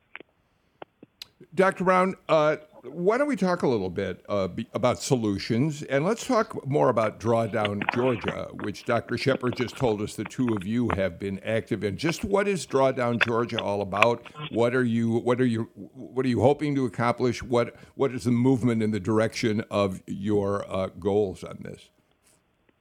Dr. 1.55 1.85
Brown, 1.85 2.15
uh, 2.29 2.57
why 2.91 3.19
don't 3.19 3.29
we 3.29 3.37
talk 3.37 3.63
a 3.63 3.69
little 3.69 3.91
bit 3.91 4.25
uh, 4.29 4.49
be, 4.49 4.69
about 4.75 5.01
solutions 5.01 5.83
and 5.83 6.05
let's 6.05 6.27
talk 6.27 6.67
more 6.67 6.89
about 6.89 7.21
Drawdown 7.21 7.83
Georgia, 7.95 8.49
which 8.63 8.85
Dr. 8.85 9.19
Shepherd 9.19 9.57
just 9.57 9.77
told 9.77 10.01
us 10.03 10.15
the 10.15 10.25
two 10.25 10.55
of 10.55 10.67
you 10.67 10.91
have 10.95 11.19
been 11.19 11.39
active 11.41 11.85
in. 11.85 11.97
Just 11.97 12.25
what 12.25 12.49
is 12.49 12.67
Drawdown 12.67 13.25
Georgia 13.25 13.61
all 13.61 13.83
about? 13.83 14.25
What 14.51 14.75
are 14.75 14.85
you 14.85 15.19
what 15.19 15.41
are 15.41 15.47
you 15.47 15.71
what 15.75 16.25
are 16.25 16.29
you 16.29 16.41
hoping 16.41 16.75
to 16.75 16.85
accomplish? 16.85 17.43
What 17.43 17.77
what 17.95 18.13
is 18.13 18.25
the 18.25 18.31
movement 18.31 18.83
in 18.83 18.91
the 18.91 19.01
direction 19.01 19.65
of 19.71 20.03
your 20.07 20.71
uh, 20.71 20.89
goals 20.99 21.45
on 21.45 21.59
this? 21.63 21.91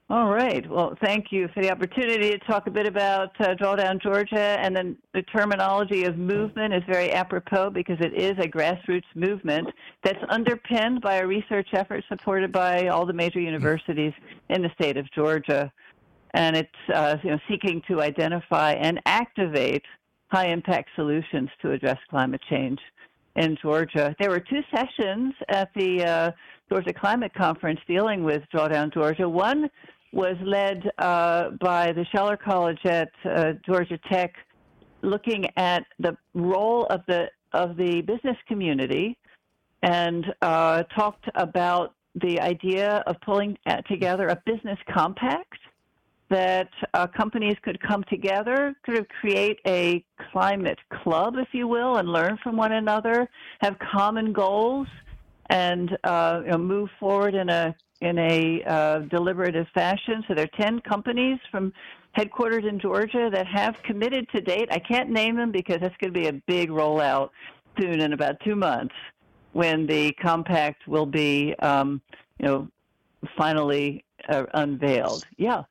All 0.08 0.30
right. 0.30 0.70
Well, 0.70 0.95
thank 1.03 1.32
you 1.32 1.47
for 1.51 1.64
the 1.64 1.72
opportunity 1.72 2.30
to 2.30 2.38
talk 2.38 2.68
a 2.68 2.72
bit 2.72 2.86
about 2.86 3.30
uh, 3.39 3.56
Drawdown 3.56 3.99
Georgia. 3.99 4.56
And 4.60 4.76
then 4.76 4.97
the 5.16 5.24
terminology 5.24 6.03
of 6.03 6.16
movement 6.16 6.76
is 6.76 6.84
very 6.88 7.12
apropos 7.12 7.72
because 7.72 7.97
it 7.99 8.14
is 8.14 8.34
a 8.38 8.47
grassroots 8.47 9.01
movement 9.16 9.68
that's 10.03 10.24
underpinned 10.30 11.01
by 11.01 11.16
a 11.16 11.26
research 11.26 11.70
effort 11.74 12.03
supported 12.08 12.51
by 12.51 12.89
all 12.89 13.08
the 13.08 13.14
major 13.14 13.39
universities 13.39 14.14
in 14.49 14.62
the 14.62 14.70
state 14.76 14.95
of 14.95 15.12
Georgia. 15.12 15.72
And 16.36 16.56
it's 16.56 16.70
uh, 16.93 17.18
you 17.24 17.32
know, 17.32 17.39
seeking 17.49 17.82
to 17.88 18.03
identify 18.03 18.74
and 18.74 19.01
activate 19.08 19.86
high 20.28 20.49
impact 20.49 20.89
solutions 20.95 21.49
to 21.64 21.72
address 21.72 21.97
climate 22.12 22.41
change 22.47 22.80
in 23.36 23.58
Georgia. 23.60 24.16
There 24.20 24.30
were 24.30 24.39
two 24.39 24.62
sessions 24.74 25.34
at 25.49 25.70
the 25.76 26.03
uh, 26.06 26.32
Georgia 26.70 26.93
Climate 26.93 27.34
Conference 27.34 27.80
dealing 27.88 28.24
with 28.24 28.43
Drawdown 28.53 28.93
Georgia. 28.93 29.28
One 29.28 29.70
was 30.14 30.36
led 30.43 30.89
uh, 30.97 31.51
by 31.62 31.91
the 31.91 32.06
Scheller 32.12 32.38
College 32.38 32.80
at 32.86 33.12
uh, 33.26 33.53
Georgia 33.66 33.99
Tech, 34.10 34.34
looking 35.01 35.45
at 35.58 35.86
the 35.99 36.18
role 36.34 36.86
of 36.88 37.01
the 37.08 37.30
of 37.53 37.78
the 37.78 38.01
business 38.01 38.38
community, 38.47 39.18
and 39.82 40.26
uh, 40.41 40.84
talked 40.95 41.30
about 41.36 41.93
the 42.16 42.39
idea 42.39 43.03
of 43.08 43.16
pulling 43.22 43.58
uh, 43.66 43.78
together 43.84 44.28
a 44.28 44.41
business 44.45 44.80
compact 44.93 45.60
that 46.30 46.70
uh, 46.93 47.06
companies 47.08 47.56
could 47.62 47.80
come 47.82 48.03
together, 48.10 48.76
sort 48.86 48.97
of 48.97 49.08
create 49.22 49.60
a 49.68 50.03
climate 50.32 50.80
club, 51.03 51.36
if 51.38 51.49
you 51.51 51.68
will, 51.68 51.97
and 51.97 52.10
learn 52.10 52.38
from 52.41 52.58
one 52.58 52.72
another, 52.72 53.30
have 53.62 53.78
common 53.80 54.34
goals, 54.34 54.88
and 55.49 55.95
uh, 56.03 56.41
you 56.43 56.51
know, 56.51 56.58
move 56.58 56.89
forward 56.99 57.36
in 57.36 57.49
a 57.49 57.76
in 58.02 58.18
a 58.18 58.64
uh, 58.64 59.00
deliberative 59.00 59.68
fashion. 59.74 60.24
So 60.28 60.34
there 60.34 60.46
are 60.46 60.62
10 60.62 60.82
companies 60.82 61.39
from 61.50 61.74
headquartered 62.18 62.68
in 62.68 62.80
Georgia 62.80 63.30
that 63.32 63.48
have 63.48 63.82
committed 63.84 64.28
to 64.30 64.41
date. 64.41 64.70
I 64.72 64.80
can't 64.80 65.10
name 65.10 65.36
them 65.36 65.52
because 65.52 65.80
that's 65.82 65.96
going 65.98 66.14
to 66.14 66.20
be 66.20 66.28
a 66.28 66.34
big 66.34 66.70
rollout 66.70 67.30
soon 67.80 68.02
in 68.02 68.14
about 68.14 68.39
two 68.43 68.56
months 68.56 68.96
when 69.54 69.86
the 69.88 70.12
compact 70.14 70.88
will 70.88 71.06
be, 71.06 71.56
um, 71.60 72.02
you 72.39 72.46
know, 72.46 72.68
finally 73.38 74.04
uh, 74.30 74.46
unveiled. 74.54 75.26
Yeah. 75.38 75.64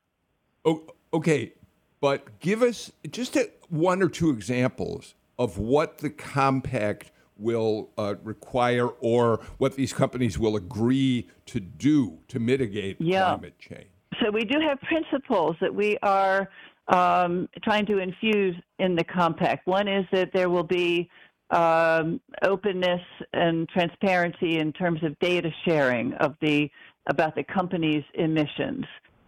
Oh, 0.65 0.83
okay. 1.13 1.53
But 2.01 2.41
give 2.41 2.63
us 2.63 2.93
just 3.11 3.37
a, 3.37 3.51
one 3.69 4.03
or 4.03 4.09
two 4.09 4.31
examples 4.31 5.15
of 5.39 5.59
what 5.59 5.99
the 5.99 6.11
compact 6.11 7.11
will 7.39 7.91
uh, 7.99 8.15
require 8.23 8.89
or 9.01 9.41
what 9.59 9.75
these 9.75 9.93
companies 9.93 10.39
will 10.39 10.57
agree 10.57 11.29
to 11.47 11.61
do 11.61 12.19
to 12.29 12.39
mitigate 12.39 12.97
yeah. 13.01 13.25
climate 13.25 13.59
change? 13.59 13.89
So 14.23 14.31
we 14.31 14.45
do 14.45 14.59
have 14.61 14.81
principles 14.83 15.57
that 15.61 15.75
we 15.75 15.99
are 16.03 16.49
um, 16.89 17.49
trying 17.63 17.87
to 17.87 17.99
infuse 17.99 18.55
in 18.79 18.95
the 18.95 19.05
compact. 19.05 19.67
One 19.67 19.89
is 19.89 20.05
that 20.13 20.31
there 20.33 20.51
will 20.51 20.65
be 20.65 21.11
um, 21.51 22.21
openness 22.43 23.01
and 23.33 23.69
transparency 23.69 24.59
in 24.59 24.73
terms 24.73 25.03
of 25.03 25.19
data 25.19 25.51
sharing 25.65 26.13
of 26.15 26.37
the 26.41 26.71
about 27.07 27.35
the 27.35 27.45
company's 27.45 28.05
emissions 28.15 28.87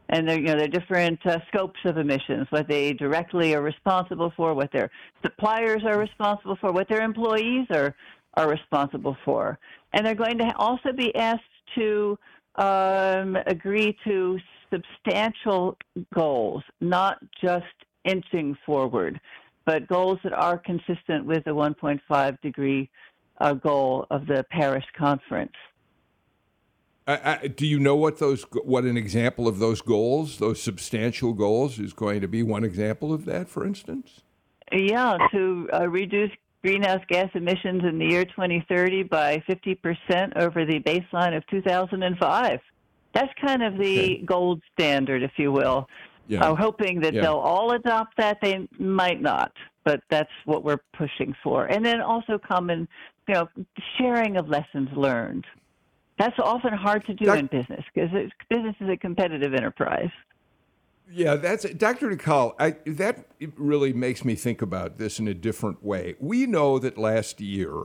and 0.08 0.28
there, 0.28 0.38
you 0.38 0.46
know, 0.46 0.56
there 0.56 0.64
are 0.64 0.68
different 0.68 1.24
uh, 1.26 1.38
scopes 1.48 1.80
of 1.84 1.98
emissions, 1.98 2.46
what 2.50 2.68
they 2.68 2.92
directly 2.92 3.54
are 3.54 3.62
responsible 3.62 4.32
for, 4.36 4.54
what 4.54 4.72
their 4.72 4.90
suppliers 5.22 5.82
are 5.84 5.98
responsible 5.98 6.56
for, 6.60 6.72
what 6.72 6.88
their 6.88 7.02
employees 7.02 7.66
are 7.70 7.94
are 8.34 8.50
responsible 8.50 9.16
for. 9.24 9.58
And 9.92 10.04
they're 10.04 10.14
going 10.14 10.38
to 10.38 10.54
also 10.56 10.92
be 10.92 11.14
asked 11.16 11.42
to 11.74 12.18
um, 12.56 13.36
agree 13.46 13.96
to 14.04 14.38
substantial 14.70 15.76
goals, 16.14 16.62
not 16.80 17.18
just 17.42 17.64
inching 18.04 18.56
forward, 18.66 19.20
but 19.64 19.86
goals 19.88 20.18
that 20.22 20.32
are 20.32 20.58
consistent 20.58 21.24
with 21.24 21.44
the 21.44 21.50
1.5 21.50 22.40
degree 22.40 22.90
uh, 23.40 23.54
goal 23.54 24.06
of 24.10 24.26
the 24.26 24.44
Paris 24.50 24.84
Conference. 24.96 25.52
Do 27.06 27.66
you 27.66 27.78
know 27.78 27.94
what 27.94 28.18
those 28.18 28.42
what 28.64 28.84
an 28.84 28.96
example 28.96 29.46
of 29.46 29.58
those 29.58 29.80
goals, 29.80 30.38
those 30.38 30.60
substantial 30.60 31.34
goals, 31.34 31.78
is 31.78 31.92
going 31.92 32.20
to 32.20 32.28
be? 32.28 32.42
One 32.42 32.64
example 32.64 33.12
of 33.12 33.24
that, 33.26 33.48
for 33.48 33.64
instance. 33.64 34.22
Yeah, 34.72 35.16
to 35.30 35.68
uh, 35.72 35.88
reduce 35.88 36.32
greenhouse 36.64 37.02
gas 37.08 37.30
emissions 37.34 37.84
in 37.84 37.98
the 38.00 38.06
year 38.06 38.24
2030 38.24 39.04
by 39.04 39.40
50% 39.48 40.36
over 40.36 40.64
the 40.64 40.80
baseline 40.80 41.36
of 41.36 41.46
2005. 41.46 42.58
That's 43.14 43.32
kind 43.40 43.62
of 43.62 43.78
the 43.78 44.00
okay. 44.00 44.22
gold 44.26 44.60
standard, 44.72 45.22
if 45.22 45.30
you 45.36 45.52
will. 45.52 45.88
Yeah. 46.26 46.44
I'm 46.44 46.56
hoping 46.56 47.00
that 47.02 47.14
yeah. 47.14 47.22
they'll 47.22 47.34
all 47.34 47.70
adopt 47.72 48.16
that. 48.16 48.38
They 48.42 48.66
might 48.80 49.22
not, 49.22 49.52
but 49.84 50.00
that's 50.10 50.30
what 50.44 50.64
we're 50.64 50.80
pushing 50.92 51.36
for. 51.42 51.66
And 51.66 51.86
then 51.86 52.00
also 52.00 52.36
common, 52.36 52.88
you 53.28 53.34
know, 53.34 53.48
sharing 53.96 54.36
of 54.36 54.48
lessons 54.48 54.88
learned. 54.96 55.46
That's 56.18 56.38
often 56.38 56.72
hard 56.72 57.04
to 57.06 57.14
do 57.14 57.26
Doc- 57.26 57.38
in 57.38 57.46
business 57.46 57.84
because 57.92 58.10
business 58.48 58.74
is 58.80 58.88
a 58.88 58.96
competitive 58.96 59.52
enterprise. 59.54 60.10
Yeah, 61.10 61.36
that's 61.36 61.64
Dr. 61.74 62.10
Dhakal. 62.10 62.54
I, 62.58 62.76
that 62.86 63.26
really 63.56 63.92
makes 63.92 64.24
me 64.24 64.34
think 64.34 64.60
about 64.60 64.98
this 64.98 65.20
in 65.20 65.28
a 65.28 65.34
different 65.34 65.84
way. 65.84 66.16
We 66.18 66.46
know 66.46 66.78
that 66.80 66.98
last 66.98 67.40
year, 67.40 67.84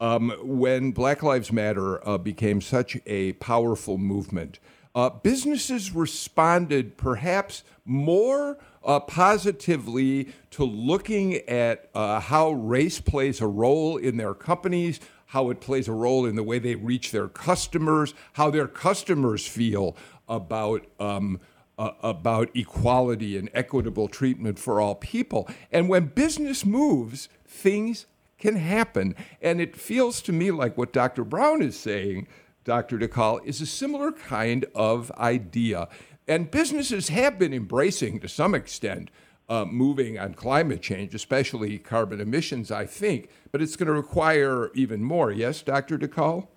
um, 0.00 0.34
when 0.42 0.90
Black 0.90 1.22
Lives 1.22 1.52
Matter 1.52 2.06
uh, 2.06 2.18
became 2.18 2.60
such 2.60 2.98
a 3.06 3.34
powerful 3.34 3.98
movement, 3.98 4.58
uh, 4.96 5.10
businesses 5.10 5.94
responded 5.94 6.96
perhaps 6.96 7.62
more 7.84 8.58
uh, 8.84 8.98
positively 8.98 10.32
to 10.50 10.64
looking 10.64 11.34
at 11.48 11.88
uh, 11.94 12.18
how 12.18 12.50
race 12.50 13.00
plays 13.00 13.40
a 13.40 13.46
role 13.46 13.96
in 13.96 14.16
their 14.16 14.34
companies, 14.34 14.98
how 15.26 15.50
it 15.50 15.60
plays 15.60 15.88
a 15.88 15.92
role 15.92 16.24
in 16.24 16.36
the 16.36 16.42
way 16.42 16.58
they 16.58 16.74
reach 16.74 17.12
their 17.12 17.28
customers, 17.28 18.14
how 18.34 18.50
their 18.50 18.68
customers 18.68 19.46
feel 19.46 19.96
about. 20.28 20.86
Um, 20.98 21.40
uh, 21.78 21.90
about 22.02 22.48
equality 22.56 23.36
and 23.36 23.50
equitable 23.52 24.08
treatment 24.08 24.58
for 24.58 24.80
all 24.80 24.94
people. 24.94 25.46
And 25.70 25.90
when 25.90 26.06
business 26.06 26.64
moves, 26.64 27.28
things 27.46 28.06
can 28.38 28.56
happen. 28.56 29.14
And 29.42 29.60
it 29.60 29.76
feels 29.76 30.22
to 30.22 30.32
me 30.32 30.50
like 30.50 30.76
what 30.76 30.92
Dr. 30.92 31.24
Brown 31.24 31.62
is 31.62 31.78
saying, 31.78 32.28
Dr. 32.64 32.98
Dhakal, 32.98 33.44
is 33.44 33.60
a 33.60 33.66
similar 33.66 34.12
kind 34.12 34.64
of 34.74 35.10
idea. 35.12 35.88
And 36.26 36.50
businesses 36.50 37.08
have 37.08 37.38
been 37.38 37.54
embracing, 37.54 38.20
to 38.20 38.28
some 38.28 38.54
extent, 38.54 39.10
uh, 39.48 39.64
moving 39.64 40.18
on 40.18 40.34
climate 40.34 40.82
change, 40.82 41.14
especially 41.14 41.78
carbon 41.78 42.20
emissions, 42.20 42.70
I 42.70 42.86
think. 42.86 43.28
But 43.52 43.62
it's 43.62 43.76
going 43.76 43.86
to 43.86 43.92
require 43.92 44.70
even 44.74 45.02
more. 45.02 45.30
Yes, 45.30 45.62
Dr. 45.62 45.98
Dhakal? 45.98 46.48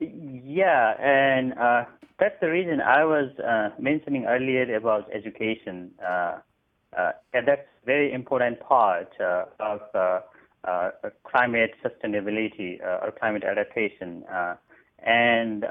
Yeah, 0.00 0.94
and 1.00 1.54
uh, 1.58 1.84
that's 2.20 2.36
the 2.40 2.50
reason 2.50 2.80
I 2.80 3.04
was 3.04 3.30
uh, 3.40 3.70
mentioning 3.80 4.26
earlier 4.26 4.74
about 4.76 5.08
education. 5.12 5.90
Uh, 6.04 6.38
uh 6.96 7.12
and 7.34 7.46
that's 7.46 7.66
a 7.82 7.86
very 7.86 8.12
important 8.12 8.60
part 8.60 9.12
uh, 9.20 9.44
of 9.60 9.80
uh, 9.94 10.90
climate 11.24 11.74
sustainability 11.84 12.80
or 12.80 13.12
climate 13.18 13.44
adaptation. 13.44 14.24
and 15.04 15.64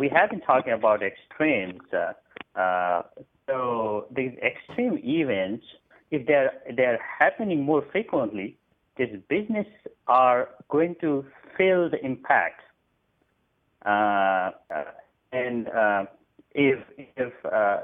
we 0.00 0.08
have 0.08 0.30
been 0.30 0.40
talking 0.40 0.72
about 0.72 1.00
extremes. 1.02 1.80
So 3.46 4.06
these 4.14 4.32
extreme 4.42 4.98
events, 5.04 5.64
if 6.10 6.26
they're 6.26 6.52
they're 6.76 6.98
happening 7.18 7.62
more 7.62 7.84
frequently, 7.92 8.56
these 8.96 9.16
business 9.28 9.66
are 10.08 10.48
going 10.68 10.96
to 11.00 11.24
feel 11.56 11.88
the 11.88 12.04
impact. 12.04 12.60
Uh, 13.84 14.50
and 15.32 15.68
uh, 15.68 16.04
if 16.52 16.78
if 17.16 17.32
uh, 17.44 17.78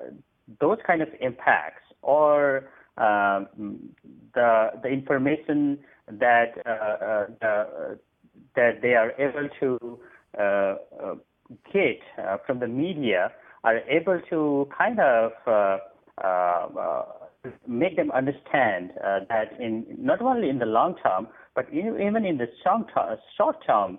those 0.61 0.79
kind 0.87 1.01
of 1.01 1.09
impacts 1.21 1.83
or 2.03 2.69
um, 2.97 3.47
the 4.35 4.71
the 4.83 4.89
information 4.89 5.79
that 6.09 6.55
the, 6.65 7.99
that 8.57 8.83
they 8.83 8.95
are 8.95 9.13
able 9.13 9.49
to 9.61 9.99
get 11.73 12.01
from 12.47 12.59
the 12.59 12.67
media 12.67 13.31
are 13.65 13.79
able 13.89 14.21
to 14.31 14.69
kind 14.77 14.99
of 15.01 15.33
uh, 15.47 15.79
uh, 16.23 17.05
make 17.67 17.97
them 17.97 18.11
understand 18.11 18.91
uh, 19.05 19.21
that 19.29 19.59
in 19.61 19.87
not 19.99 20.21
only 20.21 20.49
in 20.49 20.59
the 20.59 20.67
long 20.67 20.95
term, 21.03 21.29
but 21.55 21.67
even 21.73 22.25
in 22.25 22.39
the 22.39 22.47
short 22.63 22.87
term, 22.95 23.17
short 23.37 23.57
term 23.67 23.99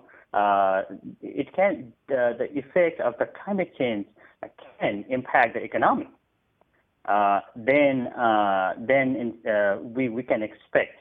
it 1.22 1.54
can 1.54 1.92
the, 2.08 2.48
effect 2.54 3.00
of 3.00 3.14
the 3.18 3.26
climate 3.44 3.72
change 3.78 4.06
can 4.80 5.04
impact 5.08 5.54
the 5.54 5.62
economy. 5.62 6.08
Uh, 7.06 7.40
then 7.54 8.08
uh, 8.08 8.72
then 8.78 9.16
in, 9.16 9.50
uh, 9.50 9.78
we 9.82 10.08
we 10.08 10.22
can 10.22 10.42
expect 10.42 10.98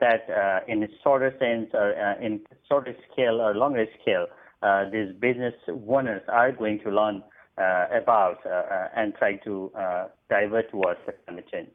that 0.00 0.26
in 0.68 0.82
a 0.82 0.88
shorter 1.02 1.34
sense 1.38 1.70
or 1.74 1.90
in 2.20 2.40
shorter 2.68 2.94
scale 3.10 3.40
or 3.40 3.54
longer 3.54 3.86
scale, 4.00 4.26
these 4.92 5.12
business 5.20 5.54
owners 5.88 6.22
are 6.28 6.52
going 6.52 6.78
to 6.80 6.90
learn 6.90 7.22
about 7.56 8.38
and 8.96 9.14
try 9.16 9.36
to 9.36 9.70
divert 10.28 10.70
towards 10.70 11.00
climate 11.26 11.46
change. 11.50 11.70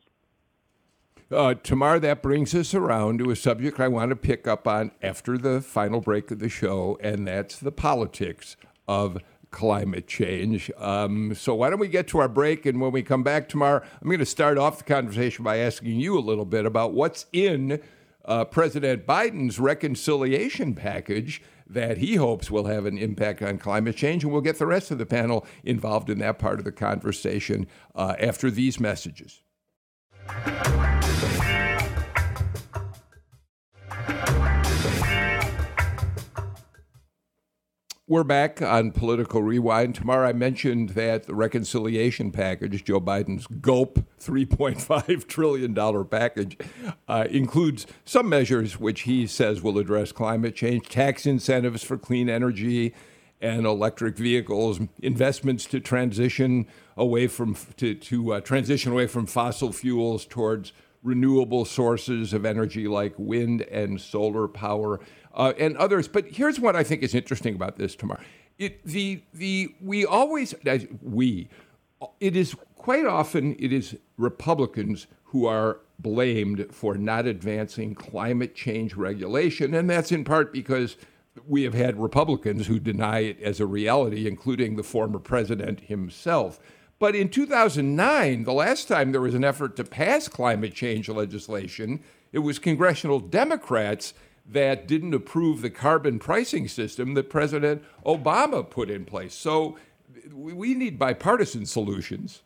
Uh, 1.31 1.53
Tamar, 1.53 1.99
that 1.99 2.23
brings 2.23 2.55
us 2.55 2.73
around 2.73 3.19
to 3.19 3.29
a 3.29 3.35
subject 3.35 3.79
I 3.79 3.87
want 3.87 4.09
to 4.09 4.15
pick 4.15 4.47
up 4.47 4.67
on 4.67 4.91
after 4.99 5.37
the 5.37 5.61
final 5.61 6.01
break 6.01 6.31
of 6.31 6.39
the 6.39 6.49
show, 6.49 6.97
and 7.01 7.27
that's 7.27 7.59
the 7.59 7.71
politics 7.71 8.57
of 8.87 9.19
climate 9.51 10.07
change. 10.07 10.71
Um, 10.75 11.35
so, 11.35 11.53
why 11.53 11.69
don't 11.69 11.79
we 11.79 11.87
get 11.87 12.07
to 12.09 12.17
our 12.17 12.27
break? 12.27 12.65
And 12.65 12.81
when 12.81 12.91
we 12.91 13.03
come 13.03 13.21
back 13.21 13.47
Tamar, 13.47 13.83
I'm 14.01 14.07
going 14.07 14.17
to 14.19 14.25
start 14.25 14.57
off 14.57 14.79
the 14.79 14.83
conversation 14.85 15.43
by 15.43 15.57
asking 15.57 15.99
you 15.99 16.17
a 16.17 16.19
little 16.21 16.45
bit 16.45 16.65
about 16.65 16.93
what's 16.93 17.27
in 17.31 17.79
uh, 18.25 18.45
President 18.45 19.05
Biden's 19.05 19.59
reconciliation 19.59 20.75
package 20.75 21.41
that 21.67 21.97
he 21.97 22.15
hopes 22.15 22.49
will 22.49 22.65
have 22.65 22.85
an 22.85 22.97
impact 22.97 23.41
on 23.41 23.57
climate 23.57 23.95
change. 23.95 24.23
And 24.23 24.33
we'll 24.33 24.41
get 24.41 24.57
the 24.57 24.65
rest 24.65 24.91
of 24.91 24.97
the 24.97 25.05
panel 25.05 25.45
involved 25.63 26.09
in 26.09 26.19
that 26.19 26.39
part 26.39 26.59
of 26.59 26.65
the 26.65 26.71
conversation 26.71 27.67
uh, 27.95 28.15
after 28.19 28.49
these 28.49 28.79
messages. 28.79 29.41
We're 38.09 38.23
back 38.23 38.59
on 38.59 38.89
Political 38.89 39.43
Rewind. 39.43 39.93
Tamar, 39.93 40.25
I 40.25 40.33
mentioned 40.33 40.89
that 40.89 41.27
the 41.27 41.35
reconciliation 41.35 42.31
package, 42.31 42.83
Joe 42.83 42.99
Biden's 42.99 43.45
gulp 43.45 43.99
$3.5 44.19 45.27
trillion 45.27 46.05
package, 46.05 46.57
uh, 47.07 47.27
includes 47.29 47.85
some 48.05 48.27
measures 48.27 48.79
which 48.79 49.01
he 49.01 49.27
says 49.27 49.61
will 49.61 49.77
address 49.77 50.11
climate 50.11 50.55
change, 50.55 50.89
tax 50.89 51.27
incentives 51.27 51.83
for 51.83 51.99
clean 51.99 52.31
energy 52.31 52.95
and 53.41 53.67
electric 53.67 54.17
vehicles, 54.17 54.79
investments 55.03 55.65
to 55.65 55.79
transition 55.79 56.65
away 56.97 57.27
from 57.27 57.55
to, 57.77 57.93
to 57.93 58.33
uh, 58.33 58.41
transition 58.41 58.91
away 58.91 59.05
from 59.05 59.27
fossil 59.27 59.71
fuels 59.71 60.25
towards 60.25 60.73
renewable 61.03 61.63
sources 61.63 62.33
of 62.33 62.43
energy 62.43 62.87
like 62.87 63.13
wind 63.17 63.61
and 63.61 64.01
solar 64.01 64.47
power 64.47 64.99
uh, 65.33 65.53
and 65.57 65.77
others. 65.77 66.07
But 66.07 66.27
here's 66.27 66.59
what 66.59 66.75
I 66.75 66.83
think 66.83 67.03
is 67.03 67.15
interesting 67.15 67.55
about 67.55 67.77
this, 67.77 67.95
Tamar. 67.95 68.19
It, 68.57 68.83
the, 68.85 69.21
the, 69.33 69.73
we 69.81 70.05
always, 70.05 70.53
we, 71.01 71.47
it 72.19 72.35
is 72.35 72.55
quite 72.75 73.05
often, 73.05 73.55
it 73.59 73.71
is 73.71 73.97
Republicans 74.17 75.07
who 75.25 75.45
are 75.45 75.79
blamed 75.99 76.67
for 76.71 76.95
not 76.95 77.25
advancing 77.25 77.93
climate 77.93 78.55
change 78.55 78.95
regulation. 78.95 79.73
And 79.73 79.89
that's 79.89 80.11
in 80.11 80.23
part 80.23 80.51
because 80.51 80.97
we 81.47 81.63
have 81.63 81.73
had 81.73 82.01
Republicans 82.01 82.67
who 82.67 82.79
deny 82.79 83.19
it 83.19 83.41
as 83.41 83.59
a 83.59 83.65
reality, 83.65 84.27
including 84.27 84.75
the 84.75 84.83
former 84.83 85.19
president 85.19 85.81
himself. 85.81 86.59
But 86.99 87.15
in 87.15 87.29
2009, 87.29 88.43
the 88.43 88.53
last 88.53 88.87
time 88.87 89.11
there 89.11 89.21
was 89.21 89.35
an 89.35 89.45
effort 89.45 89.75
to 89.77 89.83
pass 89.83 90.27
climate 90.27 90.73
change 90.73 91.07
legislation, 91.07 92.03
it 92.33 92.39
was 92.39 92.59
congressional 92.59 93.19
Democrats 93.19 94.13
that 94.51 94.87
didn't 94.87 95.13
approve 95.13 95.61
the 95.61 95.69
carbon 95.69 96.19
pricing 96.19 96.67
system 96.67 97.13
that 97.13 97.29
President 97.29 97.83
Obama 98.05 98.67
put 98.67 98.89
in 98.89 99.05
place. 99.05 99.33
So 99.33 99.77
we 100.33 100.73
need 100.73 100.97
bipartisan 100.97 101.65
solutions. 101.65 102.41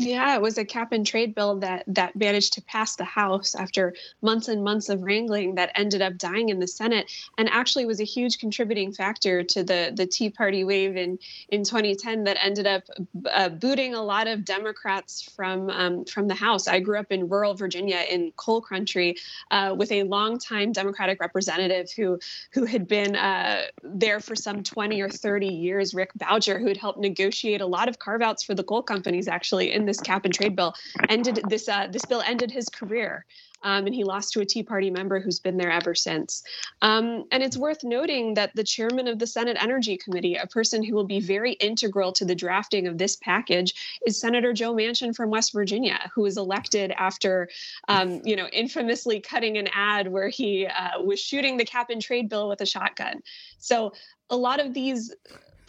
Yeah, 0.00 0.34
it 0.34 0.40
was 0.40 0.56
a 0.56 0.64
cap 0.64 0.92
and 0.92 1.06
trade 1.06 1.34
bill 1.34 1.56
that 1.56 1.84
that 1.88 2.16
managed 2.16 2.54
to 2.54 2.62
pass 2.62 2.96
the 2.96 3.04
House 3.04 3.54
after 3.54 3.94
months 4.22 4.48
and 4.48 4.64
months 4.64 4.88
of 4.88 5.02
wrangling 5.02 5.56
that 5.56 5.72
ended 5.74 6.00
up 6.00 6.16
dying 6.16 6.48
in 6.48 6.58
the 6.58 6.66
Senate 6.66 7.12
and 7.36 7.50
actually 7.50 7.84
was 7.84 8.00
a 8.00 8.04
huge 8.04 8.38
contributing 8.38 8.92
factor 8.92 9.42
to 9.42 9.62
the 9.62 9.92
the 9.94 10.06
Tea 10.06 10.30
Party 10.30 10.64
wave 10.64 10.96
in 10.96 11.18
in 11.50 11.64
2010 11.64 12.24
that 12.24 12.38
ended 12.42 12.66
up 12.66 12.84
uh, 13.30 13.50
booting 13.50 13.94
a 13.94 14.02
lot 14.02 14.26
of 14.26 14.42
Democrats 14.42 15.20
from 15.20 15.68
um, 15.68 16.06
from 16.06 16.28
the 16.28 16.34
House. 16.34 16.66
I 16.66 16.80
grew 16.80 16.98
up 16.98 17.12
in 17.12 17.28
rural 17.28 17.52
Virginia 17.52 18.02
in 18.08 18.32
coal 18.36 18.62
country 18.62 19.16
uh, 19.50 19.74
with 19.76 19.92
a 19.92 20.04
longtime 20.04 20.72
Democratic 20.72 21.20
representative 21.20 21.90
who 21.94 22.18
who 22.52 22.64
had 22.64 22.88
been 22.88 23.16
uh, 23.16 23.64
there 23.82 24.20
for 24.20 24.34
some 24.34 24.62
20 24.62 25.02
or 25.02 25.10
30 25.10 25.46
years, 25.46 25.92
Rick 25.92 26.12
Boucher, 26.14 26.58
who 26.58 26.68
had 26.68 26.78
helped 26.78 27.00
negotiate 27.00 27.60
a 27.60 27.66
lot 27.66 27.90
of 27.90 27.98
carve 27.98 28.22
outs 28.22 28.42
for 28.42 28.54
the 28.54 28.64
coal 28.64 28.82
companies 28.82 29.28
actually 29.28 29.72
in 29.72 29.89
this 29.90 30.00
cap 30.00 30.24
and 30.24 30.32
trade 30.32 30.54
bill 30.56 30.74
ended 31.08 31.40
this 31.48 31.68
uh, 31.68 31.86
this 31.90 32.04
bill 32.04 32.22
ended 32.26 32.50
his 32.50 32.68
career. 32.68 33.26
Um, 33.62 33.86
and 33.86 33.94
he 33.94 34.04
lost 34.04 34.32
to 34.32 34.40
a 34.40 34.46
Tea 34.46 34.62
Party 34.62 34.90
member 34.90 35.20
who's 35.20 35.38
been 35.38 35.58
there 35.58 35.70
ever 35.70 35.94
since. 35.94 36.42
Um, 36.80 37.24
and 37.30 37.42
it's 37.42 37.58
worth 37.58 37.84
noting 37.84 38.34
that 38.34 38.56
the 38.56 38.64
chairman 38.64 39.06
of 39.06 39.18
the 39.18 39.26
Senate 39.26 39.58
Energy 39.60 39.98
Committee, 39.98 40.36
a 40.36 40.46
person 40.46 40.82
who 40.82 40.94
will 40.94 41.04
be 41.04 41.20
very 41.20 41.52
integral 41.52 42.12
to 42.12 42.24
the 42.24 42.34
drafting 42.34 42.86
of 42.86 42.96
this 42.96 43.16
package, 43.16 44.00
is 44.06 44.18
Senator 44.18 44.54
Joe 44.54 44.74
Manchin 44.74 45.14
from 45.14 45.30
West 45.30 45.52
Virginia, 45.52 46.10
who 46.14 46.22
was 46.22 46.38
elected 46.38 46.92
after, 46.96 47.50
um, 47.88 48.22
you 48.24 48.36
know, 48.36 48.46
infamously 48.46 49.20
cutting 49.20 49.58
an 49.58 49.68
ad 49.74 50.08
where 50.10 50.28
he 50.28 50.66
uh, 50.66 51.02
was 51.02 51.20
shooting 51.20 51.58
the 51.58 51.64
cap 51.64 51.90
and 51.90 52.00
trade 52.00 52.30
bill 52.30 52.48
with 52.48 52.62
a 52.62 52.66
shotgun. 52.66 53.22
So 53.58 53.92
a 54.30 54.36
lot 54.36 54.60
of 54.60 54.72
these 54.72 55.14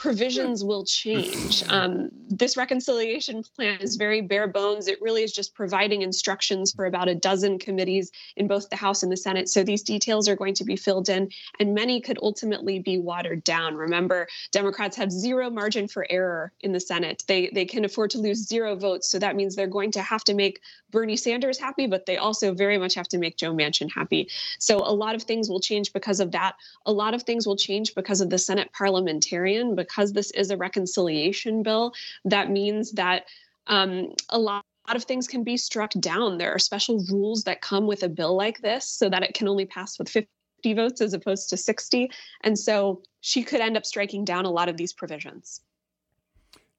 provisions 0.02 0.64
will 0.64 0.84
change. 0.84 1.64
Um, 1.72 2.10
this 2.28 2.58
reconciliation 2.58 3.43
plan 3.56 3.80
is 3.80 3.95
very 3.95 4.20
bare 4.20 4.47
bones. 4.47 4.88
It 4.88 5.02
really 5.02 5.24
is 5.24 5.32
just 5.32 5.54
providing 5.54 6.02
instructions 6.02 6.74
for 6.74 6.86
about 6.86 7.08
a 7.08 7.16
dozen 7.16 7.60
committees 7.60 8.12
in 8.36 8.47
both 8.47 8.70
the 8.70 8.76
House 8.76 9.04
and 9.04 9.12
the 9.12 9.16
Senate. 9.16 9.47
So 9.47 9.64
these 9.64 9.84
details 9.84 10.28
are 10.28 10.36
going 10.36 10.56
to 10.56 10.66
be 10.66 10.76
filled 10.76 11.08
in, 11.08 11.30
and 11.60 11.74
many 11.74 12.02
could 12.02 12.20
ultimately 12.22 12.80
be 12.80 12.97
watered 12.97 13.43
down. 13.45 13.76
Remember, 13.76 14.28
Democrats 14.52 14.97
have 14.97 15.12
zero 15.12 15.49
margin 15.49 15.88
for 15.88 16.06
error 16.10 16.52
in 16.60 16.74
the 16.74 16.80
Senate. 16.80 17.24
They 17.28 17.49
they 17.54 17.64
can 17.64 17.86
afford 17.86 18.10
to 18.12 18.18
lose 18.18 18.45
zero 18.47 18.76
votes. 18.76 19.08
So 19.10 19.20
that 19.20 19.36
means 19.36 19.56
they're 19.56 19.68
going 19.68 19.91
to 19.91 20.02
have 20.02 20.24
to 20.26 20.34
make 20.34 20.60
Bernie 20.89 21.16
Sanders 21.16 21.58
happy, 21.58 21.88
but 21.88 22.06
they 22.06 22.18
also 22.18 22.54
very 22.54 22.78
much 22.78 22.95
have 22.95 23.08
to 23.10 23.18
make 23.18 23.38
Joe 23.38 23.54
Manchin 23.54 23.89
happy. 23.89 24.30
So 24.60 24.78
a 24.78 24.93
lot 24.93 25.16
of 25.16 25.24
things 25.24 25.49
will 25.49 25.62
change 25.62 25.93
because 25.93 26.20
of 26.20 26.32
that. 26.32 26.56
A 26.86 26.91
lot 26.91 27.14
of 27.14 27.24
things 27.24 27.47
will 27.47 27.56
change 27.56 27.95
because 27.95 28.20
of 28.20 28.30
the 28.30 28.38
Senate 28.38 28.72
parliamentarian. 28.74 29.76
Because 29.76 29.91
because 29.92 30.14
this 30.14 30.32
is 30.32 30.52
a 30.52 30.58
reconciliation 30.58 31.64
bill, 31.64 31.94
that 32.26 32.50
means 32.50 32.94
that 32.94 33.26
um, 33.68 34.14
a 34.30 34.39
lot 34.39 34.64
of 34.89 35.04
things 35.04 35.28
can 35.28 35.44
be 35.44 35.58
struck 35.58 35.92
down. 36.00 36.38
There 36.38 36.54
are 36.54 36.60
special 36.60 37.04
rules 37.10 37.44
that 37.44 37.62
come 37.62 37.88
with 37.88 38.04
a 38.04 38.10
bill 38.10 38.36
like 38.36 38.62
this 38.62 38.86
so 38.86 39.10
that 39.10 39.24
it 39.24 39.34
can 39.34 39.48
only 39.48 39.66
pass 39.66 40.00
with 40.00 40.10
50 40.10 40.74
votes 40.74 41.02
as 41.02 41.14
opposed 41.14 41.50
to 41.50 41.58
60. 41.58 42.10
And 42.44 42.58
so 42.58 43.02
she 43.22 43.44
could 43.44 43.62
end 43.62 43.78
up 43.78 43.86
striking 43.86 44.26
down 44.26 44.46
a 44.46 44.52
lot 44.52 44.70
of 44.70 44.78
these 44.78 44.94
provisions. 44.94 45.62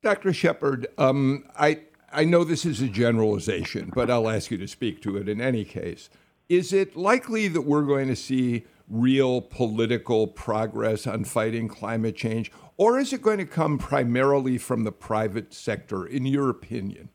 Dr. 0.02 0.32
Shepherd, 0.32 0.88
um, 0.98 1.44
I, 1.56 1.82
I 2.12 2.24
know 2.24 2.42
this 2.42 2.66
is 2.66 2.80
a 2.80 2.88
generalization, 2.88 3.92
but 3.94 4.10
I'll 4.10 4.28
ask 4.28 4.50
you 4.50 4.58
to 4.58 4.66
speak 4.66 5.00
to 5.02 5.16
it 5.16 5.28
in 5.28 5.40
any 5.40 5.64
case. 5.64 6.10
Is 6.48 6.72
it 6.72 6.96
likely 6.96 7.48
that 7.48 7.62
we're 7.62 7.82
going 7.82 8.08
to 8.08 8.16
see 8.16 8.64
real 8.88 9.40
political 9.40 10.26
progress 10.26 11.06
on 11.06 11.24
fighting 11.24 11.68
climate 11.68 12.16
change? 12.16 12.50
Or 12.76 12.98
is 12.98 13.12
it 13.12 13.22
going 13.22 13.38
to 13.38 13.46
come 13.46 13.78
primarily 13.78 14.58
from 14.58 14.84
the 14.84 14.92
private 14.92 15.52
sector, 15.52 16.06
in 16.06 16.26
your 16.26 16.48
opinion? 16.48 17.10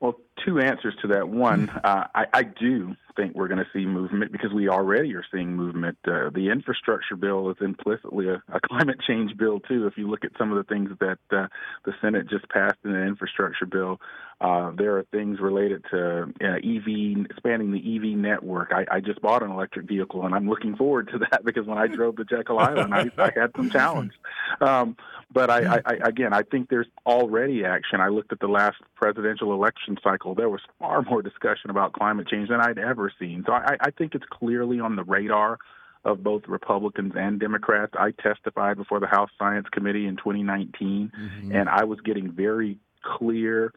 Well, 0.00 0.20
two 0.44 0.58
answers 0.60 0.94
to 1.02 1.08
that. 1.08 1.28
One, 1.28 1.68
uh, 1.68 2.06
I, 2.14 2.26
I, 2.32 2.42
do 2.42 2.94
think 3.16 3.34
we're 3.34 3.48
going 3.48 3.58
to 3.58 3.66
see 3.72 3.84
movement 3.84 4.32
because 4.32 4.52
we 4.52 4.68
already 4.68 5.14
are 5.14 5.24
seeing 5.32 5.54
movement. 5.54 5.98
Uh, 6.06 6.30
the 6.30 6.50
infrastructure 6.50 7.16
bill 7.16 7.50
is 7.50 7.56
implicitly 7.60 8.28
a, 8.28 8.42
a, 8.52 8.60
climate 8.64 8.98
change 9.06 9.36
bill 9.36 9.60
too. 9.60 9.86
If 9.86 9.96
you 9.96 10.08
look 10.08 10.24
at 10.24 10.32
some 10.38 10.52
of 10.52 10.58
the 10.58 10.72
things 10.72 10.90
that 11.00 11.18
uh, 11.30 11.48
the 11.84 11.92
Senate 12.00 12.28
just 12.28 12.48
passed 12.48 12.78
in 12.84 12.92
the 12.92 13.02
infrastructure 13.02 13.66
bill, 13.66 14.00
uh, 14.40 14.70
there 14.76 14.96
are 14.96 15.04
things 15.10 15.40
related 15.40 15.84
to 15.90 16.32
uh, 16.42 16.46
EV, 16.46 17.26
expanding 17.28 17.72
the 17.72 17.96
EV 17.96 18.16
network. 18.16 18.72
I, 18.72 18.86
I, 18.96 19.00
just 19.00 19.20
bought 19.20 19.42
an 19.42 19.50
electric 19.50 19.88
vehicle, 19.88 20.24
and 20.24 20.32
I'm 20.32 20.48
looking 20.48 20.76
forward 20.76 21.08
to 21.12 21.18
that 21.30 21.44
because 21.44 21.66
when 21.66 21.78
I 21.78 21.88
drove 21.88 22.16
to 22.16 22.24
Jekyll 22.24 22.58
Island, 22.58 22.94
I, 22.94 23.10
I 23.18 23.32
had 23.34 23.50
some 23.56 23.68
challenge. 23.68 24.12
Um, 24.60 24.96
but 25.32 25.50
I, 25.50 25.80
I, 25.84 25.92
again, 26.04 26.32
I 26.32 26.42
think 26.42 26.70
there's 26.70 26.86
already 27.04 27.64
action. 27.64 28.00
I 28.00 28.08
looked 28.08 28.32
at 28.32 28.40
the 28.40 28.46
last 28.46 28.76
presidential 28.94 29.52
election 29.52 29.98
cycle. 30.02 30.27
There 30.34 30.48
was 30.48 30.60
far 30.78 31.02
more 31.02 31.22
discussion 31.22 31.70
about 31.70 31.92
climate 31.92 32.28
change 32.28 32.48
than 32.48 32.60
I'd 32.60 32.78
ever 32.78 33.12
seen. 33.18 33.44
So 33.46 33.52
I, 33.52 33.76
I 33.80 33.90
think 33.90 34.14
it's 34.14 34.26
clearly 34.30 34.80
on 34.80 34.96
the 34.96 35.04
radar 35.04 35.58
of 36.04 36.22
both 36.22 36.42
Republicans 36.46 37.12
and 37.16 37.40
Democrats. 37.40 37.92
I 37.98 38.12
testified 38.12 38.76
before 38.76 39.00
the 39.00 39.06
House 39.06 39.30
Science 39.38 39.66
Committee 39.72 40.06
in 40.06 40.16
2019, 40.16 41.12
mm-hmm. 41.16 41.52
and 41.52 41.68
I 41.68 41.84
was 41.84 42.00
getting 42.00 42.32
very 42.32 42.78
clear 43.02 43.72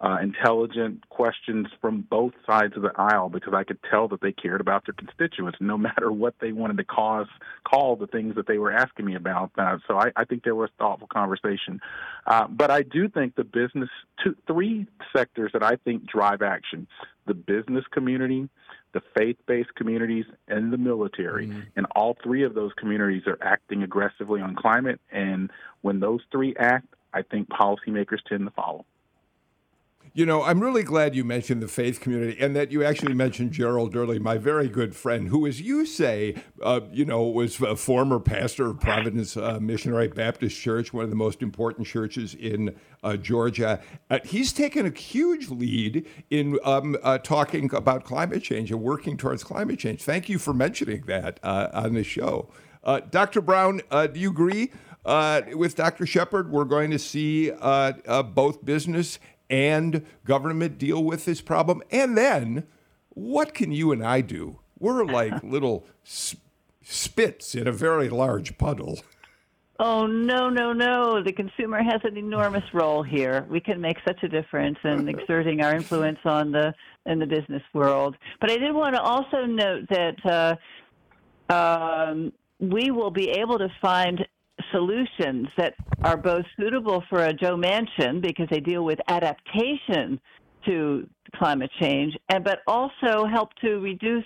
uh, 0.00 0.18
intelligent 0.22 1.08
questions 1.08 1.66
from 1.80 2.02
both 2.02 2.34
sides 2.46 2.76
of 2.76 2.82
the 2.82 2.92
aisle 2.96 3.30
because 3.30 3.54
I 3.54 3.64
could 3.64 3.78
tell 3.90 4.08
that 4.08 4.20
they 4.20 4.32
cared 4.32 4.60
about 4.60 4.84
their 4.84 4.94
constituents, 4.94 5.58
no 5.60 5.78
matter 5.78 6.12
what 6.12 6.34
they 6.40 6.52
wanted 6.52 6.76
to 6.78 6.84
cause 6.84 7.28
call 7.64 7.96
the 7.96 8.06
things 8.06 8.34
that 8.34 8.46
they 8.46 8.58
were 8.58 8.72
asking 8.72 9.06
me 9.06 9.14
about. 9.14 9.52
Uh, 9.56 9.78
so 9.88 9.98
I, 9.98 10.12
I, 10.14 10.24
think 10.24 10.44
there 10.44 10.54
was 10.54 10.68
thoughtful 10.78 11.08
conversation. 11.08 11.80
Uh, 12.26 12.46
but 12.46 12.70
I 12.70 12.82
do 12.82 13.08
think 13.08 13.36
the 13.36 13.44
business, 13.44 13.88
two, 14.22 14.36
three 14.46 14.86
sectors 15.16 15.52
that 15.54 15.62
I 15.62 15.76
think 15.76 16.04
drive 16.06 16.42
action: 16.42 16.86
the 17.26 17.34
business 17.34 17.84
community, 17.90 18.50
the 18.92 19.00
faith-based 19.16 19.74
communities, 19.76 20.26
and 20.46 20.72
the 20.72 20.78
military. 20.78 21.46
Mm-hmm. 21.46 21.60
And 21.76 21.86
all 21.96 22.18
three 22.22 22.44
of 22.44 22.54
those 22.54 22.72
communities 22.76 23.22
are 23.26 23.38
acting 23.40 23.82
aggressively 23.82 24.42
on 24.42 24.56
climate. 24.56 25.00
And 25.10 25.50
when 25.80 26.00
those 26.00 26.20
three 26.30 26.54
act, 26.58 26.86
I 27.14 27.22
think 27.22 27.48
policymakers 27.48 28.18
tend 28.28 28.44
to 28.44 28.50
follow. 28.50 28.84
You 30.16 30.24
know, 30.24 30.42
I'm 30.42 30.60
really 30.60 30.82
glad 30.82 31.14
you 31.14 31.24
mentioned 31.24 31.60
the 31.60 31.68
faith 31.68 32.00
community 32.00 32.38
and 32.40 32.56
that 32.56 32.72
you 32.72 32.82
actually 32.82 33.12
mentioned 33.12 33.52
Gerald 33.52 33.92
Durley, 33.92 34.18
my 34.18 34.38
very 34.38 34.66
good 34.66 34.96
friend, 34.96 35.28
who, 35.28 35.46
as 35.46 35.60
you 35.60 35.84
say, 35.84 36.36
uh, 36.62 36.80
you 36.90 37.04
know, 37.04 37.24
was 37.24 37.60
a 37.60 37.76
former 37.76 38.18
pastor 38.18 38.68
of 38.68 38.80
Providence 38.80 39.36
uh, 39.36 39.58
Missionary 39.60 40.08
Baptist 40.08 40.58
Church, 40.58 40.90
one 40.90 41.04
of 41.04 41.10
the 41.10 41.16
most 41.16 41.42
important 41.42 41.86
churches 41.86 42.34
in 42.34 42.74
uh, 43.02 43.18
Georgia. 43.18 43.78
Uh, 44.08 44.20
he's 44.24 44.54
taken 44.54 44.86
a 44.86 44.90
huge 44.90 45.50
lead 45.50 46.06
in 46.30 46.58
um, 46.64 46.96
uh, 47.02 47.18
talking 47.18 47.74
about 47.74 48.04
climate 48.04 48.42
change 48.42 48.70
and 48.70 48.80
working 48.80 49.18
towards 49.18 49.44
climate 49.44 49.78
change. 49.78 50.02
Thank 50.02 50.30
you 50.30 50.38
for 50.38 50.54
mentioning 50.54 51.02
that 51.08 51.38
uh, 51.42 51.68
on 51.74 51.92
the 51.92 52.02
show. 52.02 52.48
Dr. 53.10 53.42
Brown, 53.42 53.82
do 53.90 54.18
you 54.18 54.30
agree 54.30 54.72
with 55.54 55.74
Dr. 55.74 56.06
Shepherd? 56.06 56.50
We're 56.50 56.64
going 56.64 56.90
to 56.92 57.00
see 57.00 57.50
both 57.50 58.64
business 58.64 59.18
and 59.48 60.04
government 60.24 60.78
deal 60.78 61.02
with 61.02 61.24
this 61.24 61.40
problem? 61.40 61.82
And 61.90 62.16
then 62.16 62.66
what 63.10 63.54
can 63.54 63.72
you 63.72 63.92
and 63.92 64.04
I 64.04 64.20
do? 64.20 64.60
We're 64.78 65.04
like 65.06 65.42
little 65.42 65.86
spits 66.82 67.54
in 67.54 67.66
a 67.66 67.72
very 67.72 68.08
large 68.08 68.58
puddle. 68.58 69.00
Oh, 69.78 70.06
no, 70.06 70.48
no, 70.48 70.72
no. 70.72 71.22
The 71.22 71.32
consumer 71.32 71.82
has 71.82 72.00
an 72.04 72.16
enormous 72.16 72.64
role 72.72 73.02
here. 73.02 73.46
We 73.50 73.60
can 73.60 73.80
make 73.80 73.98
such 74.06 74.22
a 74.22 74.28
difference 74.28 74.78
in 74.84 75.08
exerting 75.08 75.60
our 75.60 75.74
influence 75.74 76.18
on 76.24 76.52
the 76.52 76.72
in 77.04 77.18
the 77.18 77.26
business 77.26 77.62
world. 77.72 78.16
But 78.40 78.50
I 78.50 78.56
did 78.56 78.74
want 78.74 78.94
to 78.94 79.02
also 79.02 79.44
note 79.44 79.88
that 79.90 80.58
uh, 81.50 81.52
um, 81.52 82.32
we 82.58 82.90
will 82.90 83.10
be 83.10 83.30
able 83.30 83.58
to 83.58 83.68
find 83.80 84.26
solutions 84.72 85.48
that 85.56 85.74
are 86.02 86.16
both 86.16 86.44
suitable 86.58 87.02
for 87.08 87.24
a 87.24 87.32
Joe 87.32 87.56
Manchin 87.56 88.20
because 88.20 88.48
they 88.50 88.60
deal 88.60 88.84
with 88.84 88.98
adaptation 89.08 90.20
to 90.66 91.08
climate 91.34 91.70
change, 91.80 92.16
and 92.28 92.42
but 92.42 92.60
also 92.66 93.26
help 93.26 93.54
to 93.62 93.78
reduce 93.78 94.24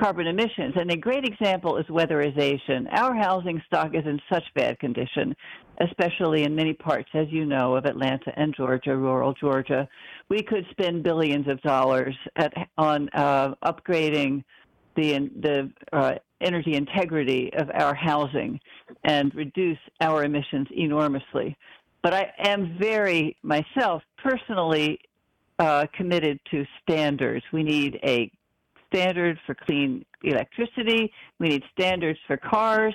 carbon 0.00 0.26
emissions. 0.26 0.74
And 0.76 0.90
a 0.90 0.96
great 0.96 1.24
example 1.24 1.76
is 1.76 1.86
weatherization. 1.86 2.86
Our 2.92 3.14
housing 3.14 3.60
stock 3.66 3.94
is 3.94 4.04
in 4.06 4.20
such 4.32 4.44
bad 4.54 4.78
condition, 4.78 5.34
especially 5.80 6.44
in 6.44 6.54
many 6.54 6.72
parts, 6.72 7.08
as 7.14 7.26
you 7.30 7.44
know, 7.44 7.74
of 7.74 7.84
Atlanta 7.84 8.32
and 8.36 8.54
Georgia, 8.56 8.96
rural 8.96 9.34
Georgia. 9.34 9.88
We 10.28 10.42
could 10.42 10.66
spend 10.70 11.02
billions 11.02 11.48
of 11.48 11.60
dollars 11.62 12.14
at, 12.36 12.52
on 12.76 13.08
uh, 13.10 13.54
upgrading 13.64 14.44
the 14.96 15.30
the 15.40 15.70
uh, 15.92 16.14
energy 16.40 16.74
integrity 16.74 17.50
of 17.56 17.70
our 17.74 17.94
housing 17.94 18.60
and 19.04 19.34
reduce 19.34 19.78
our 20.00 20.24
emissions 20.24 20.68
enormously. 20.70 21.56
But 22.02 22.14
I 22.14 22.32
am 22.38 22.76
very 22.80 23.36
myself 23.42 24.02
personally 24.22 25.00
uh, 25.58 25.86
committed 25.96 26.38
to 26.50 26.64
standards. 26.82 27.44
We 27.52 27.62
need 27.64 27.98
a 28.04 28.30
standard 28.86 29.38
for 29.44 29.54
clean 29.54 30.04
electricity. 30.22 31.12
We 31.38 31.48
need 31.48 31.62
standards 31.72 32.18
for 32.26 32.36
cars. 32.36 32.94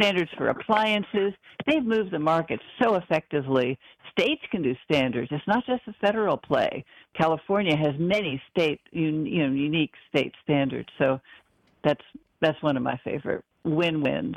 standards 0.00 0.30
for 0.36 0.48
appliances. 0.48 1.32
They've 1.66 1.84
moved 1.84 2.10
the 2.10 2.18
market 2.18 2.60
so 2.82 2.96
effectively. 2.96 3.78
States 4.10 4.42
can 4.50 4.62
do 4.62 4.74
standards. 4.84 5.28
It's 5.30 5.46
not 5.46 5.64
just 5.66 5.82
a 5.86 5.92
federal 6.04 6.36
play. 6.36 6.84
California 7.14 7.76
has 7.76 7.94
many 7.98 8.40
state, 8.50 8.80
you 8.90 9.10
know, 9.12 9.52
unique 9.52 9.92
state 10.08 10.32
standards. 10.42 10.88
So 10.98 11.20
that's 11.82 12.02
that's 12.44 12.62
one 12.62 12.76
of 12.76 12.82
my 12.82 12.98
favorite 13.02 13.44
win-wins. 13.64 14.36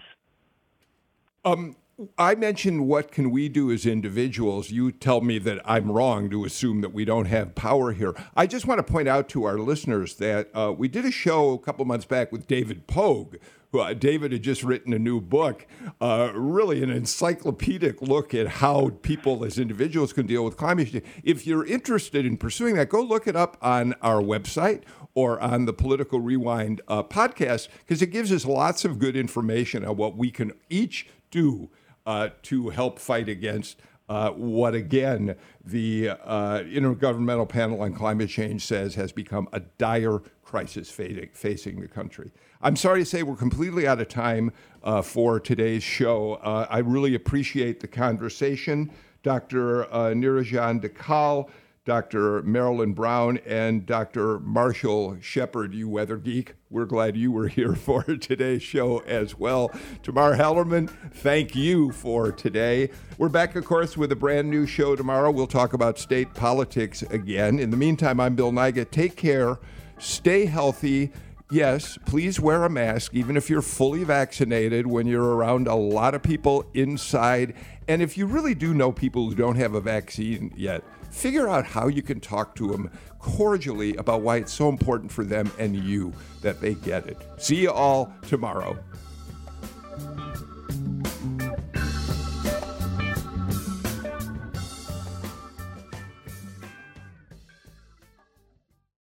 Um, 1.44 1.76
I 2.16 2.36
mentioned 2.36 2.88
what 2.88 3.12
can 3.12 3.32
we 3.32 3.50
do 3.50 3.72
as 3.72 3.88
individuals. 3.88 4.70
You 4.70 4.92
tell 4.92 5.22
me 5.22 5.40
that 5.40 5.60
I'm 5.66 5.92
wrong 5.92 6.30
to 6.30 6.46
assume 6.46 6.82
that 6.82 6.94
we 6.94 7.06
don't 7.06 7.26
have 7.26 7.56
power 7.56 7.92
here. 7.92 8.14
I 8.36 8.46
just 8.46 8.68
want 8.68 8.78
to 8.78 8.84
point 8.84 9.08
out 9.08 9.28
to 9.30 9.46
our 9.46 9.58
listeners 9.58 10.14
that 10.18 10.56
uh, 10.56 10.76
we 10.78 10.90
did 10.90 11.06
a 11.06 11.12
show 11.12 11.54
a 11.54 11.58
couple 11.60 11.86
months 11.86 12.06
back 12.06 12.32
with 12.32 12.46
David 12.46 12.86
Pogue. 12.86 13.38
Who, 13.72 13.80
uh, 13.80 13.94
David 13.94 14.32
had 14.32 14.44
just 14.44 14.64
written 14.64 14.94
a 14.94 15.00
new 15.00 15.20
book, 15.20 15.66
uh, 16.00 16.32
really 16.36 16.84
an 16.84 16.92
encyclopedic 16.92 18.00
look 18.00 18.34
at 18.34 18.48
how 18.48 18.92
people 19.02 19.44
as 19.44 19.58
individuals 19.58 20.14
can 20.14 20.28
deal 20.28 20.46
with 20.46 20.56
climate 20.56 20.92
change. 20.92 21.04
If 21.24 21.48
you're 21.48 21.66
interested 21.66 22.28
in 22.28 22.38
pursuing 22.38 22.76
that, 22.76 22.90
go 22.90 23.02
look 23.02 23.28
it 23.28 23.36
up 23.36 23.58
on 23.60 23.96
our 24.04 24.22
website 24.22 24.84
or 25.16 25.40
on 25.42 25.66
the 25.66 25.74
Political 25.74 26.20
Rewind 26.22 26.80
uh, 26.88 27.02
podcast 27.02 27.70
because 27.80 28.04
it 28.04 28.08
gives 28.12 28.32
us 28.32 28.46
lots 28.46 28.86
of 28.86 29.00
good 29.00 29.18
information 29.18 29.84
on 29.84 29.98
what 29.98 30.16
we 30.16 30.30
can 30.30 30.54
each 30.70 31.08
do 31.32 31.70
uh, 32.08 32.30
to 32.42 32.70
help 32.70 32.98
fight 32.98 33.30
against 33.30 33.78
uh, 34.10 34.32
what, 34.32 34.74
again, 34.74 35.36
the 35.66 36.10
uh, 36.10 36.60
Intergovernmental 36.60 37.48
Panel 37.48 37.82
on 37.82 37.94
Climate 37.94 38.30
Change 38.30 38.66
says 38.66 38.96
has 38.96 39.12
become 39.12 39.50
a 39.52 39.60
dire 39.60 40.20
crisis 40.44 40.90
facing 40.90 41.82
the 41.82 41.88
country. 41.90 42.32
I'm 42.62 42.78
sorry 42.78 43.02
to 43.02 43.06
say 43.06 43.22
we're 43.24 43.36
completely 43.36 43.86
out 43.86 44.00
of 44.00 44.08
time 44.08 44.54
uh, 44.82 45.02
for 45.02 45.42
today's 45.42 45.84
show. 45.84 46.36
Uh, 46.36 46.66
I 46.70 46.80
really 46.80 47.16
appreciate 47.16 47.82
the 47.82 47.88
conversation. 47.88 48.90
Dr. 49.24 49.84
Uh, 49.94 50.14
Nirajan 50.14 50.82
Dhakal 50.82 51.50
Dr. 51.88 52.42
Marilyn 52.42 52.92
Brown 52.92 53.40
and 53.46 53.86
Dr. 53.86 54.42
Marshall 54.42 55.16
Shepherd, 55.22 55.74
you 55.74 55.88
weather 55.88 56.18
geek. 56.18 56.56
We're 56.70 56.84
glad 56.84 57.16
you 57.16 57.32
were 57.32 57.48
here 57.48 57.76
for 57.76 58.04
today's 58.04 58.62
show 58.62 58.98
as 59.06 59.40
well. 59.40 59.72
Tamar 60.04 60.36
Hallerman, 60.36 60.90
thank 60.90 61.56
you 61.56 61.94
for 61.94 62.34
today. 62.34 62.90
We're 63.18 63.30
back, 63.30 63.56
of 63.56 63.64
course, 63.64 63.96
with 63.96 64.12
a 64.12 64.18
brand 64.18 64.50
new 64.50 64.68
show 64.68 64.98
tomorrow. 64.98 65.32
We'll 65.32 65.48
talk 65.48 65.72
about 65.72 65.98
state 65.98 66.34
politics 66.34 67.04
again. 67.04 67.58
In 67.58 67.70
the 67.70 67.78
meantime, 67.78 68.20
I'm 68.20 68.36
Bill 68.36 68.52
Nigut. 68.52 68.92
Take 68.92 69.16
care, 69.16 69.58
stay 69.98 70.46
healthy. 70.46 71.14
Yes, 71.50 71.98
please 72.06 72.38
wear 72.38 72.66
a 72.66 72.70
mask, 72.70 73.14
even 73.14 73.38
if 73.38 73.50
you're 73.50 73.62
fully 73.62 74.04
vaccinated, 74.04 74.88
when 74.88 75.08
you're 75.08 75.38
around 75.38 75.70
a 75.70 75.76
lot 75.76 76.16
of 76.16 76.22
people 76.22 76.70
inside. 76.74 77.54
And 77.88 78.02
if 78.02 78.18
you 78.18 78.26
really 78.26 78.56
do 78.56 78.74
know 78.74 78.92
people 78.92 79.30
who 79.30 79.36
don't 79.36 79.56
have 79.56 79.74
a 79.74 79.80
vaccine 79.80 80.54
yet, 80.58 80.84
figure 81.10 81.48
out 81.48 81.66
how 81.66 81.88
you 81.88 82.02
can 82.02 82.20
talk 82.20 82.56
to 82.56 82.68
them 82.68 82.90
cordially 83.20 83.96
about 83.98 84.22
why 84.22 84.38
it's 84.38 84.54
so 84.54 84.70
important 84.70 85.12
for 85.12 85.24
them 85.24 85.52
and 85.60 85.76
you 85.76 86.14
that 86.42 86.62
they 86.62 86.76
get 86.76 87.08
it. 87.08 87.18
See 87.38 87.58
you 87.58 87.72
all 87.72 88.14
tomorrow. 88.28 88.78